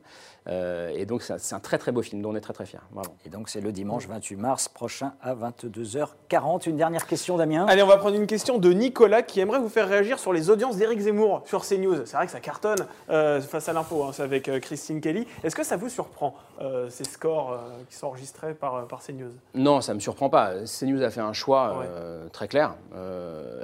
et 0.48 1.04
donc 1.04 1.22
c'est 1.22 1.54
un 1.54 1.60
très 1.60 1.78
très 1.78 1.90
beau 1.90 2.02
film 2.02 2.22
dont 2.22 2.30
on 2.30 2.36
est 2.36 2.40
très 2.40 2.52
très 2.52 2.66
fiers. 2.66 2.78
Et 3.26 3.28
donc 3.28 3.48
c'est 3.48 3.60
le 3.60 3.72
dimanche 3.72 4.06
28 4.06 4.36
mars 4.36 4.68
prochain 4.68 5.14
à 5.20 5.34
22h40. 5.34 6.68
Une 6.68 6.76
dernière 6.76 7.06
question, 7.06 7.36
Damien? 7.36 7.66
Allez, 7.66 7.82
on 7.82 7.88
va 7.88 7.96
prendre 7.96 8.16
une 8.16 8.26
question 8.26 8.58
de 8.58 8.72
Nicolas 8.72 9.22
qui 9.22 9.40
aimerait 9.40 9.58
vous 9.58 9.68
faire 9.68 9.88
réagir 9.88 10.18
sur 10.18 10.32
les 10.32 10.50
audiences 10.50 10.76
d'Éric 10.76 11.00
Zemmour 11.08 11.42
sur 11.46 11.64
CNews. 11.64 12.04
C'est 12.04 12.16
vrai 12.16 12.26
que 12.26 12.32
ça 12.32 12.40
cartonne 12.40 12.86
euh, 13.08 13.40
face 13.40 13.68
à 13.68 13.72
l'impôt, 13.72 14.04
hein, 14.04 14.10
c'est 14.12 14.22
avec 14.22 14.48
euh, 14.48 14.60
Christine 14.60 15.00
Kelly. 15.00 15.26
Est-ce 15.42 15.56
que 15.56 15.64
ça 15.64 15.76
vous 15.76 15.88
surprend, 15.88 16.34
euh, 16.60 16.90
ces 16.90 17.04
scores 17.04 17.58
qui 17.88 17.96
sont 17.96 18.08
enregistrés 18.08 18.54
par, 18.54 18.86
par 18.86 19.02
CNews? 19.02 19.32
Non, 19.54 19.80
ça 19.80 19.92
ne 19.92 19.96
me 19.96 20.00
surprend 20.00 20.28
pas. 20.28 20.52
CNews 20.64 21.02
a 21.02 21.10
fait 21.10 21.20
un 21.20 21.32
choix 21.32 21.84
très 22.32 22.48
clair, 22.48 22.74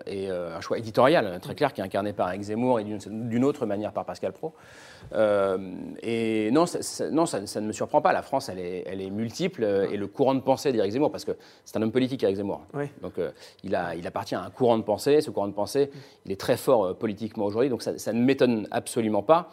et 0.06 0.30
un 0.30 0.60
choix 0.60 0.78
éditorial 0.78 1.38
très 1.40 1.54
clair 1.54 1.72
qui 1.72 1.80
est 1.80 1.84
incarné 1.84 2.12
par 2.12 2.28
Eric 2.28 2.42
Zemmour 2.42 2.80
et 2.80 2.84
d'une 2.84 3.44
autre 3.44 3.66
manière 3.66 3.92
par 3.92 4.04
Pascal 4.04 4.32
Pro. 4.32 4.54
Et 5.12 6.50
non, 6.50 6.66
ça, 6.66 7.10
non 7.10 7.26
ça, 7.26 7.40
ne 7.40 7.66
me 7.66 7.72
surprend 7.72 8.00
pas. 8.00 8.12
La 8.12 8.22
France, 8.22 8.48
elle 8.48 8.58
est, 8.58 8.84
elle 8.86 9.00
est 9.00 9.10
multiple, 9.10 9.64
et 9.90 9.96
le 9.96 10.06
courant 10.06 10.34
de 10.34 10.40
pensée 10.40 10.72
d'Éric 10.72 10.92
Zemmour, 10.92 11.10
parce 11.10 11.24
que 11.24 11.32
c'est 11.64 11.76
un 11.76 11.82
homme 11.82 11.92
politique, 11.92 12.22
Eric 12.22 12.36
Zemmour. 12.36 12.62
Donc 13.02 13.14
il, 13.62 13.74
a, 13.74 13.94
il 13.94 14.06
appartient 14.06 14.34
à 14.34 14.42
un 14.42 14.50
courant 14.50 14.78
de 14.78 14.82
pensée. 14.82 15.20
Ce 15.20 15.30
courant 15.30 15.48
de 15.48 15.52
pensée, 15.52 15.90
il 16.26 16.32
est 16.32 16.40
très 16.40 16.56
fort 16.56 16.96
politiquement 16.96 17.44
aujourd'hui, 17.44 17.70
donc 17.70 17.82
ça, 17.82 18.12
ne 18.12 18.20
m'étonne 18.20 18.68
absolument 18.70 19.22
pas. 19.22 19.50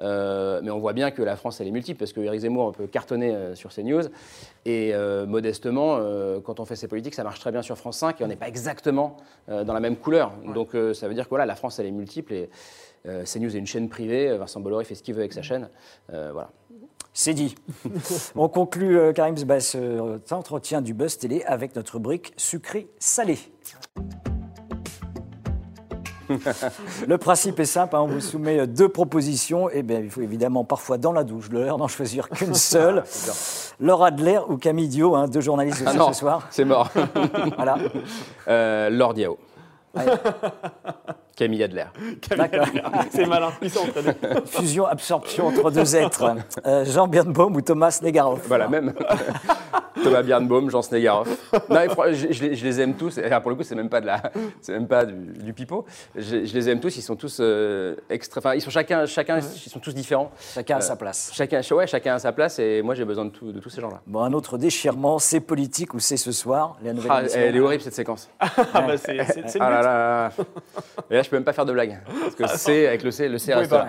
Euh, 0.00 0.60
mais 0.62 0.70
on 0.70 0.78
voit 0.78 0.92
bien 0.92 1.10
que 1.10 1.22
la 1.22 1.36
France, 1.36 1.60
elle 1.60 1.68
est 1.68 1.72
multiple, 1.72 1.98
parce 1.98 2.12
que 2.12 2.20
Eric 2.20 2.40
Zemmour 2.40 2.72
peut 2.72 2.86
cartonner 2.86 3.34
euh, 3.34 3.54
sur 3.54 3.72
CNews. 3.72 4.04
Et 4.64 4.94
euh, 4.94 5.26
modestement, 5.26 5.98
quand 6.42 6.60
on 6.60 6.64
fait 6.64 6.76
ses 6.76 6.88
politiques, 6.88 7.14
ça 7.14 7.24
marche 7.24 7.40
très 7.40 7.52
bien 7.52 7.62
sur 7.62 7.76
France 7.76 7.98
5, 7.98 8.20
et 8.20 8.24
on 8.24 8.28
n'est 8.28 8.36
pas 8.36 8.48
exactement 8.48 9.16
dans 9.48 9.72
la 9.72 9.80
même 9.80 9.96
couleur. 9.96 10.32
Donc 10.54 10.70
ça 10.94 11.08
veut 11.08 11.14
dire 11.14 11.24
que 11.24 11.30
voilà, 11.30 11.46
la 11.46 11.54
France, 11.54 11.78
elle 11.78 11.86
est 11.86 11.90
multiple, 11.90 12.32
et 12.32 12.50
CNews 13.04 13.54
est 13.54 13.58
une 13.58 13.66
chaîne 13.66 13.88
privée, 13.88 14.36
Vincent 14.36 14.60
Bolloré 14.60 14.84
fait 14.84 14.94
ce 14.94 15.02
qu'il 15.02 15.14
veut 15.14 15.20
avec 15.20 15.32
sa 15.32 15.42
chaîne. 15.42 15.68
voilà. 16.08 16.50
C'est 17.12 17.34
dit. 17.34 17.54
on 18.34 18.48
conclut, 18.48 19.12
Karim 19.14 19.36
Zbas, 19.36 19.60
cet 19.60 20.32
entretien 20.32 20.80
du 20.80 20.94
Buzz 20.94 21.18
Télé 21.18 21.42
avec 21.44 21.76
notre 21.76 21.94
rubrique 21.94 22.32
sucré-salé. 22.36 23.38
le 27.08 27.18
principe 27.18 27.60
est 27.60 27.64
simple, 27.64 27.96
hein, 27.96 28.00
on 28.02 28.06
vous 28.06 28.20
soumet 28.20 28.66
deux 28.66 28.88
propositions, 28.88 29.70
et 29.70 29.82
bien 29.82 30.00
il 30.00 30.10
faut 30.10 30.22
évidemment 30.22 30.64
parfois 30.64 30.98
dans 30.98 31.12
la 31.12 31.24
douche 31.24 31.48
de 31.48 31.58
l'heure 31.58 31.78
n'en 31.78 31.88
choisir 31.88 32.28
qu'une 32.28 32.54
seule. 32.54 33.04
Laura 33.80 34.08
Adler 34.08 34.40
ou 34.48 34.56
Camille 34.56 34.88
Dio, 34.88 35.14
hein, 35.14 35.28
deux 35.28 35.40
journalistes 35.40 35.84
ah 35.86 35.92
ce 36.08 36.12
soir. 36.12 36.46
C'est 36.50 36.64
mort. 36.64 36.90
voilà. 37.56 37.76
Euh, 38.48 38.90
Laure 38.90 39.14
Diao. 39.14 39.38
Camille 41.36 41.62
Adler. 41.62 41.86
C'est 43.10 43.26
malin, 43.26 43.52
ils 43.60 43.70
sont 43.70 43.86
Fusion, 44.46 44.86
absorption 44.86 45.48
entre 45.48 45.70
deux 45.70 45.96
êtres. 45.96 46.36
Euh, 46.64 46.84
Jean 46.84 47.08
Birnbaum 47.08 47.56
ou 47.56 47.60
Thomas 47.60 47.98
Negaroff. 48.02 48.46
Voilà, 48.46 48.68
même. 48.68 48.94
Thomas 50.04 50.22
Birnbaum, 50.22 50.70
Jean 50.70 50.82
Snegarov. 50.82 51.28
Non, 51.70 51.80
je, 52.12 52.32
je, 52.32 52.64
les 52.64 52.80
aime 52.80 52.94
tous. 52.94 53.18
Et 53.18 53.30
pour 53.40 53.50
le 53.50 53.56
coup, 53.56 53.62
c'est 53.62 53.74
même 53.74 53.88
pas 53.88 54.00
de 54.00 54.06
la, 54.06 54.22
c'est 54.60 54.72
même 54.72 54.86
pas 54.86 55.04
du, 55.06 55.52
pipeau. 55.52 55.84
Je, 56.14 56.36
les 56.36 56.68
aime 56.68 56.80
tous. 56.80 56.96
Ils 56.96 57.02
sont 57.02 57.16
tous 57.16 57.38
euh, 57.40 57.96
extra. 58.10 58.40
Enfin, 58.40 58.54
ils 58.54 58.60
sont 58.60 58.70
chacun, 58.70 59.06
chacun, 59.06 59.38
ils 59.38 59.70
sont 59.70 59.78
tous 59.78 59.94
différents. 59.94 60.30
Chacun 60.54 60.76
à 60.76 60.80
sa 60.80 60.96
place. 60.96 61.30
Chacun, 61.32 61.60
ouais, 61.72 61.86
chacun 61.86 62.14
à 62.14 62.18
sa 62.18 62.32
place. 62.32 62.58
Et 62.58 62.82
moi, 62.82 62.94
j'ai 62.94 63.04
besoin 63.04 63.24
de, 63.24 63.30
tout, 63.30 63.52
de 63.52 63.60
tous 63.60 63.70
ces 63.70 63.80
gens-là. 63.80 64.00
Bon, 64.06 64.22
un 64.22 64.32
autre 64.32 64.58
déchirement, 64.58 65.18
c'est 65.18 65.40
politique 65.40 65.94
ou 65.94 66.00
c'est 66.00 66.16
ce 66.16 66.32
soir. 66.32 66.76
La 66.82 66.92
ah, 67.08 67.22
elle 67.34 67.56
est 67.56 67.60
horrible 67.60 67.82
cette 67.82 67.94
séquence. 67.94 68.28
ah 68.40 68.48
bah 68.74 68.96
c'est, 68.96 69.18
c'est, 69.48 69.60
ah 69.60 69.70
là 69.70 69.82
là. 69.82 70.32
Et 71.10 71.14
là, 71.14 71.23
je 71.24 71.30
peux 71.30 71.36
même 71.36 71.44
pas 71.44 71.52
faire 71.52 71.66
de 71.66 71.72
blague 71.72 71.98
parce 72.20 72.34
que 72.34 72.58
c'est 72.58 72.86
avec 72.86 73.02
le 73.02 73.10
C, 73.10 73.28
le 73.28 73.38
C 73.38 73.54
reste 73.54 73.72
là. 73.72 73.88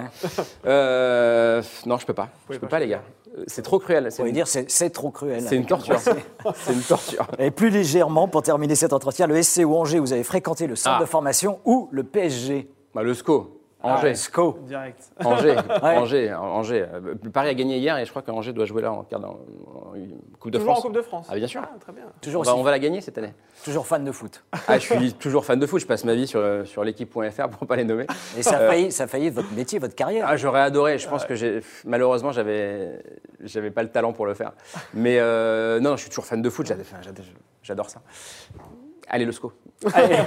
Euh, 0.66 1.62
non, 1.86 1.98
je 1.98 2.06
peux 2.06 2.14
pas. 2.14 2.30
Je 2.50 2.58
peux 2.58 2.68
pas, 2.68 2.80
les 2.80 2.88
gars. 2.88 3.04
C'est 3.48 3.62
trop 3.62 3.80
cruel. 3.80 4.12
C'est 4.12 4.32
dire 4.32 4.48
c'est 4.48 4.90
trop 4.90 5.12
cruel. 5.12 5.44
C'est 5.48 5.56
une 5.56 5.66
torture. 5.66 6.00
c'est 6.56 6.74
une 6.74 6.82
torture. 6.82 7.28
Et 7.38 7.52
plus 7.52 7.70
légèrement, 7.70 8.28
pour 8.28 8.42
terminer 8.42 8.76
cet 8.76 8.94
entretien, 8.94 9.28
le 9.28 9.42
SC 9.42 9.64
ou 9.66 9.76
Angers, 9.76 10.00
vous 10.00 10.14
avez 10.14 10.24
fréquenté 10.24 10.68
le 10.68 10.76
centre 10.76 10.98
ah. 11.00 11.02
de 11.02 11.06
formation 11.08 11.60
ou 11.66 11.90
le 11.92 12.04
PSG 12.04 12.70
bah, 12.94 13.04
Le 13.04 13.14
SCO. 13.14 13.55
Angers. 13.86 14.12
Ah, 14.12 14.16
SCO. 14.16 14.60
Direct. 14.68 15.12
Angers. 15.24 15.56
Angers. 15.82 16.34
Angers. 16.34 16.86
Paris 17.34 17.50
a 17.50 17.54
gagné 17.54 17.78
hier 17.78 17.98
et 17.98 18.06
je 18.06 18.10
crois 18.10 18.22
qu'Angers 18.22 18.54
doit 18.54 18.66
jouer 18.66 18.82
là 18.82 18.92
en, 18.92 19.00
en, 19.00 19.38
Coupe 20.40 20.52
de 20.52 20.60
France. 20.60 20.80
en 20.80 20.82
Coupe 20.82 20.94
de 20.94 21.02
France. 21.02 21.28
Ah, 21.30 21.36
bien 21.36 21.48
sûr. 21.48 21.62
très 21.80 21.94
bien. 21.94 22.04
Toujours 22.22 22.42
on, 22.42 22.44
va, 22.44 22.56
on 22.56 22.64
va 22.64 22.72
la 22.72 22.80
gagner 22.80 23.02
cette 23.02 23.18
année. 23.18 23.34
Toujours 23.64 23.88
fan 23.88 24.04
de 24.04 24.12
foot. 24.12 24.44
Ah, 24.68 24.78
je 24.78 24.94
suis 24.94 25.14
toujours 25.20 25.46
fan 25.46 25.60
de 25.60 25.66
foot. 25.66 25.82
Je 25.82 25.88
passe 25.88 26.04
ma 26.04 26.14
vie 26.14 26.28
sur, 26.28 26.42
sur 26.66 26.84
l'équipe.fr 26.84 27.50
pour 27.50 27.64
ne 27.64 27.68
pas 27.68 27.76
les 27.76 27.84
nommer. 27.84 28.06
Et 28.38 28.44
ça 28.44 28.58
a, 28.58 28.62
euh, 28.62 28.70
failli, 28.70 28.92
ça 28.92 29.04
a 29.04 29.08
failli 29.08 29.30
votre 29.30 29.52
métier, 29.54 29.80
votre 29.80 29.96
carrière. 29.96 30.26
Ah, 30.28 30.38
j'aurais 30.38 30.62
adoré. 30.62 30.98
Je 30.98 31.08
pense 31.08 31.26
que 31.26 31.36
j'ai, 31.36 31.62
malheureusement, 31.86 32.32
j'avais, 32.32 33.02
j'avais 33.42 33.72
pas 33.72 33.84
le 33.84 33.90
talent 33.90 34.14
pour 34.14 34.26
le 34.26 34.34
faire. 34.34 34.54
Mais 34.94 35.20
euh, 35.20 35.80
non, 35.80 35.96
je 35.96 36.02
suis 36.02 36.10
toujours 36.10 36.26
fan 36.26 36.42
de 36.42 36.50
foot. 36.50 36.72
J'adore 37.64 37.90
ça. 37.90 38.02
Allez, 39.08 39.26
le 39.26 39.32
SCO. 39.32 39.52
Allez, 39.94 40.18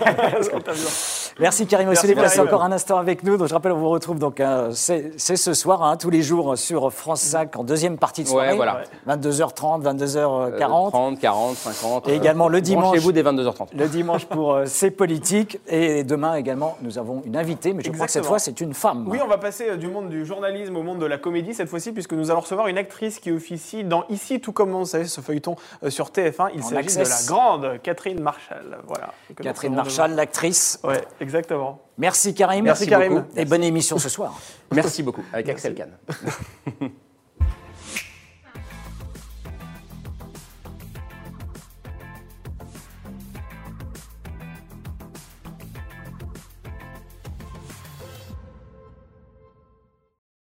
Merci 1.41 1.67
Karim 1.67 1.89
Merci 1.89 2.15
passé 2.15 2.41
encore 2.41 2.63
un 2.63 2.73
instant 2.73 2.99
avec 2.99 3.23
nous. 3.23 3.37
Donc, 3.37 3.49
je 3.49 3.55
rappelle, 3.55 3.73
on 3.73 3.79
vous 3.79 3.89
retrouve 3.89 4.19
donc 4.19 4.41
euh, 4.41 4.71
c'est 4.73 5.17
ce 5.17 5.55
soir, 5.55 5.83
hein, 5.83 5.97
tous 5.97 6.11
les 6.11 6.23
jours 6.23 6.59
sur 6.59 6.93
France 6.93 7.21
5 7.23 7.57
en 7.57 7.65
deuxième 7.65 7.97
partie 7.97 8.25
de 8.25 8.29
soirée. 8.29 8.51
Ouais, 8.51 8.57
voilà. 8.57 8.83
22h30, 9.09 9.83
22h40. 9.83 10.91
30, 10.91 11.19
40, 11.21 11.57
50. 11.57 12.09
Et 12.09 12.15
également 12.15 12.49
le 12.49 12.61
dimanche. 12.61 12.95
Chez 12.95 13.01
vous 13.01 13.13
dès 13.13 13.23
22h30. 13.23 13.77
Le 13.77 13.89
dimanche 13.89 14.27
pour 14.27 14.55
euh, 14.55 14.65
C'est 14.67 14.91
politique. 14.91 15.59
Et 15.67 16.05
demain 16.05 16.35
également, 16.35 16.77
nous 16.83 16.99
avons 16.99 17.23
une 17.25 17.37
invitée, 17.37 17.73
mais 17.73 17.83
je 17.83 17.91
crois 17.91 18.07
que 18.07 18.13
cette 18.13 18.27
fois, 18.27 18.39
c'est 18.39 18.61
une 18.61 18.75
femme. 18.75 19.07
Oui, 19.09 19.19
on 19.25 19.29
va 19.29 19.39
passer 19.39 19.71
euh, 19.71 19.77
du 19.77 19.89
monde 19.89 20.09
du 20.09 20.27
journalisme 20.27 20.77
au 20.77 20.83
monde 20.83 20.99
de 20.99 21.07
la 21.07 21.19
comédie 21.19 21.55
cette 21.55 21.69
fois-ci, 21.69 21.93
puisque 21.93 22.13
nous 22.13 22.31
allons 22.31 22.41
recevoir 22.41 22.69
une 22.69 22.79
actrice 22.79 23.19
qui 23.19 23.31
officie 23.33 23.85
dans 23.85 24.05
Ici 24.09 24.41
tout 24.41 24.53
commence, 24.53 24.89
vous 24.89 24.93
savez, 24.93 25.05
ce 25.07 25.21
feuilleton 25.21 25.57
sur 25.89 26.07
TF1. 26.09 26.51
Il 26.55 26.63
s'agit 26.63 26.97
de 26.97 27.03
la 27.03 27.23
grande 27.27 27.83
Catherine 27.83 28.21
Marshall. 28.21 28.68
Voilà. 28.87 29.13
Catherine 29.41 29.75
Marshall, 29.75 30.13
l'actrice. 30.15 30.79
Oui, 30.85 30.95
exactement. 31.21 31.81
Merci 31.97 32.35
Karim. 32.35 32.65
Merci, 32.65 32.87
Karim. 32.87 33.27
Et 33.37 33.45
bonne 33.45 33.65
émission 33.65 33.99
ce 33.99 34.09
soir. 34.09 34.39
Merci 34.73 35.03
beaucoup, 35.03 35.25
avec 35.33 35.49
Axel 35.49 35.75
Kahn. 35.75 35.97